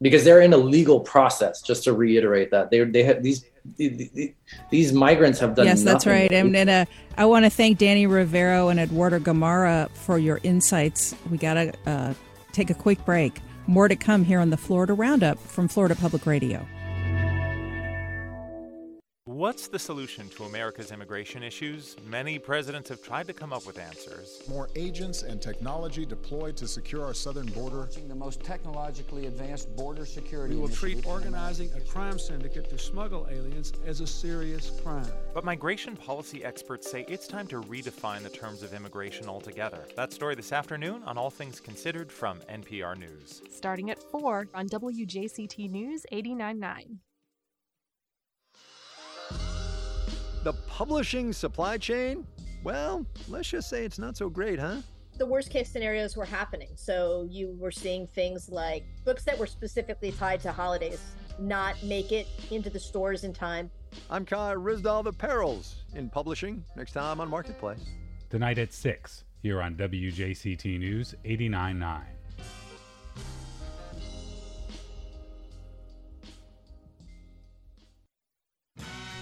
because 0.01 0.25
they're 0.25 0.41
in 0.41 0.53
a 0.53 0.59
legal 0.59 1.01
process. 1.01 1.61
Just 1.63 1.85
to 1.85 1.93
reiterate 1.93 2.51
that 2.51 2.71
they 2.71 2.85
they 2.85 3.03
have 3.03 3.23
these 3.23 3.45
these 4.71 4.93
migrants 4.93 5.39
have 5.41 5.55
done. 5.55 5.67
Yes, 5.67 5.83
that's 5.83 6.07
right. 6.07 6.33
And, 6.33 6.57
and 6.57 6.71
uh, 6.71 6.85
I 7.17 7.27
want 7.27 7.45
to 7.45 7.51
thank 7.51 7.79
Danny 7.79 8.07
Rivero 8.07 8.69
and 8.69 8.81
Eduardo 8.81 9.19
Gamarra 9.19 9.91
for 9.91 10.19
your 10.19 10.41
insights. 10.43 11.15
We 11.31 11.37
got 11.37 11.55
to 11.55 11.73
uh, 11.87 12.15
take 12.59 12.71
a 12.71 12.75
quick 12.75 13.05
break. 13.05 13.41
More 13.69 13.87
to 13.87 13.95
come 13.95 14.25
here 14.25 14.41
on 14.41 14.51
the 14.51 14.57
Florida 14.57 14.93
Roundup 14.93 15.39
from 15.39 15.69
Florida 15.69 15.95
Public 15.95 16.27
Radio. 16.27 16.67
What's 19.39 19.69
the 19.69 19.79
solution 19.79 20.29
to 20.31 20.47
America's 20.47 20.91
immigration 20.91 21.45
issues? 21.45 21.95
Many 22.05 22.41
presidents 22.41 22.89
have 22.89 23.01
tried 23.01 23.29
to 23.29 23.33
come 23.33 23.53
up 23.53 23.67
with 23.67 23.79
answers. 23.79 24.43
More 24.49 24.69
agents 24.75 25.23
and 25.23 25.41
technology 25.41 26.05
deployed 26.05 26.57
to 26.57 26.67
secure 26.67 27.05
our 27.05 27.15
southern 27.15 27.47
border. 27.47 27.89
The 28.09 28.17
most 28.17 28.43
technologically 28.43 29.27
advanced 29.27 29.77
border 29.77 30.05
security. 30.07 30.57
We 30.57 30.61
will 30.61 30.69
treat 30.69 31.07
organizing 31.07 31.71
a 31.77 31.81
crime 31.83 32.19
syndicate 32.19 32.69
to 32.71 32.79
smuggle 32.79 33.29
aliens 33.31 33.73
as 33.87 34.01
a 34.01 34.09
serious 34.09 34.73
crime. 34.83 35.07
But 35.33 35.45
migration 35.45 35.97
policy 35.97 36.45
experts 36.45 36.91
say 36.91 37.05
it's 37.07 37.29
time 37.29 37.47
to 37.47 37.63
redefine 37.63 38.25
the 38.25 38.31
terms 38.31 38.65
of 38.65 38.75
immigration 38.75 39.29
altogether. 39.29 39.87
That 39.95 40.13
story 40.13 40.35
this 40.35 40.53
afternoon 40.53 41.05
on 41.05 41.17
All 41.17 41.31
Things 41.31 41.61
Considered 41.61 42.11
from 42.11 42.41
NPR 42.51 42.99
News. 42.99 43.43
Starting 43.53 43.89
at 43.93 44.03
4 44.03 44.49
on 44.53 44.69
WJCT 44.69 45.71
News 45.71 46.05
89.9. 46.13 46.99
The 50.45 50.53
publishing 50.67 51.33
supply 51.33 51.79
chain? 51.79 52.27
Well, 52.63 53.05
let's 53.29 53.49
just 53.49 53.69
say 53.69 53.85
it's 53.85 53.99
not 53.99 54.17
so 54.17 54.29
great, 54.29 54.59
huh? 54.59 54.79
The 55.19 55.27
worst 55.27 55.51
case 55.51 55.69
scenarios 55.69 56.17
were 56.17 56.25
happening. 56.25 56.69
So 56.77 57.27
you 57.29 57.57
were 57.59 57.73
seeing 57.73 58.07
things 58.07 58.49
like 58.49 58.85
books 59.05 59.25
that 59.25 59.37
were 59.37 59.47
specifically 59.47 60.13
tied 60.13 60.41
to 60.41 60.53
holidays 60.53 61.01
not 61.39 61.83
make 61.83 62.13
it 62.13 62.27
into 62.51 62.71
the 62.71 62.81
stores 62.81 63.25
in 63.25 63.33
time. 63.33 63.71
I'm 64.11 64.25
Kai 64.25 64.55
Ryssdal 64.55 65.05
the 65.05 65.13
Perils 65.13 65.77
in 65.95 66.09
publishing 66.09 66.65
next 66.77 66.93
time 66.93 67.21
on 67.21 67.29
Marketplace. 67.29 67.85
Tonight 68.31 68.59
at 68.59 68.73
6 68.73 69.25
here 69.43 69.63
on 69.63 69.77
WJCT 69.77 70.79
News 70.79 71.15
89.9. 71.25 72.03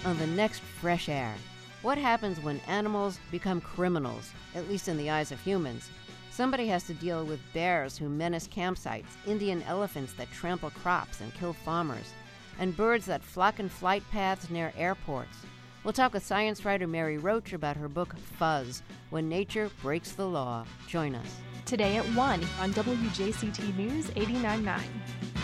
on 0.07 0.17
the 0.17 0.27
next 0.27 0.61
Fresh 0.61 1.09
Air. 1.09 1.35
What 1.81 1.97
happens 1.97 2.39
when 2.39 2.61
animals 2.61 3.19
become 3.29 3.59
criminals, 3.59 4.31
at 4.55 4.69
least 4.69 4.87
in 4.87 4.95
the 4.95 5.09
eyes 5.09 5.33
of 5.33 5.41
humans? 5.41 5.89
Somebody 6.31 6.65
has 6.67 6.83
to 6.83 6.93
deal 6.93 7.25
with 7.25 7.41
bears 7.53 7.97
who 7.97 8.07
menace 8.07 8.47
campsites, 8.47 9.17
Indian 9.25 9.61
elephants 9.63 10.13
that 10.13 10.31
trample 10.31 10.69
crops 10.69 11.19
and 11.19 11.33
kill 11.33 11.51
farmers, 11.51 12.13
and 12.57 12.77
birds 12.77 13.05
that 13.07 13.21
flock 13.21 13.59
in 13.59 13.67
flight 13.67 14.01
paths 14.09 14.49
near 14.49 14.71
airports. 14.77 15.39
We'll 15.83 15.91
talk 15.91 16.13
with 16.13 16.25
science 16.25 16.63
writer 16.63 16.87
Mary 16.87 17.17
Roach 17.17 17.51
about 17.51 17.75
her 17.75 17.89
book 17.89 18.15
Fuzz 18.39 18.83
When 19.09 19.27
Nature 19.27 19.69
Breaks 19.81 20.13
the 20.13 20.25
Law. 20.25 20.65
Join 20.87 21.15
us. 21.15 21.35
Today 21.65 21.97
at 21.97 22.05
1 22.05 22.45
on 22.61 22.73
WJCT 22.73 23.75
News 23.75 24.07
89.9. 24.11 25.36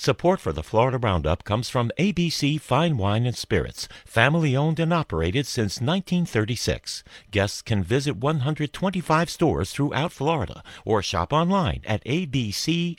Support 0.00 0.38
for 0.38 0.52
the 0.52 0.62
Florida 0.62 0.96
Roundup 0.96 1.42
comes 1.42 1.68
from 1.68 1.90
ABC 1.98 2.60
Fine 2.60 2.98
Wine 2.98 3.26
and 3.26 3.36
Spirits, 3.36 3.88
family 4.06 4.56
owned 4.56 4.78
and 4.78 4.92
operated 4.92 5.44
since 5.44 5.80
1936. 5.80 7.02
Guests 7.32 7.62
can 7.62 7.82
visit 7.82 8.14
125 8.16 9.28
stores 9.28 9.72
throughout 9.72 10.12
Florida 10.12 10.62
or 10.84 11.02
shop 11.02 11.32
online 11.32 11.82
at 11.84 12.04
abcfws.com. 12.04 12.94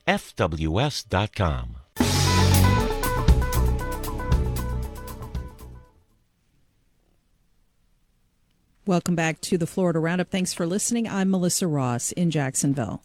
Welcome 8.85 9.15
back 9.15 9.39
to 9.39 9.57
the 9.57 9.67
Florida 9.67 9.99
Roundup. 9.99 10.29
Thanks 10.29 10.53
for 10.53 10.67
listening. 10.67 11.07
I'm 11.07 11.31
Melissa 11.31 11.65
Ross 11.65 12.11
in 12.11 12.29
Jacksonville. 12.29 13.03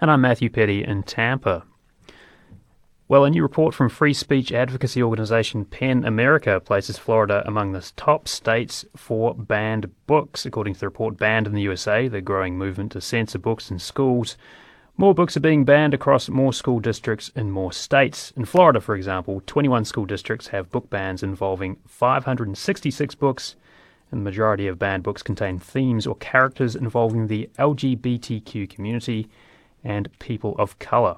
And 0.00 0.08
I'm 0.08 0.20
Matthew 0.20 0.50
Peddie 0.50 0.84
in 0.84 1.02
Tampa. 1.02 1.64
Well, 3.06 3.26
a 3.26 3.30
new 3.30 3.42
report 3.42 3.74
from 3.74 3.90
free 3.90 4.14
speech 4.14 4.50
advocacy 4.50 5.02
organization 5.02 5.66
PEN 5.66 6.06
America 6.06 6.58
places 6.58 6.96
Florida 6.96 7.42
among 7.44 7.72
the 7.72 7.92
top 7.96 8.26
states 8.26 8.86
for 8.96 9.34
banned 9.34 9.90
books. 10.06 10.46
According 10.46 10.72
to 10.72 10.80
the 10.80 10.86
report, 10.86 11.18
Banned 11.18 11.46
in 11.46 11.52
the 11.52 11.60
USA, 11.60 12.08
the 12.08 12.22
growing 12.22 12.56
movement 12.56 12.92
to 12.92 13.02
censor 13.02 13.38
books 13.38 13.70
in 13.70 13.78
schools. 13.78 14.38
More 14.96 15.12
books 15.14 15.36
are 15.36 15.40
being 15.40 15.66
banned 15.66 15.92
across 15.92 16.30
more 16.30 16.54
school 16.54 16.80
districts 16.80 17.30
in 17.36 17.50
more 17.50 17.74
states. 17.74 18.32
In 18.38 18.46
Florida, 18.46 18.80
for 18.80 18.96
example, 18.96 19.42
21 19.44 19.84
school 19.84 20.06
districts 20.06 20.46
have 20.48 20.70
book 20.70 20.88
bans 20.88 21.22
involving 21.22 21.76
566 21.86 23.14
books 23.16 23.54
and 24.10 24.22
the 24.22 24.24
majority 24.24 24.66
of 24.66 24.78
banned 24.78 25.02
books 25.02 25.22
contain 25.22 25.58
themes 25.58 26.06
or 26.06 26.14
characters 26.16 26.74
involving 26.74 27.26
the 27.26 27.50
LGBTQ 27.58 28.70
community 28.70 29.28
and 29.82 30.08
people 30.20 30.54
of 30.58 30.78
color. 30.78 31.16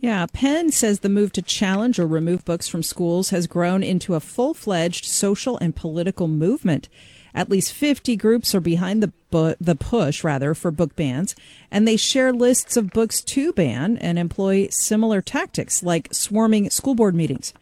Yeah, 0.00 0.26
PEN 0.32 0.70
says 0.70 1.00
the 1.00 1.08
move 1.08 1.32
to 1.32 1.42
challenge 1.42 1.98
or 1.98 2.06
remove 2.06 2.44
books 2.44 2.68
from 2.68 2.84
schools 2.84 3.30
has 3.30 3.48
grown 3.48 3.82
into 3.82 4.14
a 4.14 4.20
full 4.20 4.54
fledged 4.54 5.04
social 5.04 5.58
and 5.58 5.74
political 5.74 6.28
movement. 6.28 6.88
At 7.34 7.50
least 7.50 7.72
50 7.72 8.14
groups 8.16 8.54
are 8.54 8.60
behind 8.60 9.02
the, 9.02 9.12
bu- 9.30 9.54
the 9.60 9.74
push, 9.74 10.22
rather, 10.22 10.54
for 10.54 10.70
book 10.70 10.94
bans, 10.94 11.34
and 11.70 11.86
they 11.86 11.96
share 11.96 12.32
lists 12.32 12.76
of 12.76 12.90
books 12.90 13.20
to 13.22 13.52
ban 13.52 13.96
and 13.98 14.18
employ 14.18 14.68
similar 14.70 15.20
tactics 15.20 15.82
like 15.82 16.14
swarming 16.14 16.70
school 16.70 16.94
board 16.94 17.16
meetings. 17.16 17.52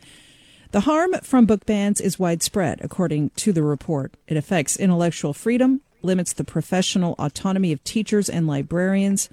The 0.72 0.80
harm 0.80 1.14
from 1.22 1.46
book 1.46 1.64
bans 1.64 2.02
is 2.02 2.18
widespread, 2.18 2.80
according 2.82 3.30
to 3.36 3.52
the 3.52 3.62
report. 3.62 4.12
It 4.28 4.36
affects 4.36 4.76
intellectual 4.76 5.32
freedom, 5.32 5.80
limits 6.02 6.34
the 6.34 6.44
professional 6.44 7.14
autonomy 7.18 7.72
of 7.72 7.82
teachers 7.82 8.28
and 8.28 8.46
librarians, 8.46 9.30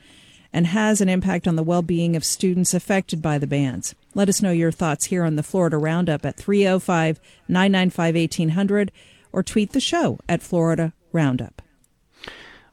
and 0.54 0.68
has 0.68 1.02
an 1.02 1.10
impact 1.10 1.48
on 1.48 1.56
the 1.56 1.64
well 1.64 1.82
being 1.82 2.16
of 2.16 2.24
students 2.24 2.74
affected 2.74 3.22
by 3.22 3.38
the 3.38 3.48
bans. 3.48 3.96
Let 4.14 4.30
us 4.30 4.42
know 4.42 4.52
your 4.52 4.72
thoughts 4.72 5.06
here 5.06 5.24
on 5.24 5.36
the 5.36 5.44
Florida 5.44 5.78
Roundup 5.78 6.26
at 6.26 6.38
305 6.38 7.20
995 7.48 8.16
1800 8.16 8.92
or 9.32 9.44
tweet 9.44 9.72
the 9.72 9.80
show 9.80 10.20
at 10.30 10.44
Florida 10.44 10.94
Roundup. 11.12 11.62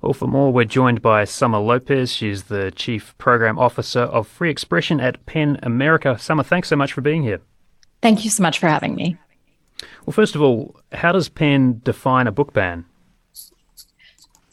Well, 0.03 0.15
for 0.15 0.29
more, 0.29 0.53
we're 0.53 0.65
joined 0.65 1.03
by 1.03 1.25
Summer 1.25 1.59
Lopez. 1.59 2.13
She's 2.13 2.45
the 2.45 2.71
Chief 2.71 3.17
Program 3.19 3.59
Officer 3.59 4.01
of 4.01 4.27
Free 4.27 4.51
Expression 4.51 4.99
at 4.99 5.27
PEN 5.27 5.59
America. 5.63 6.19
Summer, 6.19 6.43
thanks 6.43 6.69
so 6.69 6.77
much 6.77 6.93
for 6.93 7.03
being 7.03 7.23
here. 7.23 7.41
Thank 8.01 8.25
you 8.25 8.31
so 8.31 8.43
much 8.43 8.59
for 8.59 8.67
having 8.67 8.95
me. 8.95 9.19
Well, 10.07 10.13
first 10.13 10.35
of 10.35 10.43
all, 10.43 10.81
how 10.93 11.13
does 11.13 11.29
PEN 11.29 11.83
define 11.85 12.27
a 12.27 12.33
book 12.33 12.55
ban? 12.55 12.87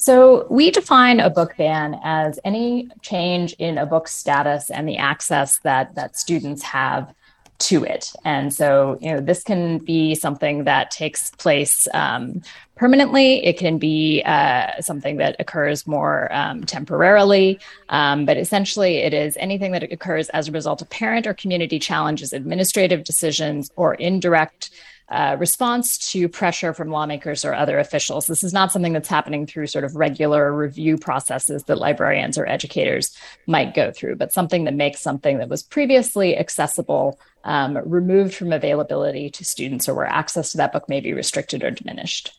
So, 0.08 0.48
we 0.50 0.72
define 0.72 1.20
a 1.20 1.30
book 1.30 1.58
ban 1.58 2.00
as 2.02 2.40
any 2.46 2.90
change 3.02 3.52
in 3.60 3.78
a 3.78 3.86
book's 3.86 4.14
status 4.14 4.70
and 4.70 4.88
the 4.88 4.96
access 4.96 5.60
that, 5.66 5.96
that 5.96 6.16
students 6.16 6.64
have 6.64 7.14
to 7.60 7.84
it. 7.84 8.14
And 8.24 8.54
so, 8.54 8.98
you 9.02 9.12
know, 9.12 9.20
this 9.20 9.44
can 9.44 9.80
be 9.80 10.16
something 10.16 10.64
that 10.64 10.92
takes 10.92 11.32
place 11.32 11.90
um, 11.94 12.42
permanently. 12.78 13.46
It 13.46 13.58
can 13.58 13.80
be 13.80 14.24
uh, 14.24 14.80
something 14.80 15.18
that 15.18 15.36
occurs 15.40 15.86
more 15.86 16.34
um, 16.34 16.64
temporarily. 16.64 17.60
Um, 17.90 18.26
but 18.26 18.38
essentially, 18.38 19.00
it 19.00 19.14
is 19.14 19.36
anything 19.42 19.74
that 19.74 19.92
occurs 19.92 20.30
as 20.30 20.48
a 20.48 20.54
result 20.54 20.82
of 20.82 20.90
parent 20.90 21.28
or 21.28 21.34
community 21.34 21.80
challenges, 21.80 22.32
administrative 22.32 23.04
decisions, 23.04 23.72
or 23.76 23.96
indirect 23.96 24.70
uh, 25.10 25.38
response 25.40 25.98
to 26.12 26.28
pressure 26.28 26.74
from 26.74 26.90
lawmakers 26.90 27.46
or 27.46 27.54
other 27.54 27.80
officials. 27.80 28.28
This 28.28 28.44
is 28.44 28.52
not 28.52 28.72
something 28.72 28.94
that's 28.94 29.08
happening 29.08 29.46
through 29.46 29.68
sort 29.68 29.86
of 29.86 29.96
regular 29.96 30.54
review 30.54 30.98
processes 30.98 31.64
that 31.64 31.78
librarians 31.78 32.38
or 32.38 32.46
educators 32.46 33.16
might 33.48 33.74
go 33.74 33.92
through, 33.92 34.18
but 34.18 34.34
something 34.34 34.66
that 34.66 34.74
makes 34.74 35.00
something 35.00 35.38
that 35.38 35.50
was 35.50 35.64
previously 35.64 36.38
accessible 36.38 37.20
um, 37.46 37.78
removed 37.86 38.34
from 38.34 38.52
availability 38.52 39.30
to 39.30 39.46
students 39.46 39.88
or 39.88 39.94
where 39.94 40.06
access 40.06 40.52
to 40.52 40.58
that 40.58 40.74
book 40.74 40.90
may 40.90 41.00
be 41.00 41.14
restricted 41.14 41.64
or 41.64 41.72
diminished. 41.72 42.38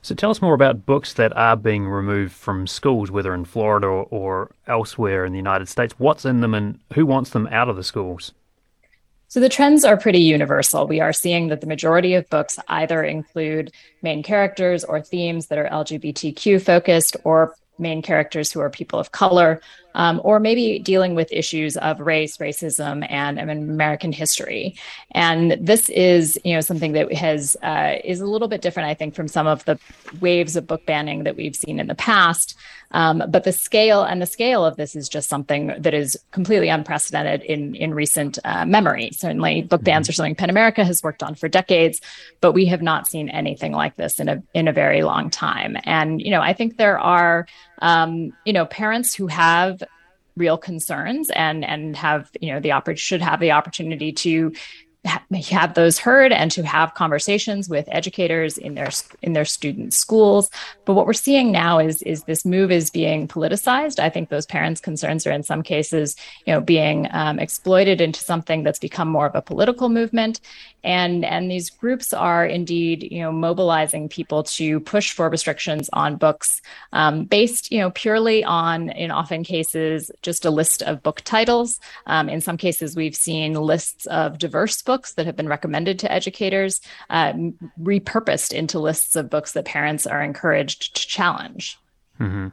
So 0.00 0.14
tell 0.14 0.30
us 0.30 0.40
more 0.40 0.54
about 0.54 0.86
books 0.86 1.12
that 1.14 1.36
are 1.36 1.56
being 1.56 1.88
removed 1.88 2.32
from 2.32 2.66
schools, 2.66 3.10
whether 3.10 3.34
in 3.34 3.44
Florida 3.44 3.88
or, 3.88 4.04
or 4.04 4.50
elsewhere 4.66 5.24
in 5.24 5.32
the 5.32 5.38
United 5.38 5.68
States. 5.68 5.94
What's 5.98 6.24
in 6.24 6.40
them 6.40 6.54
and 6.54 6.78
who 6.94 7.04
wants 7.04 7.30
them 7.30 7.48
out 7.48 7.68
of 7.68 7.76
the 7.76 7.82
schools? 7.82 8.32
So 9.28 9.40
the 9.40 9.48
trends 9.48 9.84
are 9.84 9.96
pretty 9.96 10.20
universal. 10.20 10.86
We 10.86 11.00
are 11.00 11.12
seeing 11.12 11.48
that 11.48 11.60
the 11.60 11.66
majority 11.66 12.14
of 12.14 12.28
books 12.30 12.58
either 12.68 13.02
include 13.02 13.72
main 14.02 14.22
characters 14.22 14.84
or 14.84 15.00
themes 15.00 15.48
that 15.48 15.58
are 15.58 15.68
LGBTQ 15.68 16.62
focused 16.62 17.16
or 17.24 17.54
main 17.78 18.02
characters 18.02 18.52
who 18.52 18.60
are 18.60 18.70
people 18.70 18.98
of 18.98 19.12
color, 19.12 19.60
um, 19.96 20.20
or 20.22 20.38
maybe 20.38 20.78
dealing 20.78 21.14
with 21.14 21.32
issues 21.32 21.76
of 21.78 21.98
race, 22.00 22.36
racism, 22.36 23.04
and 23.10 23.40
American 23.40 24.12
history. 24.12 24.76
And 25.12 25.56
this 25.60 25.88
is, 25.88 26.38
you 26.44 26.54
know, 26.54 26.60
something 26.60 26.92
that 26.92 27.12
has 27.14 27.56
uh, 27.62 27.96
is 28.04 28.20
a 28.20 28.26
little 28.26 28.46
bit 28.46 28.60
different, 28.60 28.90
I 28.90 28.94
think, 28.94 29.14
from 29.14 29.26
some 29.26 29.46
of 29.46 29.64
the 29.64 29.78
waves 30.20 30.54
of 30.54 30.66
book 30.66 30.86
banning 30.86 31.24
that 31.24 31.36
we've 31.36 31.56
seen 31.56 31.80
in 31.80 31.88
the 31.88 31.94
past. 31.94 32.56
Um, 32.92 33.22
but 33.28 33.44
the 33.44 33.52
scale 33.52 34.04
and 34.04 34.22
the 34.22 34.26
scale 34.26 34.64
of 34.64 34.76
this 34.76 34.94
is 34.94 35.08
just 35.08 35.28
something 35.28 35.74
that 35.78 35.92
is 35.92 36.16
completely 36.30 36.68
unprecedented 36.68 37.42
in 37.42 37.74
in 37.74 37.92
recent 37.92 38.38
uh, 38.44 38.64
memory. 38.64 39.10
Certainly, 39.12 39.62
book 39.62 39.82
bans 39.82 40.08
are 40.08 40.12
something 40.12 40.34
PEN 40.34 40.50
America 40.50 40.84
has 40.84 41.02
worked 41.02 41.22
on 41.22 41.34
for 41.34 41.48
decades, 41.48 42.00
but 42.40 42.52
we 42.52 42.66
have 42.66 42.82
not 42.82 43.08
seen 43.08 43.28
anything 43.28 43.72
like 43.72 43.96
this 43.96 44.20
in 44.20 44.28
a 44.28 44.42
in 44.54 44.68
a 44.68 44.72
very 44.72 45.02
long 45.02 45.30
time. 45.30 45.76
And 45.84 46.20
you 46.22 46.30
know, 46.30 46.40
I 46.40 46.52
think 46.52 46.76
there 46.76 46.98
are 46.98 47.46
um, 47.82 48.32
you 48.44 48.52
know 48.52 48.66
parents 48.66 49.14
who 49.14 49.26
have 49.26 49.82
real 50.36 50.58
concerns 50.58 51.30
and 51.30 51.64
and 51.64 51.96
have 51.96 52.30
you 52.40 52.52
know 52.52 52.60
the 52.60 52.70
oppor- 52.70 52.96
should 52.96 53.22
have 53.22 53.40
the 53.40 53.52
opportunity 53.52 54.12
to 54.12 54.52
have 55.06 55.74
those 55.74 55.98
heard 55.98 56.32
and 56.32 56.50
to 56.50 56.62
have 56.62 56.94
conversations 56.94 57.68
with 57.68 57.88
educators 57.88 58.58
in 58.58 58.74
their 58.74 58.90
in 59.22 59.32
their 59.32 59.44
student 59.44 59.94
schools. 59.94 60.50
But 60.84 60.94
what 60.94 61.06
we're 61.06 61.12
seeing 61.12 61.52
now 61.52 61.78
is 61.78 62.02
is 62.02 62.24
this 62.24 62.44
move 62.44 62.70
is 62.70 62.90
being 62.90 63.28
politicized. 63.28 63.98
I 63.98 64.10
think 64.10 64.28
those 64.28 64.46
parents 64.46 64.80
concerns 64.80 65.26
are 65.26 65.30
in 65.30 65.42
some 65.42 65.62
cases 65.62 66.16
you 66.46 66.52
know 66.52 66.60
being 66.60 67.08
um, 67.12 67.38
exploited 67.38 68.00
into 68.00 68.20
something 68.20 68.62
that's 68.62 68.78
become 68.78 69.08
more 69.08 69.26
of 69.26 69.34
a 69.34 69.42
political 69.42 69.88
movement. 69.88 70.40
And 70.82 71.24
and 71.24 71.50
these 71.50 71.70
groups 71.70 72.12
are 72.12 72.44
indeed 72.44 73.08
you 73.10 73.20
know 73.22 73.32
mobilizing 73.32 74.08
people 74.08 74.42
to 74.44 74.80
push 74.80 75.12
for 75.12 75.28
restrictions 75.28 75.88
on 75.92 76.16
books 76.16 76.60
um, 76.92 77.24
based 77.24 77.72
you 77.72 77.78
know 77.78 77.90
purely 77.90 78.44
on 78.44 78.90
in 78.90 79.10
often 79.10 79.44
cases 79.44 80.10
just 80.22 80.44
a 80.44 80.50
list 80.50 80.82
of 80.82 81.02
book 81.02 81.22
titles. 81.22 81.78
Um, 82.06 82.28
in 82.28 82.40
some 82.40 82.56
cases 82.56 82.96
we've 82.96 83.16
seen 83.16 83.54
lists 83.54 84.06
of 84.06 84.38
diverse 84.38 84.82
books 84.82 84.95
books 84.96 85.12
that 85.12 85.26
have 85.26 85.36
been 85.36 85.46
recommended 85.46 85.98
to 85.98 86.10
educators 86.10 86.80
uh, 87.10 87.34
repurposed 87.78 88.54
into 88.54 88.78
lists 88.78 89.14
of 89.14 89.28
books 89.28 89.52
that 89.52 89.66
parents 89.66 90.06
are 90.06 90.22
encouraged 90.22 90.96
to 90.96 91.06
challenge. 91.06 91.78
Mm-hmm. 92.18 92.48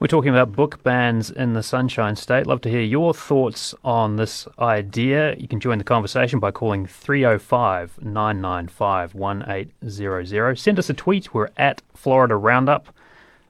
We're 0.00 0.08
talking 0.08 0.30
about 0.30 0.50
book 0.50 0.82
bans 0.82 1.30
in 1.30 1.52
the 1.52 1.62
Sunshine 1.62 2.16
State. 2.16 2.48
Love 2.48 2.60
to 2.62 2.68
hear 2.68 2.80
your 2.80 3.14
thoughts 3.14 3.72
on 3.84 4.16
this 4.16 4.48
idea. 4.58 5.36
You 5.38 5.46
can 5.46 5.60
join 5.60 5.78
the 5.78 5.84
conversation 5.84 6.40
by 6.40 6.50
calling 6.50 6.88
305 6.88 8.02
995 8.02 9.14
1800. 9.14 10.58
Send 10.58 10.78
us 10.80 10.90
a 10.90 10.94
tweet. 10.94 11.32
We're 11.32 11.50
at 11.56 11.82
Florida 11.94 12.34
Roundup. 12.34 12.92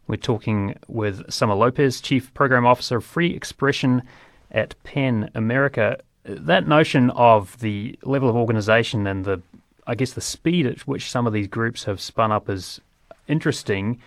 We're 0.08 0.16
talking 0.16 0.78
with 0.88 1.32
Summer 1.32 1.54
Lopez, 1.54 2.02
Chief 2.02 2.34
Program 2.34 2.66
Officer 2.66 2.98
of 2.98 3.04
Free 3.06 3.34
Expression 3.34 4.02
at 4.50 4.74
PEN 4.84 5.30
America. 5.34 5.98
That 6.24 6.66
notion 6.66 7.10
of 7.10 7.58
the 7.60 7.98
level 8.02 8.28
of 8.28 8.36
organisation 8.36 9.06
and 9.06 9.24
the, 9.24 9.42
I 9.86 9.94
guess, 9.94 10.12
the 10.12 10.20
speed 10.20 10.66
at 10.66 10.80
which 10.80 11.10
some 11.10 11.26
of 11.26 11.32
these 11.32 11.48
groups 11.48 11.84
have 11.84 12.00
spun 12.00 12.32
up 12.32 12.48
is 12.48 12.80
interesting. 13.28 14.00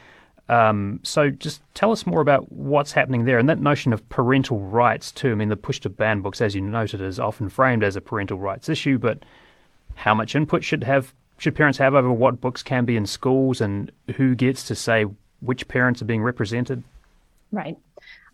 Um, 0.50 1.00
so 1.04 1.30
just 1.30 1.62
tell 1.74 1.92
us 1.92 2.06
more 2.06 2.22
about 2.22 2.52
what's 2.52 2.94
happening 2.94 3.26
there 3.26 3.38
and 3.38 3.50
that 3.50 3.60
notion 3.60 3.92
of 3.94 4.08
parental 4.10 4.60
rights 4.60 5.12
too. 5.12 5.32
I 5.32 5.36
mean, 5.36 5.50
the 5.50 5.58
push 5.58 5.80
to 5.82 5.90
ban 5.90 6.22
books, 6.22 6.42
as 6.42 6.56
you 6.56 6.62
noted, 6.62 7.02
is 7.02 7.20
often 7.20 7.50
framed 7.50 7.84
as 7.84 7.96
a 7.96 8.02
parental 8.02 8.40
rights 8.40 8.70
issue, 8.70 8.98
but 8.98 9.24
how 9.96 10.14
much 10.14 10.36
input 10.36 10.64
should 10.64 10.84
have 10.84 11.14
should 11.40 11.56
parents 11.56 11.78
have 11.78 11.94
over 11.94 12.12
what 12.12 12.42
books 12.42 12.64
can 12.64 12.86
be 12.86 12.98
in 12.98 13.06
schools 13.06 13.62
and 13.62 13.92
who 14.16 14.34
gets 14.34 14.64
to 14.64 14.76
say 14.76 15.06
which 15.42 15.68
parents 15.68 16.02
are 16.02 16.06
being 16.06 16.24
represented? 16.24 16.84
Right. 17.52 17.78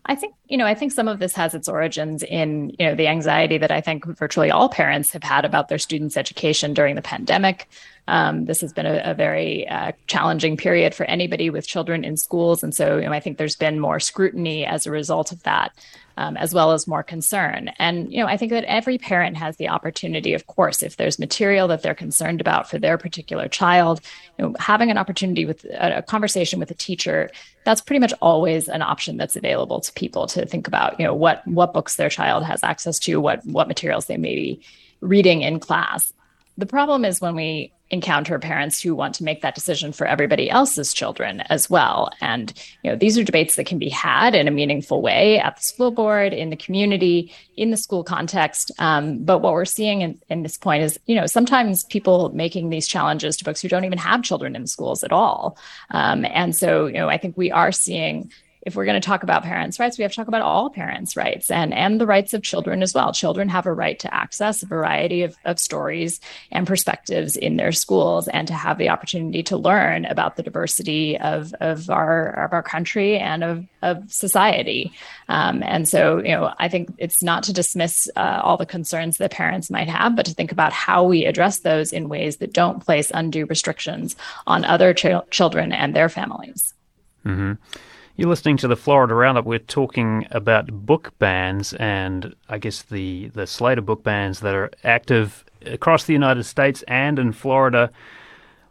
I 0.06 0.14
think, 0.14 0.34
you 0.48 0.58
know, 0.58 0.66
I 0.66 0.74
think 0.74 0.92
some 0.92 1.08
of 1.08 1.18
this 1.18 1.34
has 1.34 1.54
its 1.54 1.68
origins 1.68 2.22
in, 2.22 2.70
you 2.78 2.86
know, 2.86 2.94
the 2.94 3.08
anxiety 3.08 3.56
that 3.58 3.70
I 3.70 3.80
think 3.80 4.04
virtually 4.04 4.50
all 4.50 4.68
parents 4.68 5.12
have 5.12 5.22
had 5.22 5.44
about 5.44 5.68
their 5.68 5.78
students' 5.78 6.16
education 6.16 6.74
during 6.74 6.94
the 6.94 7.02
pandemic. 7.02 7.68
Um, 8.06 8.44
this 8.44 8.60
has 8.60 8.72
been 8.72 8.84
a, 8.84 9.00
a 9.02 9.14
very 9.14 9.66
uh, 9.66 9.92
challenging 10.06 10.58
period 10.58 10.94
for 10.94 11.04
anybody 11.04 11.48
with 11.48 11.66
children 11.66 12.04
in 12.04 12.18
schools. 12.18 12.62
And 12.62 12.74
so, 12.74 12.98
you 12.98 13.06
know, 13.06 13.12
I 13.12 13.20
think 13.20 13.38
there's 13.38 13.56
been 13.56 13.80
more 13.80 13.98
scrutiny 13.98 14.66
as 14.66 14.86
a 14.86 14.90
result 14.90 15.32
of 15.32 15.42
that 15.44 15.74
um, 16.16 16.36
as 16.36 16.54
well 16.54 16.72
as 16.72 16.86
more 16.86 17.02
concern. 17.02 17.70
And, 17.78 18.12
you 18.12 18.20
know, 18.20 18.26
I 18.26 18.36
think 18.36 18.50
that 18.52 18.64
every 18.64 18.98
parent 18.98 19.36
has 19.36 19.56
the 19.56 19.68
opportunity, 19.68 20.34
of 20.34 20.46
course, 20.46 20.82
if 20.82 20.96
there's 20.96 21.18
material 21.18 21.68
that 21.68 21.82
they're 21.82 21.94
concerned 21.94 22.40
about 22.40 22.70
for 22.70 22.78
their 22.78 22.98
particular 22.98 23.48
child, 23.48 24.00
you 24.38 24.44
know, 24.44 24.54
having 24.58 24.90
an 24.90 24.98
opportunity 24.98 25.44
with 25.44 25.64
a, 25.64 25.98
a 25.98 26.02
conversation 26.02 26.58
with 26.58 26.70
a 26.70 26.74
teacher, 26.74 27.30
that's 27.64 27.80
pretty 27.80 28.00
much 28.00 28.12
always 28.20 28.68
an 28.68 28.82
option 28.82 29.16
that's 29.16 29.36
available 29.36 29.80
to 29.80 29.92
people 29.92 30.26
to 30.28 30.46
think 30.46 30.68
about, 30.68 30.98
you 31.00 31.06
know, 31.06 31.14
what, 31.14 31.46
what 31.46 31.72
books 31.72 31.96
their 31.96 32.10
child 32.10 32.44
has 32.44 32.62
access 32.62 32.98
to, 33.00 33.20
what, 33.20 33.44
what 33.46 33.68
materials 33.68 34.06
they 34.06 34.16
may 34.16 34.34
be 34.34 34.62
reading 35.00 35.42
in 35.42 35.60
class. 35.60 36.12
The 36.56 36.66
problem 36.66 37.04
is 37.04 37.20
when 37.20 37.34
we 37.34 37.72
encounter 37.94 38.38
parents 38.38 38.82
who 38.82 38.94
want 38.94 39.14
to 39.14 39.24
make 39.24 39.40
that 39.40 39.54
decision 39.54 39.92
for 39.92 40.06
everybody 40.06 40.50
else's 40.50 40.92
children 40.92 41.40
as 41.48 41.70
well. 41.70 42.10
And 42.20 42.52
you 42.82 42.90
know, 42.90 42.96
these 42.96 43.16
are 43.16 43.24
debates 43.24 43.56
that 43.56 43.64
can 43.64 43.78
be 43.78 43.88
had 43.88 44.34
in 44.34 44.46
a 44.46 44.50
meaningful 44.50 45.00
way 45.00 45.38
at 45.38 45.56
the 45.56 45.62
school 45.62 45.90
board, 45.90 46.34
in 46.34 46.50
the 46.50 46.56
community, 46.56 47.32
in 47.56 47.70
the 47.70 47.76
school 47.78 48.04
context. 48.04 48.70
Um, 48.78 49.24
but 49.24 49.38
what 49.38 49.54
we're 49.54 49.64
seeing 49.64 50.02
in, 50.02 50.20
in 50.28 50.42
this 50.42 50.58
point 50.58 50.82
is, 50.82 50.98
you 51.06 51.14
know, 51.14 51.26
sometimes 51.26 51.84
people 51.84 52.30
making 52.34 52.68
these 52.68 52.86
challenges 52.86 53.36
to 53.38 53.44
folks 53.44 53.62
who 53.62 53.68
don't 53.68 53.84
even 53.84 53.98
have 53.98 54.22
children 54.22 54.56
in 54.56 54.66
schools 54.66 55.02
at 55.02 55.12
all. 55.12 55.56
Um, 55.90 56.26
and 56.26 56.54
so, 56.54 56.86
you 56.86 56.94
know, 56.94 57.08
I 57.08 57.16
think 57.16 57.36
we 57.36 57.50
are 57.50 57.72
seeing 57.72 58.30
if 58.64 58.74
we're 58.74 58.84
going 58.84 59.00
to 59.00 59.06
talk 59.06 59.22
about 59.22 59.42
parents' 59.42 59.78
rights, 59.78 59.98
we 59.98 60.02
have 60.02 60.12
to 60.12 60.16
talk 60.16 60.28
about 60.28 60.42
all 60.42 60.70
parents' 60.70 61.16
rights 61.16 61.50
and, 61.50 61.74
and 61.74 62.00
the 62.00 62.06
rights 62.06 62.32
of 62.32 62.42
children 62.42 62.82
as 62.82 62.94
well. 62.94 63.12
Children 63.12 63.48
have 63.50 63.66
a 63.66 63.72
right 63.72 63.98
to 63.98 64.14
access 64.14 64.62
a 64.62 64.66
variety 64.66 65.22
of, 65.22 65.36
of 65.44 65.58
stories 65.58 66.20
and 66.50 66.66
perspectives 66.66 67.36
in 67.36 67.56
their 67.56 67.72
schools 67.72 68.26
and 68.28 68.48
to 68.48 68.54
have 68.54 68.78
the 68.78 68.88
opportunity 68.88 69.42
to 69.42 69.56
learn 69.56 70.06
about 70.06 70.36
the 70.36 70.42
diversity 70.42 71.18
of, 71.18 71.54
of, 71.60 71.90
our, 71.90 72.44
of 72.44 72.52
our 72.52 72.62
country 72.62 73.18
and 73.18 73.44
of, 73.44 73.66
of 73.82 74.10
society. 74.10 74.92
Um, 75.28 75.62
and 75.62 75.88
so, 75.88 76.18
you 76.18 76.32
know, 76.32 76.54
I 76.58 76.68
think 76.68 76.94
it's 76.98 77.22
not 77.22 77.42
to 77.44 77.52
dismiss 77.52 78.08
uh, 78.16 78.40
all 78.42 78.56
the 78.56 78.66
concerns 78.66 79.18
that 79.18 79.30
parents 79.30 79.70
might 79.70 79.88
have, 79.88 80.16
but 80.16 80.26
to 80.26 80.34
think 80.34 80.52
about 80.52 80.72
how 80.72 81.04
we 81.04 81.26
address 81.26 81.58
those 81.60 81.92
in 81.92 82.08
ways 82.08 82.38
that 82.38 82.52
don't 82.52 82.84
place 82.84 83.10
undue 83.12 83.46
restrictions 83.46 84.16
on 84.46 84.64
other 84.64 84.94
ch- 84.94 85.06
children 85.30 85.72
and 85.72 85.94
their 85.94 86.08
families. 86.08 86.72
Mm-hmm. 87.26 87.54
You're 88.16 88.28
listening 88.28 88.58
to 88.58 88.68
the 88.68 88.76
Florida 88.76 89.12
Roundup. 89.12 89.44
We're 89.44 89.58
talking 89.58 90.28
about 90.30 90.86
book 90.86 91.12
bans 91.18 91.72
and 91.72 92.36
I 92.48 92.58
guess 92.58 92.82
the, 92.82 93.26
the 93.34 93.44
slate 93.44 93.76
of 93.76 93.86
book 93.86 94.04
bans 94.04 94.38
that 94.38 94.54
are 94.54 94.70
active 94.84 95.44
across 95.66 96.04
the 96.04 96.12
United 96.12 96.44
States 96.44 96.84
and 96.86 97.18
in 97.18 97.32
Florida. 97.32 97.90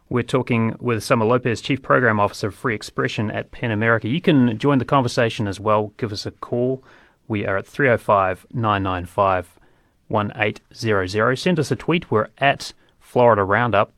We're 0.08 0.22
talking 0.22 0.76
with 0.80 1.04
Summer 1.04 1.26
Lopez, 1.26 1.60
Chief 1.60 1.82
Program 1.82 2.18
Officer 2.18 2.48
of 2.48 2.54
Free 2.54 2.74
Expression 2.74 3.30
at 3.30 3.50
PEN 3.50 3.70
America. 3.70 4.08
You 4.08 4.22
can 4.22 4.56
join 4.56 4.78
the 4.78 4.86
conversation 4.86 5.46
as 5.46 5.60
well. 5.60 5.92
Give 5.98 6.10
us 6.10 6.24
a 6.24 6.30
call. 6.30 6.82
We 7.28 7.44
are 7.44 7.58
at 7.58 7.66
305 7.66 8.46
995 8.50 9.60
1800. 10.08 11.36
Send 11.36 11.58
us 11.58 11.70
a 11.70 11.76
tweet. 11.76 12.10
We're 12.10 12.28
at 12.38 12.72
Florida 12.98 13.44
Roundup. 13.44 13.92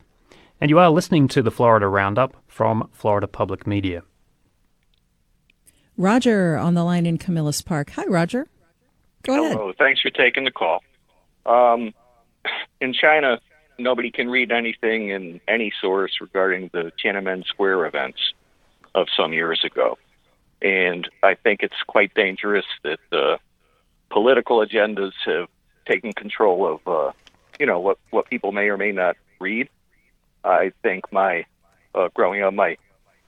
And 0.61 0.71
you 0.71 0.81
are 0.81 0.91
listening 0.91 1.29
to 1.29 1.41
the 1.41 1.53
Florida 1.53 1.87
Roundup 1.87 2.35
from 2.49 2.89
Florida 2.93 3.29
Public 3.29 3.65
Media. 3.65 4.03
Roger 5.97 6.57
on 6.57 6.75
the 6.75 6.85
line 6.85 7.07
in 7.07 7.19
Camillus 7.19 7.63
Park. 7.63 7.91
Hi, 7.91 8.05
Roger. 8.07 8.47
Go 9.23 9.35
Hello. 9.35 9.45
ahead. 9.47 9.57
Hello. 9.57 9.73
Thanks 9.79 10.01
for 10.01 10.11
taking 10.11 10.45
the 10.45 10.51
call. 10.51 10.83
Um, 11.47 11.95
in 12.81 12.93
China, 12.93 13.41
nobody 13.79 14.11
can 14.11 14.29
read 14.29 14.53
anything 14.53 15.11
in 15.11 15.41
any 15.49 15.73
source 15.81 16.13
regarding 16.21 16.71
the 16.73 16.93
Tiananmen 17.03 17.45
Square 17.47 17.87
events 17.87 18.19
of 18.95 19.07
some 19.17 19.33
years 19.33 19.63
ago. 19.65 19.99
And 20.63 21.09
I 21.23 21.35
think 21.35 21.63
it's 21.63 21.83
quite 21.87 22.15
dangerous 22.15 22.65
that 22.83 22.99
the 23.11 23.39
political 24.11 24.65
agendas 24.65 25.13
have 25.25 25.49
taken 25.87 26.13
control 26.13 26.67
of, 26.75 26.89
uh, 26.89 27.13
you 27.59 27.67
know, 27.67 27.79
what, 27.81 27.99
what 28.11 28.29
people 28.29 28.53
may 28.53 28.69
or 28.69 28.77
may 28.77 28.93
not 28.93 29.17
read. 29.41 29.69
I 30.45 30.73
think 30.83 31.13
my, 31.13 31.45
uh, 31.95 32.09
growing 32.15 32.43
up, 32.43 32.55
my 32.55 32.77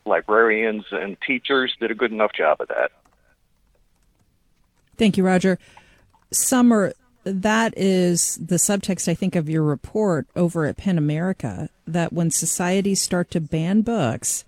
librarians 0.05 0.85
and 0.91 1.17
teachers 1.27 1.75
did 1.81 1.91
a 1.91 1.95
good 1.95 2.13
enough 2.13 2.33
job 2.33 2.61
of 2.61 2.69
that. 2.69 2.91
Thank 4.97 5.17
you, 5.17 5.25
Roger. 5.25 5.59
Summer, 6.31 6.93
that 7.25 7.75
is 7.77 8.37
the 8.37 8.57
subtext, 8.57 9.09
I 9.09 9.15
think, 9.15 9.37
of 9.37 9.49
your 9.49 9.63
report 9.63 10.27
over 10.35 10.65
at 10.67 10.77
PEN 10.77 10.99
America 10.99 11.69
that 11.87 12.13
when 12.13 12.31
societies 12.31 13.03
start 13.03 13.31
to 13.33 13.41
ban 13.41 13.83
books, 13.83 14.45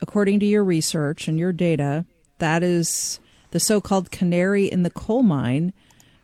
according 0.00 0.40
to 0.40 0.46
your 0.46 0.64
research 0.64 1.28
and 1.28 1.38
your 1.38 1.52
data, 1.52 2.04
that 2.38 2.62
is 2.62 3.20
the 3.50 3.60
so 3.60 3.80
called 3.80 4.10
canary 4.10 4.66
in 4.66 4.82
the 4.82 4.90
coal 4.90 5.22
mine 5.22 5.72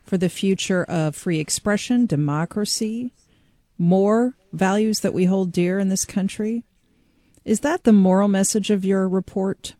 for 0.05 0.17
the 0.17 0.29
future 0.29 0.85
of 0.85 1.15
free 1.15 1.39
expression, 1.39 2.07
democracy, 2.07 3.13
more 3.77 4.35
values 4.53 5.01
that 5.01 5.15
we 5.15 5.27
hold 5.27 5.53
dear 5.53 5.79
in 5.79 5.89
this 5.89 6.05
country. 6.05 6.65
Is 7.49 7.61
that 7.61 7.85
the 7.85 7.95
moral 7.95 8.29
message 8.29 8.69
of 8.69 8.85
your 8.85 9.09
report? 9.09 9.75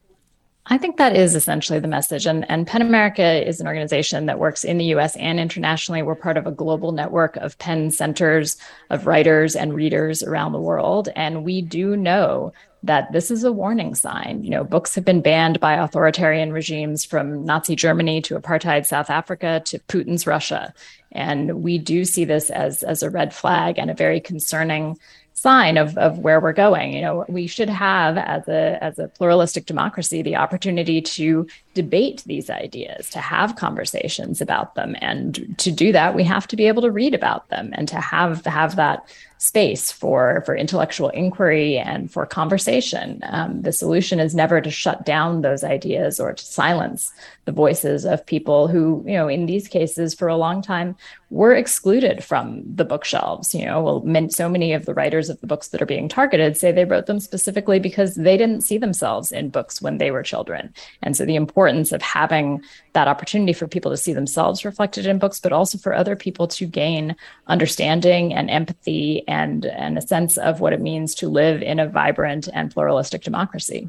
I 0.65 0.79
think 0.79 0.97
that 0.97 1.15
is 1.15 1.35
essentially 1.35 1.79
the 1.79 1.87
message. 1.87 2.25
And, 2.25 2.51
and 2.51 2.67
PEN 2.67 2.81
America 2.81 3.47
is 3.47 3.61
an 3.61 3.67
organization 3.67 4.25
that 4.25 4.39
works 4.39 4.65
in 4.65 4.79
the 4.79 4.87
US 4.87 5.15
and 5.17 5.39
internationally. 5.39 6.01
We're 6.01 6.15
part 6.15 6.39
of 6.39 6.47
a 6.47 6.51
global 6.51 6.93
network 6.93 7.37
of 7.37 7.59
PEN 7.59 7.91
centers 7.91 8.57
of 8.89 9.07
writers 9.07 9.55
and 9.55 9.75
readers 9.75 10.23
around 10.23 10.53
the 10.53 10.61
world. 10.61 11.11
And 11.15 11.45
we 11.45 11.61
do 11.61 11.95
know 11.95 12.55
that 12.85 13.13
this 13.13 13.31
is 13.31 13.45
a 13.45 13.53
warning 13.53 13.95
sign. 13.95 14.45
You 14.45 14.51
know, 14.51 14.65
books 14.65 14.95
have 14.95 15.05
been 15.05 15.21
banned 15.21 15.61
by 15.61 15.75
authoritarian 15.75 16.55
regimes 16.55 17.05
from 17.05 17.45
Nazi 17.45 17.77
Germany 17.77 18.23
to 18.23 18.39
apartheid 18.39 18.87
South 18.87 19.11
Africa 19.11 19.61
to 19.67 19.79
Putin's 19.81 20.27
Russia. 20.27 20.73
And 21.13 21.63
we 21.63 21.77
do 21.77 22.07
see 22.07 22.25
this 22.25 22.49
as, 22.49 22.83
as 22.83 23.03
a 23.03 23.11
red 23.11 23.35
flag 23.35 23.79
and 23.79 23.91
a 23.91 23.95
very 23.95 24.21
concerning 24.21 24.97
sign 25.41 25.77
of, 25.77 25.97
of 25.97 26.19
where 26.19 26.41
we're 26.41 26.53
going. 26.53 26.93
You 26.93 27.03
know, 27.03 27.25
we 27.29 27.47
should 27.47 27.69
have 27.69 28.19
as 28.19 28.49
a 28.49 28.83
as 28.83 28.99
a 28.99 29.09
pluralistic 29.09 29.67
democracy 29.67 30.23
the 30.23 30.37
opportunity 30.37 31.01
to 31.01 31.47
debate 31.83 32.23
these 32.27 32.51
ideas, 32.51 33.11
to 33.11 33.21
have 33.21 33.57
conversations 33.57 34.41
about 34.41 34.75
them. 34.75 34.97
And 35.01 35.57
to 35.59 35.71
do 35.71 35.93
that, 35.93 36.15
we 36.15 36.25
have 36.25 36.47
to 36.49 36.57
be 36.57 36.69
able 36.69 36.83
to 36.83 36.91
read 36.91 37.15
about 37.15 37.49
them 37.49 37.71
and 37.77 37.87
to 37.89 38.01
have 38.01 38.45
have 38.45 38.77
that 38.77 38.99
space 39.39 39.93
for 39.93 40.43
for 40.45 40.57
intellectual 40.57 41.11
inquiry 41.11 41.79
and 41.79 42.11
for 42.11 42.27
conversation. 42.27 43.21
Um, 43.23 43.63
the 43.63 43.73
solution 43.73 44.19
is 44.19 44.35
never 44.35 44.61
to 44.61 44.71
shut 44.71 45.07
down 45.07 45.43
those 45.43 45.63
ideas 45.63 46.19
or 46.19 46.35
to 46.35 46.45
silence 46.45 47.13
the 47.45 47.53
voices 47.53 48.05
of 48.05 48.27
people 48.27 48.69
who, 48.69 49.03
you 49.07 49.15
know, 49.15 49.29
in 49.29 49.47
these 49.47 49.69
cases 49.69 50.15
for 50.15 50.29
a 50.29 50.37
long 50.37 50.61
time 50.61 50.97
were 51.31 51.55
excluded 51.55 52.25
from 52.25 52.63
the 52.75 52.85
bookshelves. 52.85 53.55
You 53.55 53.67
know, 53.67 53.83
well, 53.83 54.29
so 54.31 54.49
many 54.49 54.73
of 54.73 54.85
the 54.87 54.95
writers 54.95 55.31
of 55.31 55.41
the 55.41 55.47
books 55.47 55.69
that 55.69 55.83
are 55.83 55.87
being 55.95 56.09
targeted 56.09 56.57
say 56.57 56.73
they 56.73 56.85
wrote 56.85 57.07
them 57.07 57.21
specifically 57.21 57.79
because 57.79 58.17
they 58.17 58.37
didn't 58.37 58.63
see 58.63 58.79
themselves 58.79 59.31
in 59.33 59.51
books 59.51 59.81
when 59.81 59.99
they 59.99 60.11
were 60.11 60.23
children, 60.23 60.75
and 61.03 61.17
so 61.17 61.25
the 61.25 61.37
importance 61.37 61.68
of 61.69 62.03
having 62.03 62.63
that 62.93 63.09
opportunity 63.09 63.53
for 63.53 63.69
people 63.69 63.91
to 63.91 63.97
see 63.97 64.13
themselves 64.13 64.65
reflected 64.65 65.07
in 65.07 65.19
books, 65.19 65.41
but 65.41 65.53
also 65.53 65.79
for 65.79 65.95
other 65.95 66.17
people 66.17 66.49
to 66.49 66.67
gain 66.67 67.15
understanding 67.47 68.35
and 68.35 68.51
empathy 68.51 69.23
and, 69.29 69.67
and 69.67 69.99
a 69.99 70.03
sense 70.03 70.37
of 70.39 70.61
what 70.61 70.73
it 70.73 70.81
means 70.81 71.15
to 71.15 71.29
live 71.29 71.63
in 71.63 71.79
a 71.79 71.89
vibrant 71.89 72.49
and 72.53 72.71
pluralistic 72.71 73.23
democracy. 73.23 73.89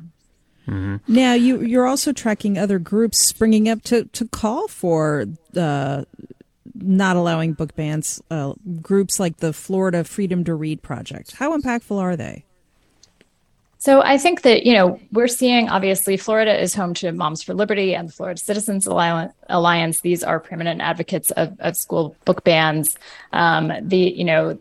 Mm-hmm. 0.67 0.97
Now 1.07 1.33
you 1.33 1.61
you're 1.61 1.87
also 1.87 2.13
tracking 2.13 2.57
other 2.57 2.77
groups 2.77 3.25
springing 3.25 3.67
up 3.67 3.81
to 3.83 4.05
to 4.05 4.27
call 4.27 4.67
for 4.67 5.25
uh, 5.57 6.03
not 6.75 7.15
allowing 7.15 7.53
book 7.53 7.75
bans. 7.75 8.21
Uh, 8.29 8.53
groups 8.81 9.19
like 9.19 9.37
the 9.37 9.51
Florida 9.51 10.03
Freedom 10.03 10.43
to 10.43 10.53
Read 10.53 10.83
Project. 10.83 11.35
How 11.37 11.57
impactful 11.57 11.97
are 11.97 12.15
they? 12.15 12.45
So 13.81 14.01
I 14.01 14.17
think 14.17 14.41
that, 14.41 14.65
you 14.65 14.73
know, 14.73 14.99
we're 15.13 15.29
seeing 15.29 15.69
obviously 15.69 16.17
Florida 16.17 16.61
is 16.61 16.75
home 16.75 16.93
to 16.95 17.13
Moms 17.13 17.41
for 17.41 17.53
Liberty 17.53 17.95
and 17.95 18.09
the 18.09 18.13
Florida 18.13 18.39
Citizens 18.39 18.85
Alliance. 18.85 20.01
These 20.01 20.21
are 20.21 20.37
permanent 20.41 20.81
advocates 20.81 21.31
of, 21.31 21.55
of 21.59 21.77
school 21.77 22.13
book 22.25 22.43
bans. 22.43 22.97
Um, 23.31 23.71
the, 23.81 23.97
you 23.97 24.25
know, 24.25 24.59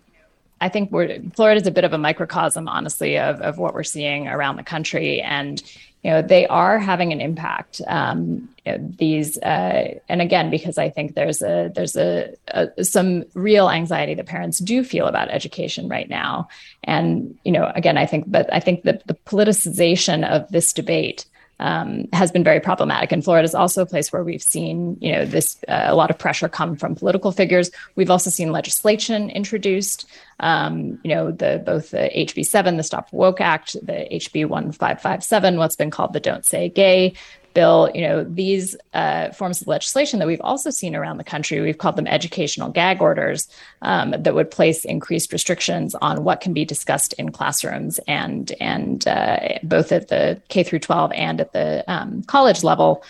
I 0.60 0.68
think 0.68 0.92
we're 0.92 1.20
Florida 1.34 1.60
is 1.60 1.66
a 1.66 1.72
bit 1.72 1.82
of 1.82 1.92
a 1.92 1.98
microcosm, 1.98 2.68
honestly, 2.68 3.18
of, 3.18 3.40
of 3.40 3.58
what 3.58 3.74
we're 3.74 3.82
seeing 3.82 4.28
around 4.28 4.56
the 4.56 4.62
country. 4.62 5.20
And, 5.20 5.62
you 6.04 6.10
know, 6.10 6.22
they 6.22 6.46
are 6.46 6.78
having 6.78 7.12
an 7.12 7.20
impact. 7.20 7.80
Um, 7.86 8.48
these, 8.78 9.38
uh, 9.38 9.98
and 10.08 10.20
again, 10.20 10.50
because 10.50 10.78
I 10.78 10.90
think 10.90 11.14
there's 11.14 11.42
a 11.42 11.72
there's 11.74 11.96
a, 11.96 12.34
a, 12.48 12.84
some 12.84 13.24
real 13.34 13.70
anxiety 13.70 14.14
that 14.14 14.26
parents 14.26 14.58
do 14.58 14.84
feel 14.84 15.06
about 15.06 15.30
education 15.30 15.88
right 15.88 16.08
now. 16.08 16.48
And 16.84 17.36
you 17.44 17.52
know, 17.52 17.72
again, 17.74 17.96
I 17.96 18.06
think, 18.06 18.30
but 18.30 18.52
I 18.52 18.60
think 18.60 18.82
that 18.84 19.06
the 19.06 19.14
politicization 19.14 20.28
of 20.28 20.48
this 20.50 20.72
debate 20.72 21.24
um, 21.60 22.06
has 22.12 22.30
been 22.30 22.44
very 22.44 22.60
problematic. 22.60 23.12
And 23.12 23.24
Florida 23.24 23.44
is 23.44 23.54
also 23.54 23.82
a 23.82 23.86
place 23.86 24.12
where 24.12 24.22
we've 24.22 24.42
seen, 24.42 24.96
you 25.00 25.12
know, 25.12 25.24
this 25.24 25.58
uh, 25.68 25.84
a 25.86 25.94
lot 25.94 26.10
of 26.10 26.18
pressure 26.18 26.48
come 26.48 26.76
from 26.76 26.94
political 26.94 27.32
figures. 27.32 27.70
We've 27.96 28.10
also 28.10 28.30
seen 28.30 28.52
legislation 28.52 29.30
introduced. 29.30 30.08
Um, 30.40 31.00
you 31.02 31.14
know, 31.14 31.32
the 31.32 31.62
both 31.64 31.90
the 31.90 32.10
HB 32.14 32.46
seven, 32.46 32.76
the 32.76 32.82
Stop 32.84 33.12
Woke 33.12 33.40
Act, 33.40 33.74
the 33.84 34.06
HB 34.12 34.46
one 34.46 34.70
five 34.70 35.00
five 35.02 35.24
seven, 35.24 35.56
what's 35.58 35.76
been 35.76 35.90
called 35.90 36.12
the 36.12 36.20
Don't 36.20 36.44
Say 36.44 36.68
Gay 36.68 37.14
bill, 37.58 37.90
you 37.92 38.02
know, 38.02 38.22
these 38.22 38.76
uh, 38.94 39.32
forms 39.32 39.60
of 39.60 39.66
legislation 39.66 40.20
that 40.20 40.28
we've 40.28 40.40
also 40.42 40.70
seen 40.70 40.94
around 40.94 41.16
the 41.16 41.24
country, 41.24 41.60
we've 41.60 41.78
called 41.78 41.96
them 41.96 42.06
educational 42.06 42.70
gag 42.70 43.02
orders 43.02 43.48
um, 43.82 44.14
that 44.16 44.32
would 44.32 44.48
place 44.48 44.84
increased 44.84 45.32
restrictions 45.32 45.96
on 45.96 46.22
what 46.22 46.40
can 46.40 46.52
be 46.52 46.64
discussed 46.64 47.14
in 47.14 47.32
classrooms 47.32 47.98
and 48.06 48.52
and 48.60 49.08
uh, 49.08 49.58
both 49.64 49.90
at 49.90 50.06
the 50.06 50.40
K 50.50 50.62
through 50.62 50.78
12 50.78 51.10
and 51.14 51.40
at 51.40 51.52
the 51.52 51.82
um, 51.88 52.22
college 52.28 52.62
level. 52.62 53.02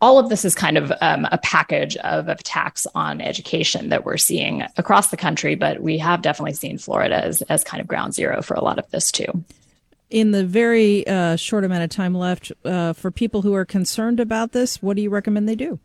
All 0.00 0.20
of 0.20 0.28
this 0.28 0.44
is 0.44 0.54
kind 0.54 0.78
of 0.78 0.92
um, 1.00 1.26
a 1.32 1.38
package 1.38 1.96
of 1.96 2.28
attacks 2.28 2.86
on 2.94 3.20
education 3.20 3.88
that 3.88 4.04
we're 4.04 4.18
seeing 4.18 4.62
across 4.76 5.08
the 5.08 5.16
country, 5.16 5.56
but 5.56 5.82
we 5.82 5.98
have 5.98 6.22
definitely 6.22 6.54
seen 6.54 6.78
Florida 6.78 7.24
as, 7.24 7.42
as 7.42 7.64
kind 7.64 7.80
of 7.80 7.88
ground 7.88 8.14
zero 8.14 8.40
for 8.40 8.54
a 8.54 8.62
lot 8.62 8.78
of 8.78 8.88
this 8.92 9.10
too 9.10 9.44
in 10.12 10.30
the 10.30 10.44
very 10.44 11.06
uh, 11.06 11.36
short 11.36 11.64
amount 11.64 11.82
of 11.82 11.90
time 11.90 12.14
left, 12.14 12.52
uh, 12.64 12.92
for 12.92 13.10
people 13.10 13.42
who 13.42 13.54
are 13.54 13.64
concerned 13.64 14.20
about 14.20 14.52
this, 14.52 14.82
what 14.82 14.94
do 14.96 15.02
you 15.02 15.10
recommend 15.10 15.48
they 15.48 15.56
do? 15.56 15.80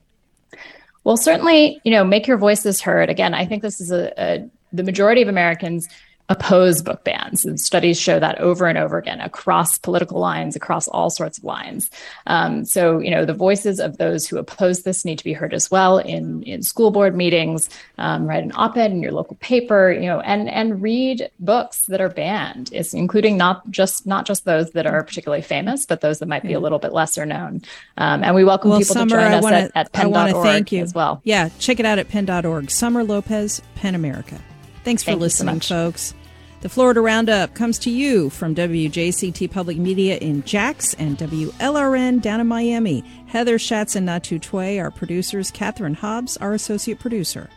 Well, 1.03 1.17
certainly, 1.17 1.79
you 1.85 1.91
know, 1.91 2.03
make 2.03 2.27
your 2.27 2.37
voices 2.37 2.81
heard. 2.81 3.09
Again, 3.09 3.33
I 3.33 3.45
think 3.45 3.61
this 3.63 3.79
is 3.79 3.91
a, 3.91 4.13
a 4.17 4.49
the 4.73 4.83
majority 4.83 5.21
of 5.21 5.29
Americans 5.29 5.87
oppose 6.29 6.81
book 6.81 7.03
bans. 7.03 7.45
And 7.45 7.59
studies 7.59 7.99
show 7.99 8.19
that 8.19 8.39
over 8.39 8.67
and 8.67 8.77
over 8.77 8.97
again 8.97 9.21
across 9.21 9.77
political 9.77 10.19
lines, 10.19 10.55
across 10.55 10.87
all 10.87 11.09
sorts 11.09 11.37
of 11.37 11.43
lines. 11.45 11.89
Um, 12.25 12.65
so, 12.65 12.99
you 12.99 13.11
know, 13.11 13.23
the 13.23 13.33
voices 13.33 13.79
of 13.79 13.97
those 13.97 14.27
who 14.27 14.37
oppose 14.37 14.83
this 14.83 15.05
need 15.05 15.17
to 15.19 15.23
be 15.23 15.33
heard 15.33 15.53
as 15.53 15.71
well 15.71 15.99
in, 15.99 16.43
in 16.43 16.63
school 16.63 16.91
board 16.91 17.15
meetings, 17.15 17.69
um, 17.97 18.27
write 18.27 18.43
an 18.43 18.51
op-ed 18.55 18.91
in 18.91 19.01
your 19.01 19.13
local 19.13 19.37
paper, 19.37 19.91
you 19.91 20.07
know, 20.07 20.19
and, 20.19 20.49
and 20.49 20.81
read 20.81 21.29
books 21.39 21.85
that 21.85 22.01
are 22.01 22.09
banned, 22.09 22.69
it's 22.73 22.93
including 22.93 23.37
not 23.37 23.69
just, 23.69 24.05
not 24.05 24.25
just 24.25 24.43
those 24.43 24.71
that 24.71 24.85
are 24.85 25.03
particularly 25.03 25.41
famous, 25.41 25.85
but 25.85 26.01
those 26.01 26.19
that 26.19 26.27
might 26.27 26.43
be 26.43 26.53
a 26.53 26.59
little 26.59 26.79
bit 26.79 26.91
lesser 26.91 27.25
known. 27.25 27.61
Um, 27.97 28.23
and 28.23 28.35
we 28.35 28.43
welcome 28.43 28.71
well, 28.71 28.79
people 28.79 28.95
Summer, 28.95 29.15
to 29.15 29.23
join 29.23 29.33
us 29.33 29.43
wanna, 29.43 29.55
at, 29.57 29.71
at 29.75 29.91
pen.org 29.93 30.43
thank 30.43 30.71
you. 30.73 30.83
as 30.83 30.93
well. 30.93 31.21
Yeah, 31.23 31.49
check 31.59 31.79
it 31.79 31.85
out 31.85 31.99
at 31.99 32.09
pen.org. 32.09 32.69
Summer 32.69 33.03
Lopez, 33.03 33.61
PEN 33.75 33.95
America. 33.95 34.39
Thanks 34.87 35.03
for 35.03 35.11
Thank 35.11 35.19
listening, 35.19 35.59
so 35.59 35.91
folks. 35.91 36.13
The 36.61 36.69
Florida 36.69 37.01
Roundup 37.01 37.53
comes 37.53 37.77
to 37.79 37.89
you 37.89 38.29
from 38.29 38.55
WJCT 38.55 39.51
Public 39.51 39.75
Media 39.75 40.15
in 40.19 40.43
Jax 40.43 40.93
and 40.93 41.17
WLRN 41.17 42.21
down 42.21 42.39
in 42.39 42.47
Miami. 42.47 43.03
Heather 43.27 43.59
Schatz 43.59 43.97
and 43.97 44.07
Natu 44.07 44.39
Tway 44.39 44.81
are 44.81 44.89
producers. 44.89 45.51
Catherine 45.51 45.93
Hobbs, 45.93 46.37
our 46.37 46.53
associate 46.53 47.01
producer. 47.01 47.49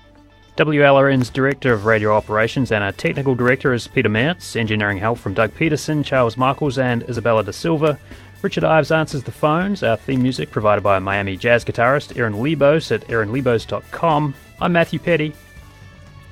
WLRN's 0.56 1.30
Director 1.30 1.72
of 1.72 1.84
Radio 1.84 2.12
Operations 2.12 2.72
and 2.72 2.82
our 2.82 2.90
Technical 2.90 3.36
Director 3.36 3.72
is 3.72 3.86
Peter 3.86 4.08
Mance. 4.08 4.56
Engineering 4.56 4.98
help 4.98 5.16
from 5.16 5.32
Doug 5.32 5.54
Peterson, 5.54 6.02
Charles 6.02 6.36
Michaels, 6.36 6.78
and 6.78 7.08
Isabella 7.08 7.44
Da 7.44 7.52
Silva. 7.52 7.96
Richard 8.42 8.64
Ives 8.64 8.90
answers 8.90 9.22
the 9.22 9.30
phones. 9.30 9.84
Our 9.84 9.96
theme 9.96 10.20
music 10.20 10.50
provided 10.50 10.82
by 10.82 10.98
Miami 10.98 11.36
jazz 11.36 11.64
guitarist 11.64 12.18
Aaron 12.18 12.34
Lebos 12.34 12.90
at 12.90 13.06
aaronlebos.com. 13.06 14.34
I'm 14.60 14.72
Matthew 14.72 14.98
Peddie. 14.98 15.32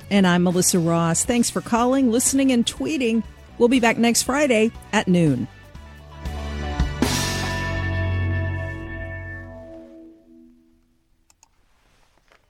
And 0.09 0.25
I'm 0.25 0.43
Melissa 0.43 0.79
Ross. 0.79 1.25
Thanks 1.25 1.49
for 1.49 1.61
calling, 1.61 2.11
listening, 2.11 2.51
and 2.51 2.65
tweeting. 2.65 3.23
We'll 3.57 3.69
be 3.69 3.79
back 3.79 3.97
next 3.97 4.23
Friday 4.23 4.71
at 4.93 5.07
noon. 5.07 5.47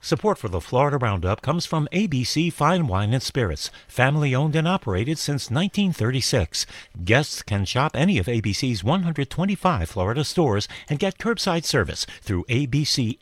Support 0.02 0.38
for 0.38 0.48
the 0.48 0.60
Florida 0.60 0.96
Roundup 0.96 1.40
comes 1.40 1.66
from 1.66 1.86
ABC 1.92 2.52
Fine 2.52 2.88
Wine 2.88 3.12
and 3.12 3.22
Spirits, 3.22 3.70
family 3.86 4.34
owned 4.34 4.56
and 4.56 4.66
operated 4.66 5.18
since 5.18 5.50
1936. 5.50 6.66
Guests 7.04 7.42
can 7.42 7.64
shop 7.64 7.92
any 7.94 8.18
of 8.18 8.26
ABC's 8.26 8.82
125 8.82 9.88
Florida 9.88 10.24
stores 10.24 10.66
and 10.88 10.98
get 10.98 11.18
curbside 11.18 11.64
service 11.64 12.06
through 12.22 12.42
abcfws.com. 12.48 13.20